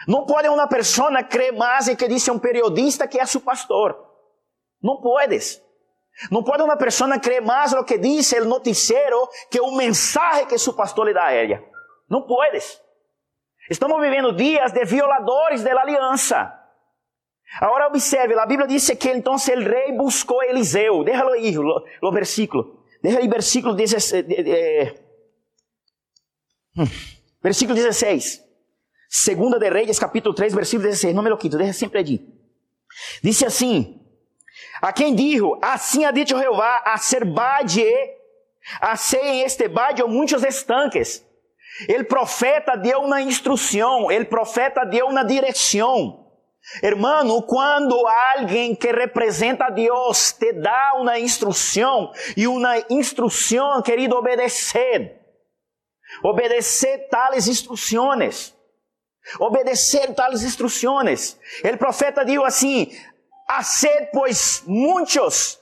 Não 0.09 0.27
pode 0.27 0.49
uma 0.49 0.67
pessoa 0.67 1.23
crer 1.23 1.53
mais 1.53 1.89
em 1.89 1.95
que 1.95 2.09
disse 2.09 2.31
um 2.31 2.39
periodista 2.39 3.07
que 3.07 3.21
é 3.21 3.27
seu 3.27 3.41
pastor. 3.41 3.97
Não 4.83 5.01
puedes. 5.01 5.63
Não 6.31 6.43
pode 6.43 6.63
uma 6.63 6.77
pessoa 6.77 7.19
crer 7.19 7.43
mais 7.43 7.73
no 7.73 7.85
que 7.85 7.99
diz 7.99 8.33
o 8.33 8.45
noticiero 8.45 9.29
que 9.51 9.61
o 9.61 9.77
mensagem 9.77 10.47
que 10.47 10.57
seu 10.59 10.73
pastor 10.73 11.07
lhe 11.07 11.15
dá 11.15 11.27
a 11.27 11.33
ela. 11.33 11.63
Não 12.09 12.23
puedes. 12.23 12.81
Estamos 13.71 14.01
vivendo 14.01 14.33
dias 14.33 14.73
de 14.73 14.85
violadores 14.85 15.63
da 15.63 15.79
aliança. 15.79 16.53
Agora 17.61 17.89
observe, 17.89 18.35
a 18.35 18.47
Bíblia 18.47 18.67
diz 18.67 18.89
que 18.91 19.11
então 19.11 19.35
o 19.35 19.39
rei 19.39 19.93
buscou 19.93 20.43
Eliseu. 20.43 21.05
Déjalo 21.05 21.31
aí, 21.31 21.55
o 21.59 22.13
versículo. 22.13 22.85
Deixa 23.03 23.19
aí 23.19 23.29
versículo 23.29 23.75
16. 23.75 24.25
Eh, 24.29 24.95
hum, 26.77 26.87
versículo 27.43 27.75
16. 27.75 28.43
Segunda 29.09 29.59
de 29.59 29.71
Reis, 29.71 29.99
capítulo 29.99 30.35
3, 30.35 30.55
versículo 30.55 30.89
16. 30.89 31.15
Não 31.15 31.23
me 31.23 31.31
lo 31.31 31.37
quito, 31.37 31.57
deixa 31.57 31.73
sempre 31.73 32.01
ali. 32.01 32.21
Disse 33.23 33.47
assim: 33.47 34.06
A 34.81 34.93
quem 34.93 35.15
dijo, 35.15 35.59
assim 35.63 36.05
ha 36.05 36.11
dicho 36.11 36.39
Jeová, 36.39 36.83
a 36.85 36.99
ser 36.99 37.25
bade, 37.25 37.85
a 38.81 38.97
ser 38.97 39.25
em 39.25 39.41
este 39.43 39.69
bade 39.69 40.03
muitos 40.05 40.43
estanques. 40.43 41.25
El 41.89 42.05
profeta 42.05 42.77
deu 42.77 43.01
uma 43.01 43.21
instrução, 43.21 44.11
el 44.11 44.27
profeta 44.27 44.85
deu 44.85 45.07
uma 45.07 45.25
direção. 45.25 46.25
Hermano, 46.83 47.43
quando 47.43 47.95
alguém 48.37 48.75
que 48.75 48.91
representa 48.91 49.67
a 49.67 49.71
Deus 49.71 50.33
te 50.33 50.53
dá 50.53 50.95
uma 50.97 51.19
instrução, 51.19 52.13
e 52.37 52.47
uma 52.47 52.79
instrução, 52.91 53.81
querido, 53.83 54.17
obedecer. 54.17 55.21
Obedecer 56.25 57.09
tales 57.09 57.47
instruções. 57.47 58.55
Obedecer 59.39 60.15
tales 60.15 60.43
instruções. 60.43 61.39
O 61.63 61.77
profeta 61.77 62.25
disse 62.25 62.45
assim: 62.45 62.93
Haced, 63.49 64.11
pois, 64.13 64.65
muitos, 64.67 65.61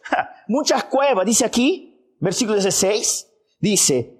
muitas 0.48 0.82
cuevas, 0.84 1.26
disse 1.26 1.44
aqui, 1.44 1.94
versículo 2.20 2.56
16, 2.56 3.26
disse: 3.60 4.10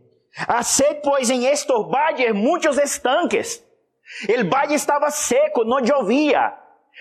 Haced, 0.49 1.01
pois, 1.03 1.31
em 1.31 1.47
estos 1.47 1.89
valles 1.89 2.35
muitos 2.35 2.77
estanques. 2.79 3.63
O 4.29 4.49
valle 4.49 4.75
estava 4.75 5.11
seco, 5.11 5.65
não 5.65 5.85
chovia. 5.85 6.53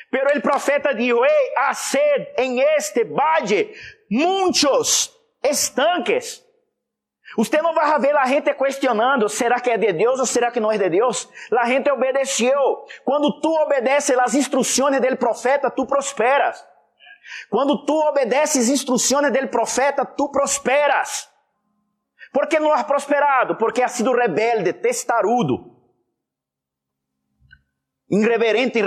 Pero 0.09 0.31
el 0.31 0.41
profeta 0.41 0.93
dijo, 0.93 1.23
hey, 1.23 1.53
haced 1.57 2.33
en 2.37 2.59
este 2.77 3.03
valle 3.03 3.73
muchos 4.09 5.11
estanques. 5.41 6.43
Usted 7.37 7.61
não 7.61 7.73
vai 7.73 7.99
ver 7.99 8.15
a 8.15 8.25
gente 8.25 8.53
questionando, 8.53 9.27
será 9.27 9.59
que 9.59 9.69
é 9.69 9.77
de 9.77 9.91
Deus 9.93 10.19
ou 10.19 10.25
será 10.25 10.51
que 10.51 10.59
não 10.59 10.71
é 10.71 10.77
de 10.77 10.89
Deus? 10.89 11.29
A 11.51 11.65
gente 11.65 11.89
obedeceu. 11.89 12.85
Quando 13.03 13.39
tu 13.41 13.49
obedeces 13.61 14.17
as 14.17 14.33
instruções 14.35 14.99
do 14.99 15.17
profeta, 15.17 15.71
tu 15.71 15.85
prosperas. 15.85 16.65
Quando 17.49 17.85
tu 17.85 17.93
obedeces 18.07 18.69
instruções 18.69 19.31
do 19.31 19.47
profeta, 19.47 20.05
tu 20.05 20.29
prosperas. 20.29 21.29
Por 22.31 22.47
que 22.47 22.59
não 22.59 22.71
has 22.71 22.83
prosperado? 22.83 23.55
Porque 23.57 23.81
has 23.81 23.93
sido 23.93 24.13
rebelde, 24.13 24.73
testarudo 24.73 25.73
irreverente, 28.13 28.79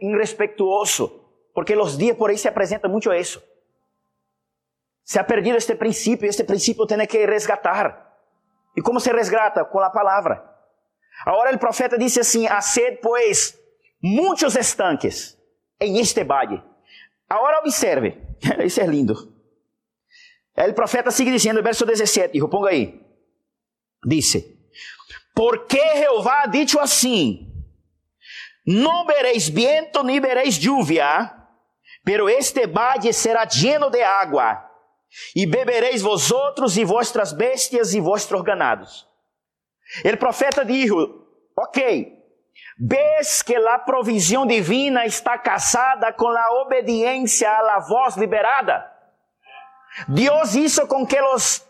irrespetuoso, 0.00 1.50
porque 1.52 1.76
los 1.76 1.98
días 1.98 2.16
por 2.16 2.30
ahí 2.30 2.38
se 2.38 2.50
presenta 2.50 2.88
mucho 2.88 3.12
eso. 3.12 3.42
Se 5.10 5.18
ha 5.18 5.26
perdido 5.26 5.56
este 5.56 5.74
princípio, 5.74 6.28
este 6.28 6.44
princípio 6.44 6.86
tem 6.86 7.04
que 7.04 7.26
resgatar. 7.26 8.14
E 8.76 8.80
como 8.80 9.00
se 9.00 9.10
resgata? 9.10 9.64
Com 9.64 9.80
a 9.80 9.90
palavra. 9.90 10.40
Agora 11.26 11.52
o 11.52 11.58
profeta 11.58 11.98
disse 11.98 12.20
assim: 12.20 12.46
Haced, 12.46 13.00
pois, 13.02 13.58
muitos 14.00 14.54
estanques 14.54 15.36
em 15.80 15.98
este 15.98 16.22
valle. 16.22 16.62
Agora 17.28 17.58
observe, 17.58 18.22
isso 18.64 18.80
é 18.80 18.86
lindo. 18.86 19.14
O 20.56 20.74
profeta 20.74 21.10
sigue 21.10 21.32
dizendo, 21.32 21.60
verso 21.60 21.84
17, 21.84 22.36
hijo, 22.36 22.48
ponga 22.48 22.70
aí. 22.70 23.04
Dice: 24.06 24.60
Porque 25.34 25.82
Jeová 25.96 26.42
ha 26.44 26.46
dicho 26.46 26.78
assim: 26.78 27.52
Não 28.64 29.04
veréis 29.06 29.48
viento 29.48 30.04
ni 30.04 30.20
veréis 30.20 30.54
lluvia, 30.54 31.34
pero 32.04 32.28
este 32.28 32.68
valle 32.68 33.12
será 33.12 33.44
lleno 33.44 33.90
de 33.90 34.04
água, 34.04 34.69
e 35.34 35.46
bebereis 35.46 36.02
vosotros 36.02 36.76
e 36.76 36.84
vuestras 36.84 37.32
bestias 37.32 37.94
e 37.94 38.00
vuestros 38.00 38.42
ganados. 38.42 39.06
O 40.04 40.16
profeta 40.16 40.64
disse: 40.64 40.92
Ok, 41.56 42.12
ves 42.78 43.42
que 43.42 43.56
a 43.56 43.78
provisão 43.78 44.46
divina 44.46 45.04
está 45.04 45.36
casada 45.38 46.12
com 46.12 46.28
a 46.28 46.62
obediência 46.62 47.50
à 47.50 47.80
voz 47.80 48.16
liberada. 48.16 48.88
Deus 50.08 50.54
hizo 50.54 50.86
com 50.86 51.06
que 51.06 51.20
os 51.20 51.66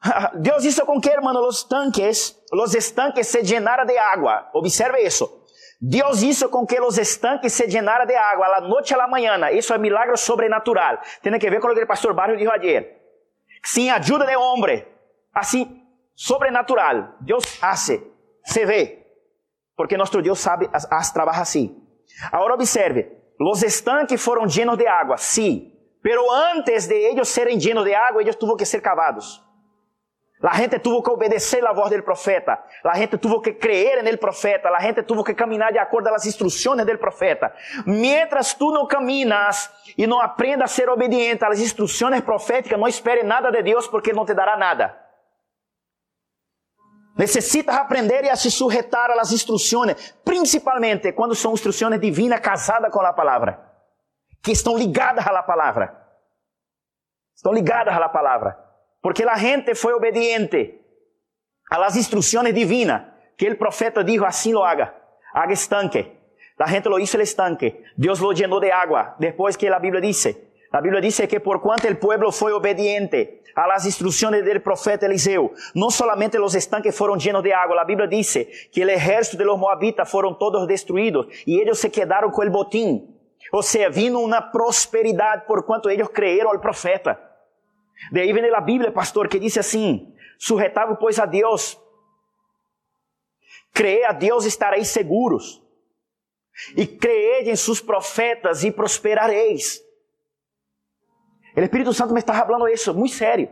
Deus 0.34 0.64
hizo 0.64 0.86
com 0.86 1.00
que, 1.00 1.10
hermano, 1.10 1.40
los 1.40 1.68
tanques, 1.68 2.40
los 2.52 2.74
estanques 2.74 3.26
se 3.28 3.42
llenaran 3.42 3.86
de 3.86 3.98
agua. 3.98 4.48
Observe 4.52 5.02
isso. 5.02 5.37
Deus 5.80 6.22
hizo 6.22 6.50
com 6.50 6.66
que 6.66 6.80
os 6.80 6.98
estanques 6.98 7.52
se 7.52 7.68
llenaran 7.68 8.06
de 8.06 8.16
agua 8.16 8.46
a 8.46 8.60
la 8.60 8.68
noche 8.68 8.94
a 8.94 8.98
la 8.98 9.06
mañana. 9.06 9.52
Isso 9.52 9.72
é 9.72 9.78
milagre 9.78 10.16
sobrenatural. 10.16 10.98
Tem 11.22 11.38
que 11.38 11.50
ver 11.50 11.60
com 11.60 11.68
o 11.68 11.74
que 11.74 11.82
o 11.82 11.86
pastor 11.86 12.14
Barrio 12.14 12.36
disse 12.36 12.50
ayer. 12.50 12.98
Sin 13.62 13.90
ajuda 13.90 14.26
de 14.26 14.36
homem, 14.36 14.84
assim, 15.32 15.82
sobrenatural. 16.14 17.16
Deus 17.20 17.62
hace, 17.62 18.02
se 18.44 18.66
vê. 18.66 19.06
Porque 19.76 19.96
nosso 19.96 20.20
Deus 20.20 20.40
sabe, 20.40 20.68
as, 20.72 20.90
as 20.90 21.12
trabalha 21.12 21.40
assim. 21.40 21.80
Agora 22.32 22.54
observe. 22.54 23.16
Los 23.38 23.62
estanques 23.62 24.20
foram 24.20 24.46
llenos 24.46 24.76
de 24.76 24.88
água, 24.88 25.16
sim. 25.16 25.72
Sí, 26.02 26.12
antes 26.56 26.88
de 26.88 27.08
ellos 27.08 27.28
serem 27.28 27.58
llenos 27.58 27.84
de 27.84 27.94
água, 27.94 28.20
eles 28.20 28.36
tuvo 28.36 28.56
que 28.56 28.64
ser 28.64 28.80
cavados. 28.80 29.44
La 30.40 30.52
gente 30.52 30.78
tuvo 30.78 31.02
que 31.02 31.10
obedecer 31.10 31.62
la 31.62 31.72
voz 31.72 31.90
del 31.90 32.04
profeta. 32.04 32.64
La 32.84 32.94
gente 32.94 33.18
tuvo 33.18 33.42
que 33.42 33.58
creer 33.58 33.98
en 33.98 34.06
el 34.06 34.18
profeta. 34.18 34.70
La 34.70 34.80
gente 34.80 35.02
tuvo 35.02 35.24
que 35.24 35.34
caminar 35.34 35.72
de 35.72 35.80
acuerdo 35.80 36.10
a 36.10 36.12
las 36.12 36.26
instrucciones 36.26 36.86
del 36.86 36.98
profeta. 36.98 37.52
Mientras 37.86 38.56
tú 38.56 38.70
no 38.72 38.86
caminas 38.86 39.72
y 39.96 40.06
no 40.06 40.22
aprendas 40.22 40.70
a 40.70 40.74
ser 40.74 40.88
obediente 40.88 41.44
a 41.44 41.48
las 41.48 41.58
instrucciones 41.58 42.22
proféticas, 42.22 42.78
no 42.78 42.86
espere 42.86 43.24
nada 43.24 43.50
de 43.50 43.62
Dios 43.62 43.88
porque 43.88 44.10
Él 44.10 44.16
no 44.16 44.24
te 44.24 44.34
dará 44.34 44.56
nada. 44.56 45.04
Necesitas 47.16 47.76
aprender 47.76 48.26
y 48.26 48.28
a 48.28 48.36
se 48.36 48.48
sujetar 48.48 49.10
a 49.10 49.16
las 49.16 49.32
instrucciones, 49.32 50.16
principalmente 50.22 51.16
cuando 51.16 51.34
son 51.34 51.50
instrucciones 51.50 52.00
divinas 52.00 52.40
casadas 52.40 52.92
con 52.92 53.02
la 53.02 53.12
palabra, 53.12 53.74
que 54.40 54.52
están 54.52 54.76
ligadas 54.76 55.26
a 55.26 55.32
la 55.32 55.44
palabra. 55.44 56.04
Estão 57.34 57.52
ligadas 57.52 57.94
a 57.94 58.00
la 58.00 58.10
palabra. 58.10 58.67
Porque 59.00 59.24
a 59.24 59.36
gente 59.36 59.74
foi 59.74 59.92
obediente 59.92 60.80
a 61.70 61.78
las 61.78 61.96
instrucciones 61.96 62.54
divinas 62.54 63.02
que 63.36 63.46
el 63.46 63.56
profeta 63.56 64.02
dijo, 64.02 64.24
así 64.24 64.52
lo 64.52 64.64
haga, 64.64 64.94
haga 65.32 65.52
estanque. 65.52 66.18
La 66.56 66.66
gente 66.66 66.88
lo 66.88 66.98
hizo 66.98 67.16
el 67.16 67.22
estanque, 67.22 67.84
Dios 67.96 68.20
lo 68.20 68.32
llenó 68.32 68.58
de 68.58 68.72
agua, 68.72 69.14
después 69.20 69.56
que 69.56 69.70
la 69.70 69.78
Biblia 69.78 70.00
dice, 70.00 70.48
la 70.72 70.80
Biblia 70.80 71.00
dice 71.00 71.28
que 71.28 71.38
por 71.38 71.62
cuanto 71.62 71.86
el 71.86 71.98
pueblo 71.98 72.32
fue 72.32 72.52
obediente 72.52 73.44
a 73.54 73.68
las 73.68 73.86
instrucciones 73.86 74.44
del 74.44 74.60
profeta 74.60 75.06
Eliseo, 75.06 75.52
no 75.74 75.90
solamente 75.90 76.38
los 76.38 76.56
estanques 76.56 76.96
fueron 76.96 77.20
llenos 77.20 77.44
de 77.44 77.54
agua, 77.54 77.76
la 77.76 77.84
Biblia 77.84 78.08
dice 78.08 78.50
que 78.72 78.82
el 78.82 78.90
ejército 78.90 79.38
de 79.38 79.44
los 79.44 79.56
moabitas 79.56 80.10
fueron 80.10 80.36
todos 80.36 80.66
destruidos 80.66 81.28
y 81.46 81.60
ellos 81.60 81.78
se 81.78 81.92
quedaron 81.92 82.32
con 82.32 82.44
el 82.44 82.50
botín. 82.50 83.16
O 83.52 83.62
sea, 83.62 83.88
vino 83.88 84.18
una 84.18 84.50
prosperidad 84.50 85.46
por 85.46 85.64
cuanto 85.64 85.88
ellos 85.88 86.10
creyeron 86.12 86.52
al 86.52 86.60
profeta. 86.60 87.27
De 88.12 88.20
aí 88.20 88.32
vem 88.32 88.54
a 88.54 88.60
Bíblia, 88.60 88.92
pastor, 88.92 89.28
que 89.28 89.38
diz 89.38 89.56
assim: 89.58 90.14
sujetável, 90.38 90.96
pois, 90.96 91.18
a 91.18 91.26
Deus. 91.26 91.78
Crê 93.72 94.04
a 94.04 94.12
Deus 94.12 94.44
estareis 94.44 94.88
seguros. 94.88 95.62
E 96.76 96.86
creed 96.86 97.48
em 97.48 97.56
seus 97.56 97.80
profetas 97.80 98.64
e 98.64 98.70
prosperareis. 98.70 99.80
O 101.56 101.60
Espírito 101.60 101.92
Santo 101.92 102.12
me 102.12 102.20
está 102.20 102.34
falando 102.34 102.68
isso, 102.68 102.94
muito 102.94 103.14
sério. 103.14 103.48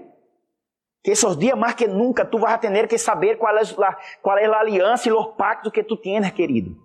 Que 1.03 1.12
esses 1.12 1.36
dias, 1.36 1.57
mais 1.57 1.74
que 1.74 1.86
nunca, 1.86 2.24
tu 2.24 2.38
vas 2.38 2.55
a 2.55 2.59
ter 2.59 2.88
que 2.88 2.99
saber 2.99 3.36
qual 3.36 3.57
é, 3.57 3.62
qual 4.20 4.38
é 4.38 4.47
a 4.47 4.59
aliança 4.59 5.09
e 5.09 5.12
os 5.12 5.36
pactos 5.36 5.72
que 5.72 5.84
tu 5.84 5.97
tienes, 5.97 6.32
querido. 6.32 6.76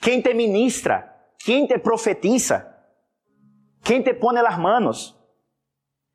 Quem 0.00 0.20
te 0.20 0.34
ministra, 0.34 1.12
quem 1.38 1.66
te 1.66 1.78
profetiza, 1.78 2.72
quem 3.82 4.02
te 4.02 4.14
pone 4.14 4.40
as 4.40 4.58
manos. 4.58 5.13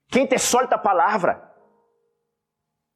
Quem 0.09 0.25
te 0.25 0.37
solta 0.37 0.75
a 0.75 0.79
palavra? 0.79 1.49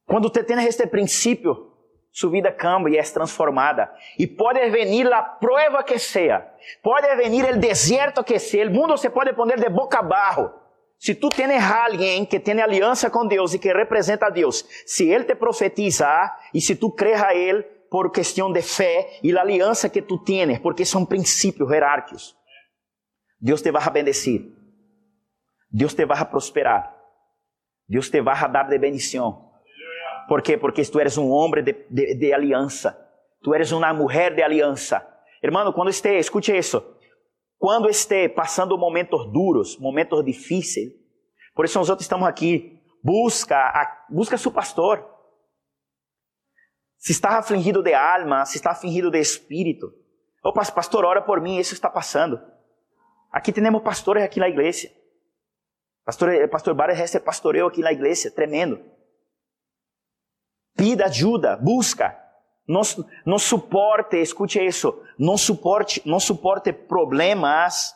Quando 0.06 0.30
te 0.30 0.42
tens 0.42 0.66
este 0.66 0.86
princípio, 0.86 1.72
sua 2.12 2.30
vida 2.30 2.52
cambia 2.52 2.96
e 2.96 2.98
é 2.98 3.02
transformada. 3.02 3.92
E 4.18 4.26
pode 4.26 4.70
vir 4.70 5.12
a 5.12 5.22
prova 5.22 5.82
que 5.82 5.98
seja, 5.98 6.46
pode 6.82 7.08
vir 7.16 7.44
o 7.44 7.58
deserto 7.58 8.22
que 8.22 8.38
seja, 8.38 8.70
o 8.70 8.72
mundo 8.72 8.96
se 8.96 9.10
pode 9.10 9.32
poner 9.32 9.58
de 9.58 9.68
boca 9.68 9.98
abaixo. 9.98 10.50
Se 10.98 11.14
tu 11.16 11.28
tens 11.28 11.62
alguém 11.62 12.24
que 12.24 12.40
tem 12.40 12.60
aliança 12.60 13.10
com 13.10 13.26
Deus 13.26 13.52
e 13.52 13.58
que 13.58 13.72
representa 13.72 14.26
a 14.26 14.30
Deus, 14.30 14.64
se 14.86 15.08
ele 15.08 15.24
te 15.24 15.34
profetiza 15.34 16.08
e 16.52 16.60
se 16.60 16.76
tu 16.76 16.90
crees 16.92 17.20
a 17.20 17.34
ele 17.34 17.62
por 17.90 18.10
questão 18.10 18.52
de 18.52 18.62
fé 18.62 19.18
e 19.22 19.36
a 19.36 19.40
aliança 19.40 19.88
que 19.88 20.02
tu 20.02 20.22
tienes, 20.22 20.60
porque 20.60 20.84
são 20.84 21.04
princípios 21.04 21.68
hierárquicos, 21.70 22.36
Deus 23.40 23.60
te 23.60 23.70
vai 23.70 23.90
bendecir. 23.90 24.50
Deus 25.70 25.94
te 25.94 26.06
vai 26.06 26.24
prosperar. 26.26 26.93
Deus 27.88 28.10
te 28.10 28.20
vai 28.20 28.50
dar 28.50 28.68
de 28.68 28.78
bendição. 28.78 29.50
¿Por 30.28 30.42
quê? 30.42 30.56
Porque 30.56 30.82
tu 30.84 30.98
eres 30.98 31.18
um 31.18 31.30
homem 31.30 31.62
de, 31.62 31.72
de, 31.90 32.14
de 32.14 32.32
aliança. 32.32 32.98
Tu 33.42 33.54
eres 33.54 33.72
uma 33.72 33.92
mulher 33.92 34.34
de 34.34 34.42
aliança. 34.42 35.06
Hermano, 35.42 35.72
quando 35.72 35.90
esteja, 35.90 36.18
escute 36.18 36.56
isso. 36.56 36.82
Quando 37.58 37.88
esteja 37.88 38.32
passando 38.34 38.78
momentos 38.78 39.30
duros, 39.30 39.78
momentos 39.78 40.24
difíceis, 40.24 40.92
por 41.54 41.64
isso 41.64 41.78
nós 41.78 41.90
outros 41.90 42.04
estamos 42.04 42.26
aqui. 42.26 42.80
Busca, 43.02 43.56
a, 43.56 44.06
busca 44.08 44.38
seu 44.38 44.50
pastor. 44.50 45.06
Se 46.96 47.12
está 47.12 47.38
afligido 47.38 47.82
de 47.82 47.92
alma, 47.92 48.46
se 48.46 48.56
está 48.56 48.70
afligido 48.70 49.10
de 49.10 49.18
espírito. 49.18 49.92
Oh, 50.42 50.52
pastor, 50.52 51.04
ora 51.04 51.20
por 51.20 51.40
mim, 51.40 51.58
isso 51.58 51.74
está 51.74 51.90
passando. 51.90 52.40
Aqui 53.30 53.52
temos 53.52 53.82
pastores 53.82 54.22
aqui 54.22 54.40
na 54.40 54.48
igreja. 54.48 54.90
Pastor, 56.04 56.28
eh, 56.28 56.46
pastor 56.46 56.74
Barry 56.74 57.00
Hester 57.00 57.22
pastoreou 57.22 57.68
aqui 57.68 57.80
na 57.80 57.92
igreja, 57.92 58.30
tremendo. 58.30 58.80
Pida 60.76 61.06
ajuda, 61.06 61.56
busca. 61.56 62.20
Não, 62.66 63.38
suporte, 63.38 64.16
escute 64.16 64.58
isso, 64.58 64.98
não 65.18 65.36
suporte, 65.36 66.00
não 66.06 66.18
suporte 66.18 66.72
problemas, 66.72 67.94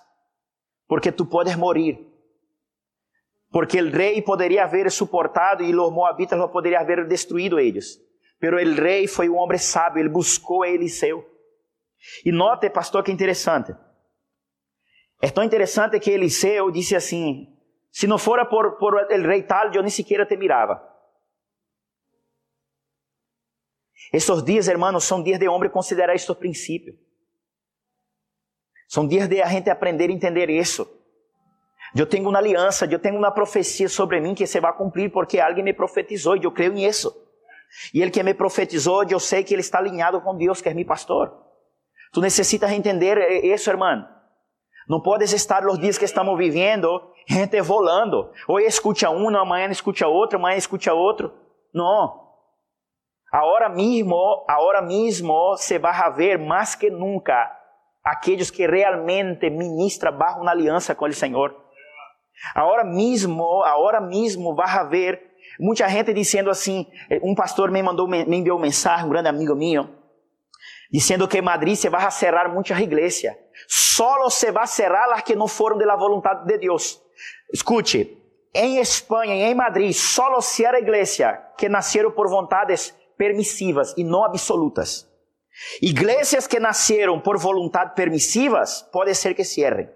porque 0.87 1.11
tu 1.11 1.25
podes 1.25 1.57
morir. 1.57 2.07
Porque 3.51 3.81
o 3.81 3.91
rei 3.91 4.21
poderia 4.21 4.65
haver 4.65 4.91
suportado 4.91 5.65
e 5.65 5.75
os 5.75 5.93
moabitas 5.93 6.39
não 6.39 6.51
poderiam 6.51 6.83
haver 6.83 7.07
destruído 7.09 7.59
eles. 7.59 7.99
Pero 8.39 8.59
o 8.59 8.75
rei 8.75 9.07
foi 9.07 9.29
um 9.31 9.37
homem 9.37 9.57
sábio, 9.57 10.01
ele 10.01 10.11
buscou 10.11 10.67
Eliseu. 10.67 11.25
E 12.25 12.31
note, 12.31 12.69
pastor, 12.69 13.03
que 13.03 13.11
interessante. 13.11 13.75
É 15.21 15.31
tão 15.31 15.43
interessante 15.43 15.99
que 15.99 16.11
Eliseu 16.11 16.71
disse 16.71 16.95
assim: 16.95 17.58
Se 17.91 18.07
não 18.07 18.18
fora 18.18 18.45
por, 18.47 18.78
por 18.78 19.11
el 19.11 19.22
rei 19.24 19.43
tal, 19.43 19.72
eu 19.72 19.82
nem 19.82 19.91
sequer 19.91 20.26
te 20.26 20.36
mirava. 20.36 20.82
Estes 24.12 24.43
dias, 24.43 24.68
hermanos, 24.68 25.05
são 25.05 25.22
dias 25.22 25.39
de 25.39 25.49
homem 25.49 25.70
considerar 25.70 26.14
estes 26.14 26.34
princípios. 26.36 26.97
São 28.89 29.07
dias 29.07 29.28
de 29.28 29.43
a 29.43 29.47
gente 29.47 29.68
aprender 29.68 30.09
a 30.09 30.12
entender 30.12 30.49
isso. 30.49 30.89
Eu 31.95 32.07
tenho 32.07 32.28
uma 32.28 32.39
aliança, 32.39 32.86
eu 32.86 32.99
tenho 32.99 33.16
uma 33.16 33.30
profecia 33.30 33.89
sobre 33.89 34.20
mim 34.20 34.34
que 34.34 34.47
se 34.47 34.61
vai 34.61 34.74
cumprir 34.74 35.11
porque 35.11 35.41
alguém 35.41 35.64
me 35.64 35.72
profetizou 35.72 36.36
e 36.36 36.45
eu 36.45 36.53
creio 36.53 36.72
nisso. 36.72 37.14
E 37.93 38.01
ele 38.01 38.11
que 38.11 38.22
me 38.22 38.32
profetizou, 38.32 39.05
eu 39.09 39.20
sei 39.20 39.45
que 39.45 39.55
ele 39.55 39.61
está 39.61 39.78
alinhado 39.78 40.20
com 40.20 40.36
Deus, 40.36 40.61
que 40.61 40.68
é 40.68 40.74
meu 40.74 40.86
pastor. 40.86 41.32
Tu 42.12 42.20
necessitas 42.20 42.70
entender 42.70 43.45
isso, 43.45 43.68
irmão. 43.68 44.07
Não 44.89 45.01
podes 45.01 45.34
estar 45.34 45.66
os 45.66 45.78
dias 45.78 45.99
que 45.99 46.07
estamos 46.07 46.36
vivendo, 46.39 47.12
gente 47.26 47.61
volando. 47.61 48.30
Hoje 48.49 48.66
escute 48.66 49.05
a 49.05 49.11
um, 49.11 49.28
amanhã 49.36 49.68
escute 49.68 50.03
a 50.03 50.09
outro, 50.09 50.39
amanhã 50.39 50.57
escute 50.57 50.89
a 50.89 50.95
outro. 50.95 51.30
Não. 51.74 52.26
Agora 53.30 53.68
mesmo, 53.68 54.47
agora 54.49 54.80
mesmo 54.80 55.57
se 55.59 55.78
vai 55.78 56.12
ver 56.14 56.39
mais 56.39 56.74
que 56.74 56.89
nunca 56.89 57.55
aqueles 58.03 58.51
que 58.51 58.66
realmente 58.66 59.51
ministram 59.51 60.16
bajo 60.16 60.41
uma 60.41 60.53
aliança 60.53 60.95
com 60.95 61.05
o 61.05 61.12
Senhor. 61.12 61.55
Agora 62.55 62.82
mesmo, 62.82 63.62
agora 63.64 64.01
mesmo 64.01 64.55
vai 64.55 64.70
haver 64.70 65.20
muita 65.61 65.86
gente 65.89 66.14
dizendo 66.14 66.49
assim, 66.49 66.86
um 67.22 67.34
pastor 67.34 67.70
me 67.70 67.82
mandou, 67.82 68.09
me 68.09 68.24
enviou 68.24 68.59
mensagem, 68.59 69.05
um 69.05 69.11
grande 69.11 69.28
amigo 69.28 69.55
meu, 69.55 69.86
dizendo 70.91 71.28
que 71.28 71.43
Madrid 71.43 71.74
se 71.74 71.91
vai 71.91 72.11
cerrar 72.11 72.49
muitas 72.49 72.78
igrejas. 72.78 73.34
Solo 73.67 74.31
se 74.31 74.53
vai 74.53 74.67
cerrar 74.67 75.13
as 75.13 75.23
que 75.23 75.35
não 75.35 75.49
foram 75.49 75.79
da 75.79 75.97
vontade 75.97 76.47
de 76.47 76.59
Deus. 76.59 77.03
Escute, 77.53 78.17
em 78.55 78.79
Espanha 78.79 79.35
e 79.35 79.43
em 79.51 79.55
Madrid, 79.55 79.93
solo 79.93 80.41
cierra 80.41 80.79
igreja 80.79 81.33
que 81.57 81.69
nasceram 81.69 82.11
por 82.11 82.29
vontades 82.29 82.95
permissivas 83.17 83.95
e 83.97 84.05
não 84.05 84.25
absolutas. 84.25 85.09
Igrejas 85.83 86.47
que 86.47 86.61
nasceram 86.61 87.21
por 87.21 87.37
vontade 87.37 87.95
permissivas, 87.95 88.83
pode 88.93 89.15
ser 89.15 89.35
que 89.35 89.45
cierrem. 89.45 89.91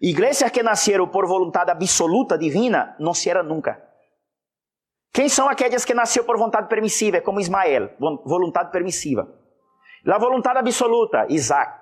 Igrejas 0.00 0.50
que 0.50 0.62
nasceram 0.62 1.06
por 1.06 1.26
vontade 1.26 1.70
absoluta, 1.70 2.38
divina, 2.38 2.96
não 2.98 3.12
cierram 3.12 3.44
nunca. 3.44 3.80
Quem 5.12 5.28
são 5.28 5.48
aquelas 5.48 5.84
que 5.84 5.92
nasceram 5.92 6.26
por 6.26 6.38
vontade 6.38 6.68
permissiva, 6.68 7.20
como 7.20 7.40
Ismael, 7.40 7.90
vontade 7.98 8.72
permissiva? 8.72 9.28
La 10.04 10.18
vontade 10.18 10.58
absoluta, 10.58 11.26
Isaac. 11.28 11.81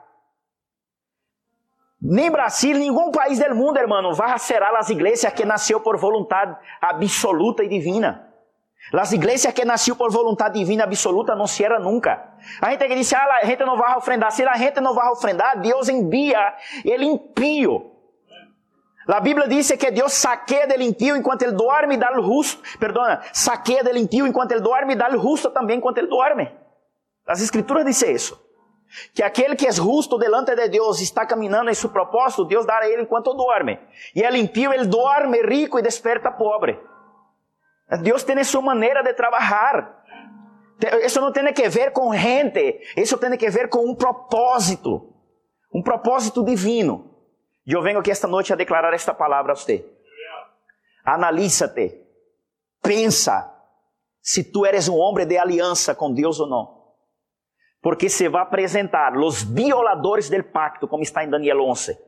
Nem 2.01 2.31
Brasil, 2.31 2.79
nenhum 2.79 3.11
país 3.11 3.39
do 3.39 3.55
mundo, 3.55 3.77
hermano, 3.77 4.15
vai 4.15 4.39
cerrar 4.39 4.75
as 4.75 4.89
igrejas 4.89 5.33
que 5.35 5.45
nasceu 5.45 5.81
por 5.81 5.99
vontade 5.99 6.57
absoluta 6.81 7.63
e 7.63 7.69
divina. 7.69 8.27
As 8.93 9.13
igrejas 9.13 9.53
que 9.53 9.65
nasceu 9.65 9.95
por 9.95 10.11
vontade 10.11 10.59
divina 10.59 10.85
absoluta 10.85 11.37
não 11.37 11.47
cierra 11.47 11.79
nunca. 11.79 12.33
A 12.61 12.71
gente 12.71 12.89
que 12.89 12.95
diz, 12.95 13.13
ah, 13.13 13.41
a 13.43 13.45
gente 13.45 13.65
não 13.65 13.77
vai 13.77 13.95
ofrendar. 13.97 14.33
Se 14.33 14.43
a 14.43 14.57
gente 14.57 14.81
não 14.81 14.95
vai 14.95 15.09
ofrendar, 15.11 15.61
Deus 15.61 15.89
envia 15.89 16.55
ele 16.85 17.05
impio. 17.05 17.93
A 19.07 19.21
Bíblia 19.21 19.49
diz 19.49 19.71
que 19.73 19.91
Deus 19.91 20.13
saqueia 20.15 20.67
del 20.67 20.81
impio 20.83 21.17
enquanto 21.17 21.43
ele 21.43 21.53
dorme 21.53 21.95
e 21.95 21.99
dá 21.99 22.17
o 22.19 22.23
justo. 22.23 22.63
Perdona, 22.79 23.21
saqueia 23.33 23.85
del 23.85 23.97
impio 23.97 24.27
enquanto 24.27 24.53
ele 24.53 24.61
dorme 24.61 24.95
e 24.95 24.97
dá 24.97 25.09
o 25.11 25.19
justo 25.19 25.51
também 25.51 25.77
enquanto 25.77 25.99
ele 25.99 26.07
dorme. 26.07 26.51
As 27.27 27.43
escrituras 27.43 27.85
dizem 27.85 28.13
isso. 28.15 28.41
Que 29.15 29.23
aquele 29.23 29.55
que 29.55 29.67
é 29.67 29.73
justo 29.73 30.19
delante 30.19 30.55
de 30.55 30.69
Deus 30.69 31.01
está 31.01 31.25
caminhando 31.25 31.71
em 31.71 31.75
seu 31.75 31.91
propósito, 31.91 32.45
Deus 32.45 32.67
dará 32.67 32.87
a 32.87 32.89
ele 32.89 33.03
enquanto 33.03 33.35
dorme. 33.35 33.79
E 34.15 34.23
ele 34.23 34.39
impio, 34.39 34.73
ele 34.73 34.87
dorme 34.87 35.41
rico 35.43 35.79
e 35.79 35.83
desperta 35.83 36.31
pobre. 36.31 36.79
Deus 38.03 38.23
tem 38.23 38.43
sua 38.45 38.63
maneira 38.63 39.03
de 39.03 39.13
trabalhar. 39.15 40.05
Isso 41.05 41.21
não 41.21 41.33
tem 41.33 41.53
que 41.53 41.69
ver 41.69 41.93
com 41.93 42.15
gente, 42.15 42.81
isso 42.97 43.19
tem 43.19 43.37
que 43.37 43.51
ver 43.51 43.69
com 43.69 43.85
um 43.85 43.95
propósito, 43.95 45.13
um 45.73 45.83
propósito 45.83 46.45
divino. 46.45 47.15
E 47.67 47.73
eu 47.73 47.83
venho 47.83 47.99
aqui 47.99 48.11
esta 48.11 48.27
noite 48.27 48.53
a 48.53 48.57
declarar 48.57 48.95
esta 48.95 49.13
palavra 49.13 49.53
a 49.53 49.55
você. 49.55 49.85
Analízate, 51.05 52.01
pensa 52.83 53.53
se 54.23 54.45
tu 54.45 54.65
eres 54.65 54.89
um 54.89 54.97
homem 54.97 55.27
de 55.27 55.37
aliança 55.37 55.95
com 55.95 56.13
Deus 56.13 56.41
ou 56.41 56.49
não. 56.49 56.80
Porque 57.83 58.09
se 58.09 58.29
vai 58.29 58.43
apresentar 58.43 59.17
os 59.17 59.43
violadores 59.43 60.29
del 60.29 60.45
pacto, 60.45 60.87
como 60.87 61.03
está 61.03 61.25
em 61.25 61.31
Daniel 61.31 61.63
11. 61.63 61.99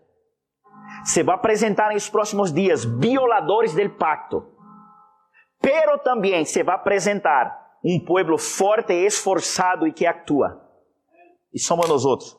Se 1.05 1.23
vai 1.23 1.35
apresentar 1.35 1.93
nos 1.93 2.09
próximos 2.09 2.53
dias 2.53 2.85
violadores 2.85 3.75
del 3.75 3.91
pacto 3.91 4.53
pero 5.63 5.97
também 5.99 6.45
se 6.45 6.65
vai 6.65 6.75
apresentar 6.75 7.79
um 7.85 8.05
povo 8.05 8.37
forte, 8.37 8.93
esforçado 8.93 9.87
e 9.87 9.93
que 9.93 10.05
atua. 10.05 10.61
E 11.55 11.61
somos 11.61 11.89
nós 11.89 12.05
outros. 12.05 12.37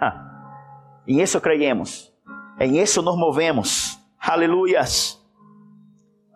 Ah, 0.00 1.02
em 1.08 1.20
isso 1.20 1.40
creemos. 1.40 2.12
Em 2.60 2.78
isso 2.78 3.02
nos 3.02 3.18
movemos. 3.18 3.98
Aleluias. 4.18 5.20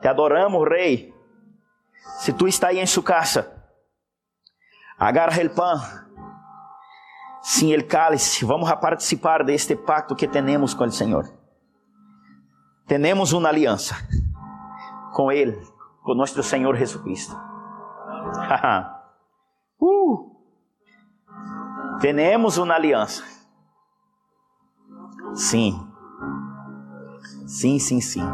Te 0.01 0.09
adoramos, 0.09 0.69
Rei. 0.69 1.15
Se 2.19 2.33
tu 2.33 2.49
está 2.49 2.69
aí 2.69 2.81
em 2.81 2.87
sua 2.87 3.03
casa, 3.03 3.65
agarra 4.99 5.45
o 5.45 5.55
pão, 5.55 5.81
sim 7.43 7.75
o 7.75 7.87
cálice. 7.87 8.45
Vamos 8.45 8.71
a 8.71 8.77
participar 8.77 9.45
deste 9.45 9.77
pacto 9.77 10.15
que 10.15 10.29
temos 10.29 10.75
com 10.75 10.85
o 10.85 10.91
Senhor. 10.91 11.29
Temos 12.87 13.33
uma 13.33 13.49
aliança 13.49 13.95
com 15.13 15.31
Ele 15.31 15.61
com 16.03 16.15
nosso 16.15 16.43
Senhor 16.43 16.77
Jesus 16.77 17.29
uh! 19.81 20.31
Temos 22.01 22.59
uma 22.59 22.75
aliança. 22.75 23.23
Sim. 25.35 25.87
Sim, 27.47 27.79
sim, 27.79 28.01
sim. 28.01 28.25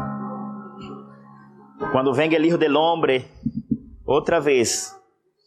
Quando 1.91 2.13
venga 2.13 2.37
o 2.37 2.41
Hijo 2.41 2.57
del 2.57 2.75
Hombre, 2.75 3.29
outra 4.05 4.39
vez, 4.39 4.95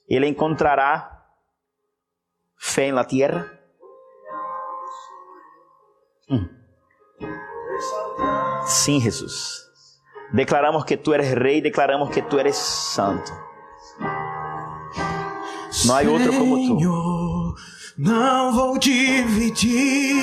ele 0.09 0.29
encontrará 0.29 1.20
fé 2.61 2.93
na 2.93 3.03
terra. 3.05 3.51
Hum. 6.29 6.47
Sim, 8.67 9.01
Jesus. 9.01 9.67
Declaramos 10.33 10.85
que 10.85 10.97
tú 10.97 11.15
eres 11.15 11.35
rey, 11.35 11.61
declaramos 11.61 12.11
que 12.11 12.23
tú 12.23 12.39
eres 12.39 12.57
santo. 12.57 13.33
Não 15.87 15.97
há 15.97 16.03
outro 16.03 16.33
como 16.35 16.57
tu. 16.57 17.55
Não 17.97 18.53
vou 18.53 18.79
dividir 18.79 20.15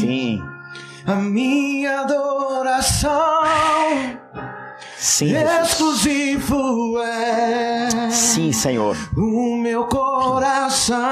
Sim. 0.00 0.42
a 1.06 1.14
minha 1.14 2.00
adoração. 2.00 3.12
Sim, 5.04 5.28
Jesus. 5.28 5.68
Exclusivo 5.68 6.98
é 6.98 8.08
Sim, 8.10 8.52
Senhor. 8.52 8.96
o 9.14 9.58
meu 9.58 9.84
coração. 9.84 11.04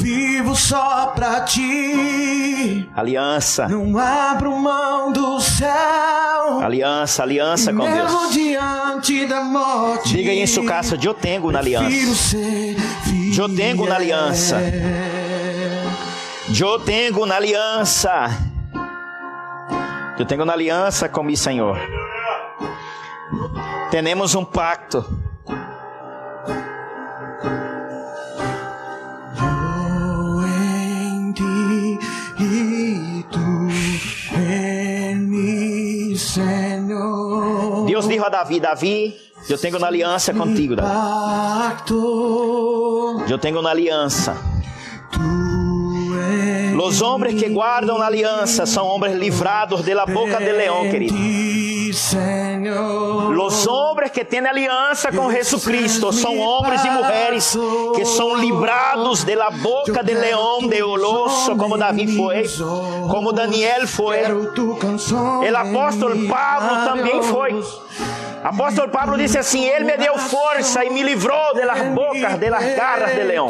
Vivo 0.00 0.56
só 0.56 1.12
pra 1.14 1.42
ti. 1.42 2.88
Aliança. 2.96 3.68
Não 3.68 3.96
abro 3.96 4.50
mão 4.58 5.12
do 5.12 5.40
céu. 5.40 6.58
Aliança, 6.60 7.22
aliança 7.22 7.72
com 7.72 7.84
Mesmo 7.84 8.18
Deus. 8.18 8.32
diante 8.32 9.24
da 9.26 9.44
morte. 9.44 10.16
Diga 10.16 10.44
sua 10.48 10.64
casa, 10.64 10.98
eu 11.00 11.14
tenho 11.14 11.52
na 11.52 11.60
aliança. 11.60 12.16
ser 12.16 12.76
Eu 13.38 13.48
tenho 13.48 13.86
na 13.86 13.94
aliança. 13.94 14.60
Eu 16.60 16.80
tenho 16.80 17.24
na 17.26 17.36
aliança. 17.36 18.51
Eu 20.18 20.26
tenho 20.26 20.44
na 20.44 20.52
aliança 20.52 21.08
com 21.08 21.22
mi 21.22 21.36
Senhor. 21.36 21.78
Temos 23.90 24.34
um 24.34 24.44
pacto. 24.44 25.04
Eu 29.38 30.42
em 30.46 31.32
ti 31.32 31.98
e 32.40 33.24
tu 33.30 34.38
em 34.38 35.16
mim, 35.16 36.16
Senhor. 36.16 37.86
Deus 37.86 38.06
dijo 38.06 38.24
a 38.24 38.28
Davi, 38.28 38.60
Davi, 38.60 39.16
eu 39.48 39.58
tenho 39.58 39.78
na 39.78 39.86
aliança 39.86 40.32
contigo, 40.32 40.76
Davi. 40.76 40.90
Eu 43.28 43.38
tenho 43.38 43.60
na 43.62 43.70
aliança. 43.70 44.36
tu 45.10 45.41
Los 46.82 47.00
hombres 47.00 47.36
que 47.36 47.48
guardam 47.48 47.96
la 47.96 48.08
alianza 48.08 48.66
son 48.66 48.88
hombres 48.88 49.14
librados 49.14 49.84
de 49.84 49.94
la 49.94 50.04
boca 50.04 50.40
del 50.40 50.58
león, 50.58 50.90
querido. 50.90 51.14
Los 53.30 53.68
hombres 53.68 54.10
que 54.10 54.24
tienen 54.24 54.50
alianza 54.50 55.12
con 55.12 55.30
Jesucristo 55.30 56.10
son 56.12 56.40
hombres 56.40 56.84
y 56.84 56.90
mujeres 56.90 57.56
que 57.94 58.04
son 58.04 58.40
librados 58.40 59.24
de 59.24 59.36
la 59.36 59.50
boca 59.50 60.02
del 60.02 60.20
león 60.20 60.68
de 60.68 60.82
oloso, 60.82 61.56
como 61.56 61.78
David 61.78 62.16
fue, 62.16 62.44
como 62.58 63.32
Daniel 63.32 63.82
canção 64.80 65.44
El 65.44 65.54
apóstolo 65.54 66.16
Pablo 66.26 66.84
também 66.84 67.22
foi. 67.22 67.62
Apóstolo 68.42 68.88
Pablo 68.88 69.16
disse 69.16 69.38
assim: 69.38 69.64
Ele 69.64 69.84
me 69.84 69.96
deu 69.96 70.18
força 70.18 70.84
e 70.84 70.90
me 70.90 71.04
livrou 71.04 71.54
de 71.54 71.64
las 71.64 71.94
bocas, 71.94 72.40
de 72.40 72.50
las 72.50 72.64
garras 72.74 73.14
del 73.14 73.28
león. 73.28 73.48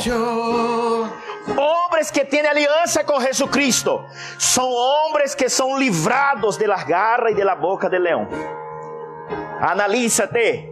Hombres 1.59 2.11
que 2.11 2.25
têm 2.25 2.47
aliança 2.47 3.05
com 3.05 3.21
Jesucristo 3.21 4.05
são 4.39 4.69
hombres 4.71 5.35
que 5.35 5.49
são 5.49 5.79
livrados 5.79 6.57
de 6.57 6.67
las 6.67 6.85
garras 6.85 7.33
e 7.33 7.35
de 7.35 7.45
la 7.45 7.55
boca 7.55 7.89
del 7.89 8.03
leão. 8.03 8.29
Analízate. 9.61 10.71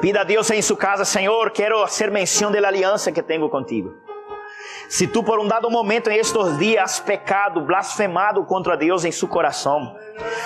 Pida 0.00 0.20
a 0.20 0.24
Deus 0.24 0.50
em 0.50 0.60
sua 0.60 0.76
casa, 0.76 1.04
Senhor, 1.04 1.50
quero 1.50 1.82
hacer 1.82 2.10
menção 2.10 2.52
da 2.52 2.68
aliança 2.68 3.10
que 3.10 3.22
tenho 3.22 3.48
contigo. 3.48 4.05
Se 4.88 5.06
tu 5.06 5.22
por 5.22 5.38
um 5.38 5.48
dado 5.48 5.70
momento 5.70 6.10
em 6.10 6.18
estes 6.18 6.58
dias 6.58 6.84
has 6.84 7.00
pecado, 7.00 7.60
blasfemado 7.60 8.44
contra 8.44 8.76
Deus 8.76 9.04
em 9.04 9.12
seu 9.12 9.28
coração, 9.28 9.96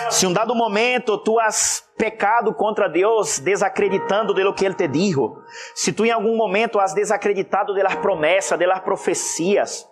se 0.09 0.27
um 0.27 0.33
dado 0.33 0.55
momento 0.55 1.19
tu 1.19 1.39
has 1.39 1.85
pecado 1.97 2.55
contra 2.55 2.89
Deus, 2.89 3.39
desacreditando 3.39 4.33
de 4.33 4.43
lo 4.43 4.55
que 4.55 4.65
Ele 4.65 4.75
te 4.75 4.89
dijo, 4.89 5.43
se 5.75 5.93
tu 5.93 6.05
em 6.05 6.11
algum 6.11 6.37
momento 6.37 6.81
has 6.81 6.95
desacreditado 6.95 7.75
de 7.75 7.83
las 7.83 7.97
promessas, 7.97 8.59
de 8.59 8.67
las 8.67 8.81
profecias, 8.81 9.87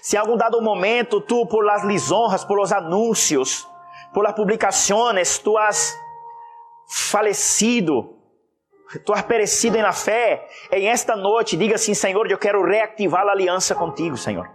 Se 0.00 0.16
em 0.16 0.20
algum 0.20 0.36
dado 0.36 0.60
momento 0.60 1.20
tú 1.20 1.46
por 1.46 1.64
las 1.64 1.84
lisonjas, 1.84 2.44
por 2.44 2.56
los 2.56 2.72
anuncios, 2.72 3.68
por 4.14 4.24
las 4.24 4.34
publicaciones, 4.34 5.40
tú 5.40 5.58
has 5.58 5.98
falecido, 6.86 8.21
tu 8.98 9.12
has 9.12 9.22
perecido 9.22 9.76
em 9.76 9.82
la 9.82 9.92
fé, 9.92 10.46
em 10.70 10.88
esta 10.88 11.16
noite, 11.16 11.56
diga 11.56 11.76
assim: 11.76 11.94
Senhor, 11.94 12.30
eu 12.30 12.38
quero 12.38 12.64
reactivar 12.64 13.26
a 13.26 13.32
aliança 13.32 13.74
contigo, 13.74 14.16
Senhor. 14.16 14.48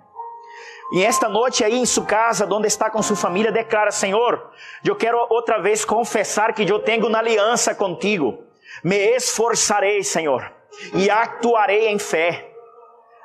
E 0.93 1.03
esta 1.03 1.27
noite 1.27 1.63
aí 1.63 1.77
em 1.77 1.85
sua 1.85 2.05
casa, 2.05 2.47
onde 2.49 2.67
está 2.67 2.89
com 2.89 3.01
sua 3.01 3.15
família, 3.15 3.51
declara: 3.51 3.91
Senhor, 3.91 4.51
eu 4.85 4.95
quero 4.95 5.17
outra 5.29 5.59
vez 5.59 5.83
confessar 5.83 6.53
que 6.53 6.69
eu 6.69 6.79
tenho 6.79 7.07
uma 7.07 7.19
aliança 7.19 7.75
contigo. 7.75 8.43
Me 8.83 8.95
esforçarei, 9.15 10.03
Senhor, 10.03 10.51
e 10.93 11.09
actuarei 11.09 11.87
em 11.87 11.99
fé. 11.99 12.51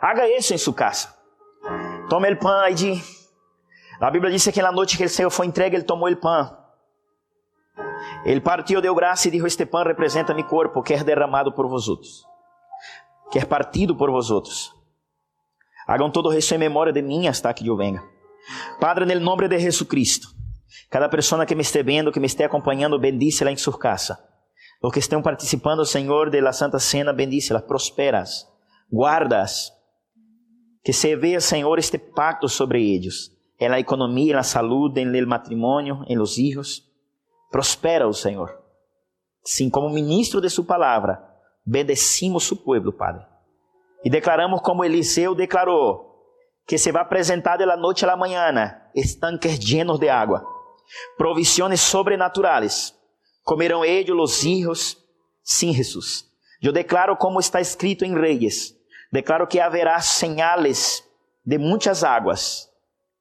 Haga 0.01 0.29
isso 0.29 0.55
em 0.55 0.59
sua 0.59 0.75
casa. 0.75 1.15
Tome 2.09 2.33
o 2.33 2.39
pão 2.39 2.61
aí 2.61 2.75
de. 2.75 3.01
A 4.01 4.11
Bíblia 4.11 4.33
diz 4.33 4.45
que 4.49 4.61
na 4.61 4.73
noite 4.73 4.97
que 4.97 5.05
o 5.05 5.09
Senhor 5.09 5.31
foi 5.31 5.47
entregue, 5.47 5.77
ele 5.77 5.85
tomou 5.85 6.11
o 6.11 6.17
pão. 6.17 6.62
Ele 8.25 8.41
partiu, 8.41 8.81
deu 8.81 8.95
graça 8.95 9.29
e 9.29 9.31
disse: 9.31 9.47
Este 9.47 9.67
pão 9.67 9.85
representa 9.85 10.35
meu 10.35 10.45
corpo, 10.45 10.83
que 10.83 10.95
é 10.95 11.03
derramado 11.03 11.53
por 11.53 11.69
vosotros, 11.69 12.25
que 13.31 13.39
é 13.39 13.45
partido 13.45 13.97
por 13.97 14.11
vosotros. 14.11 14.73
Hagam 15.87 16.11
todo 16.11 16.33
isso 16.33 16.55
em 16.55 16.59
memória 16.59 16.93
de 16.93 17.03
mim 17.03 17.27
hasta 17.27 17.53
que 17.53 17.67
eu 17.67 17.77
venga. 17.77 18.03
Padre, 18.81 19.05
no 19.05 19.21
nome 19.21 19.49
de 19.49 19.59
Jesucristo, 19.59 20.29
cada 20.91 21.09
pessoa 21.09 21.45
que 21.45 21.55
me 21.55 21.63
esteja 21.63 21.85
vendo, 21.85 22.13
que 22.13 22.21
me 22.21 22.27
esteja 22.27 22.47
acompanhando, 22.47 22.99
bendice-la 22.99 23.51
em 23.51 23.57
sua 23.57 23.79
casa. 23.79 24.19
Os 24.81 24.93
que 24.93 24.99
estão 24.99 25.23
participando, 25.23 25.85
Senhor, 25.85 26.31
de 26.31 26.41
la 26.41 26.53
Santa 26.53 26.79
Cena, 26.79 27.13
bendice-las, 27.13 27.63
prosperas, 27.63 28.49
guardas. 28.91 29.73
Que 30.83 30.93
se 30.93 31.15
veja, 31.15 31.41
Senhor, 31.41 31.79
este 31.79 31.99
pacto 31.99 32.49
sobre 32.49 32.81
eles, 32.83 33.31
em 33.59 33.69
la 33.69 33.79
economia, 33.79 34.43
salud, 34.43 34.97
en 34.99 35.15
el 35.15 35.27
matrimonio, 35.27 36.05
en 36.09 36.19
los 36.19 36.37
hijos. 36.37 36.92
Prospera 37.53 38.09
o 38.09 38.15
Senhor. 38.15 38.59
Sim, 39.45 39.69
como 39.69 39.91
ministro 39.91 40.41
de 40.41 40.49
Sua 40.49 40.65
palavra, 40.65 41.23
bendecimos 41.67 42.51
o 42.51 42.57
povo, 42.57 42.91
Padre. 42.91 43.27
E 44.03 44.09
declaramos 44.09 44.63
como 44.63 44.83
Eliseu 44.83 45.35
declarou, 45.35 46.11
que 46.67 46.79
se 46.79 46.91
vai 46.91 47.03
apresentar 47.03 47.59
de 47.59 47.67
la 47.67 47.77
noite 47.77 48.07
la 48.07 48.17
mañana 48.17 48.91
estanques 48.95 49.59
llenos 49.59 50.01
de 50.01 50.09
água, 50.09 50.43
provisiones 51.19 51.83
sobrenaturais. 51.83 52.99
Comerão 53.45 53.85
ellos 53.85 54.17
los 54.17 54.45
hijos. 54.45 54.97
Sim, 55.43 55.75
Jesus. 55.75 56.25
Eu 56.63 56.73
declaro 56.73 57.17
como 57.17 57.39
está 57.39 57.61
escrito 57.61 58.03
em 58.03 58.19
Reis. 58.19 58.75
Declaro 59.13 59.47
que 59.47 59.61
haverá 59.61 60.01
señales 60.01 61.05
de 61.45 61.59
muitas 61.59 62.03
águas, 62.03 62.71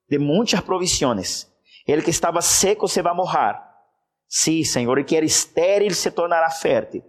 de 0.07 0.17
muitas 0.17 0.61
provisiones. 0.61 1.51
Ele 1.85 2.01
que 2.01 2.11
estava 2.11 2.41
seco 2.41 2.87
se 2.87 3.01
vai 3.01 3.13
morrer 3.13 3.70
Sim, 4.33 4.63
Senhor, 4.63 4.97
e 4.97 5.03
que 5.03 5.17
era 5.17 5.25
estéril 5.25 5.93
se 5.93 6.09
tornará 6.09 6.49
fértil, 6.49 7.03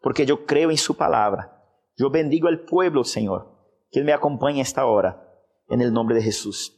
porque 0.00 0.22
eu 0.22 0.46
creio 0.46 0.70
em 0.70 0.76
Sua 0.76 0.94
palavra. 0.94 1.50
Eu 1.98 2.08
bendigo 2.08 2.46
al 2.46 2.58
pueblo, 2.58 3.04
Senhor, 3.04 3.52
que 3.90 4.00
me 4.00 4.12
acompanhe 4.12 4.60
esta 4.60 4.86
hora, 4.86 5.20
em 5.68 5.90
nome 5.90 6.14
de 6.14 6.20
Jesus. 6.20 6.70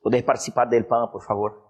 Poder 0.00 0.22
participar 0.22 0.66
del 0.66 0.84
pão, 0.84 1.08
por 1.10 1.24
favor. 1.24 1.60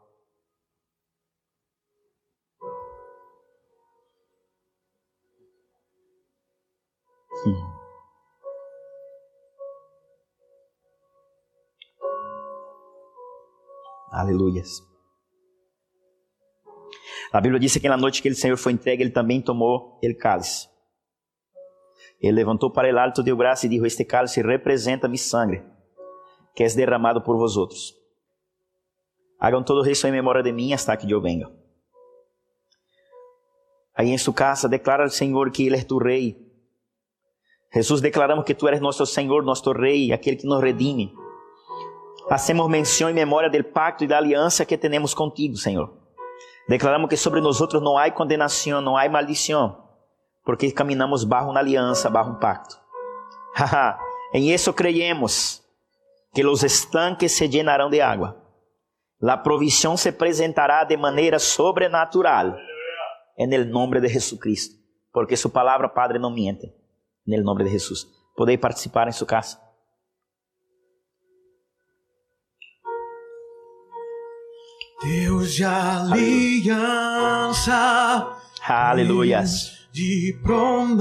Aleluias. 14.12 14.95
A 17.36 17.40
Bíblia 17.42 17.60
diz 17.60 17.76
que 17.76 17.86
na 17.86 17.98
noite 17.98 18.22
que 18.22 18.30
o 18.30 18.34
Senhor 18.34 18.56
foi 18.56 18.72
entregue, 18.72 19.02
ele 19.02 19.10
também 19.10 19.42
tomou 19.42 20.00
o 20.02 20.16
cálice. 20.16 20.70
Ele 22.18 22.32
levantou 22.32 22.70
para 22.70 22.90
o 22.90 22.98
alto, 22.98 23.22
deu 23.22 23.36
graça 23.36 23.66
e 23.66 23.68
disse: 23.68 23.86
Este 23.86 24.04
cálice 24.06 24.40
representa 24.40 25.06
mi 25.06 25.18
sangue, 25.18 25.62
que 26.54 26.64
é 26.64 26.68
derramado 26.68 27.20
por 27.20 27.36
vosotros. 27.36 27.94
Hagam 29.38 29.62
todo 29.62 29.86
isso 29.86 30.06
em 30.06 30.12
memória 30.12 30.42
de 30.42 30.50
mim, 30.50 30.72
hasta 30.72 30.96
que 30.96 31.10
eu 31.10 31.20
venga. 31.20 31.52
Aí 33.94 34.08
em 34.08 34.16
sua 34.16 34.32
casa, 34.32 34.66
declara 34.66 35.02
ao 35.02 35.10
Senhor 35.10 35.50
que 35.50 35.66
Ele 35.66 35.76
é 35.76 35.84
tu 35.84 35.98
Rei. 35.98 36.38
Jesus, 37.74 38.00
declaramos 38.00 38.46
que 38.46 38.54
Tu 38.54 38.66
eres 38.66 38.80
nosso 38.80 39.04
Senhor, 39.04 39.42
nosso 39.42 39.70
Rei, 39.72 40.10
aquele 40.10 40.36
que 40.36 40.46
nos 40.46 40.62
redime. 40.62 41.12
Hacemos 42.30 42.66
menção 42.70 43.10
em 43.10 43.14
memória 43.14 43.50
do 43.50 43.62
pacto 43.62 44.04
e 44.04 44.06
da 44.06 44.16
aliança 44.16 44.64
que 44.64 44.78
temos 44.78 45.12
contigo, 45.12 45.54
Senhor. 45.56 46.05
Declaramos 46.68 47.08
que 47.08 47.16
sobre 47.16 47.40
nós 47.40 47.60
não 47.74 47.96
há 47.96 48.10
condenação, 48.10 48.80
não 48.80 48.96
há 48.96 49.08
maldição, 49.08 49.84
porque 50.44 50.72
caminhamos 50.72 51.24
barro 51.24 51.52
na 51.52 51.60
aliança, 51.60 52.10
barro 52.10 52.32
um 52.32 52.38
pacto. 52.38 52.76
em 54.34 54.52
isso 54.52 54.72
creemos 54.72 55.62
que 56.34 56.44
os 56.44 56.62
estanques 56.62 57.32
se 57.32 57.46
llenarão 57.46 57.88
de 57.88 58.00
água. 58.00 58.42
La 59.18 59.42
provisión 59.42 59.96
se 59.96 60.10
apresentará 60.10 60.84
de 60.84 60.96
maneira 60.96 61.38
sobrenatural 61.38 62.58
en 63.36 63.52
el 63.52 63.70
nombre 63.70 64.00
de 64.00 64.10
Jesucristo, 64.10 64.76
porque 65.10 65.36
su 65.36 65.50
palabra, 65.50 65.94
Padre, 65.94 66.18
não 66.18 66.30
miente. 66.30 66.74
En 67.26 67.34
el 67.34 67.42
nombre 67.42 67.64
de 67.64 67.70
Jesús. 67.70 68.06
Podéis 68.36 68.60
participar 68.60 69.08
em 69.08 69.12
sua 69.12 69.26
casa. 69.26 69.65
Deus 75.02 75.52
de 75.52 75.64
aliança. 75.64 76.26
Aleluias. 78.66 79.72
De 79.92 80.38
promessas. 80.42 80.96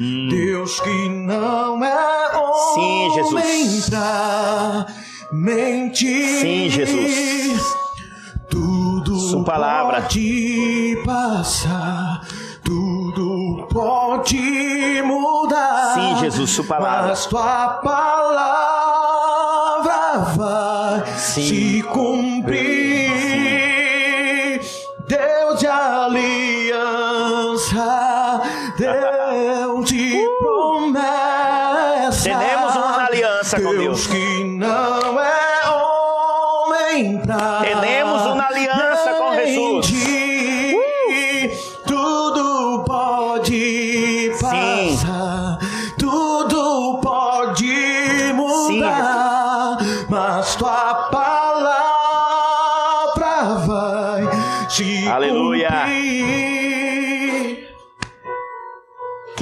Hum. 0.00 0.28
Deus 0.28 0.80
que 0.80 1.08
não 1.08 1.84
é 1.84 2.36
homem 2.36 3.10
Sim, 3.10 3.14
Jesus. 3.14 3.88
pra 3.90 4.86
mentir. 5.32 6.40
Sim, 6.40 6.68
Jesus. 6.68 7.62
Tudo 8.50 9.16
Sua 9.18 9.44
palavra. 9.44 10.02
pode 10.02 11.00
passar. 11.04 12.26
Tudo 12.64 13.68
pode 13.70 15.00
mudar. 15.04 15.94
Sim, 15.94 16.16
Jesus, 16.20 16.50
sua 16.50 16.64
palavra. 16.64 17.08
Mas 17.10 17.26
tua 17.26 17.68
palavra 17.84 18.58
vai. 20.36 20.71
Se 21.16 21.82
cumprir. 21.92 23.01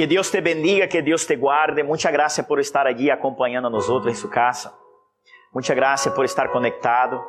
Que 0.00 0.06
Deus 0.06 0.30
te 0.30 0.40
bendiga, 0.40 0.88
que 0.88 1.02
Deus 1.02 1.26
te 1.26 1.36
guarde. 1.36 1.82
Muita 1.82 2.10
graça 2.10 2.42
por 2.42 2.58
estar 2.58 2.86
aqui 2.86 3.10
acompanhando 3.10 3.66
a 3.66 3.70
nós 3.70 3.90
outros 3.90 4.10
em 4.10 4.16
sua 4.16 4.30
casa. 4.30 4.72
Muita 5.52 5.74
graça 5.74 6.10
por 6.10 6.24
estar 6.24 6.48
conectado. 6.48 7.22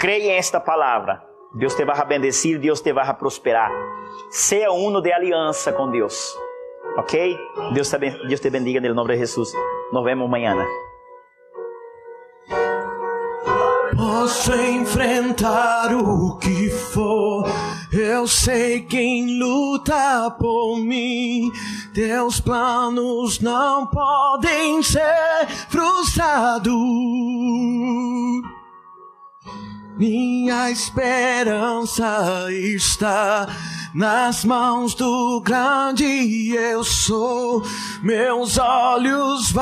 Creia 0.00 0.32
em 0.32 0.36
esta 0.36 0.58
palavra. 0.58 1.24
Deus 1.54 1.76
te 1.76 1.84
vai 1.84 2.04
bendecir, 2.04 2.58
Deus 2.58 2.80
te 2.80 2.92
vai 2.92 3.14
prosperar. 3.14 3.70
Seja 4.30 4.72
uno 4.72 5.00
de 5.00 5.12
aliança 5.12 5.72
com 5.72 5.92
Deus. 5.92 6.36
Ok? 6.96 7.38
Deus 7.72 7.88
te, 7.88 7.98
Deus 8.26 8.40
te 8.40 8.50
bendiga 8.50 8.80
no 8.80 8.94
nome 8.94 9.12
de 9.12 9.20
Jesus. 9.20 9.52
Nos 9.92 10.02
vemos 10.02 10.26
amanhã. 10.26 10.56
Posso 13.96 14.54
enfrentar 14.54 15.94
o 15.94 16.36
que 16.38 16.70
for. 16.70 17.44
Eu 17.92 18.26
sei 18.26 18.80
quem 18.80 19.38
luta 19.38 20.30
por 20.38 20.78
mim. 20.78 21.52
Teus 21.92 22.40
planos 22.40 23.38
não 23.40 23.86
podem 23.86 24.82
ser 24.82 25.46
frustrados. 25.68 26.72
Minha 29.98 30.70
esperança 30.70 32.50
está 32.50 33.46
nas 33.94 34.42
mãos 34.44 34.94
do 34.94 35.40
grande 35.42 36.54
eu 36.54 36.82
sou. 36.82 37.62
Meus 38.02 38.58
olhos 38.58 39.52
vão 39.52 39.60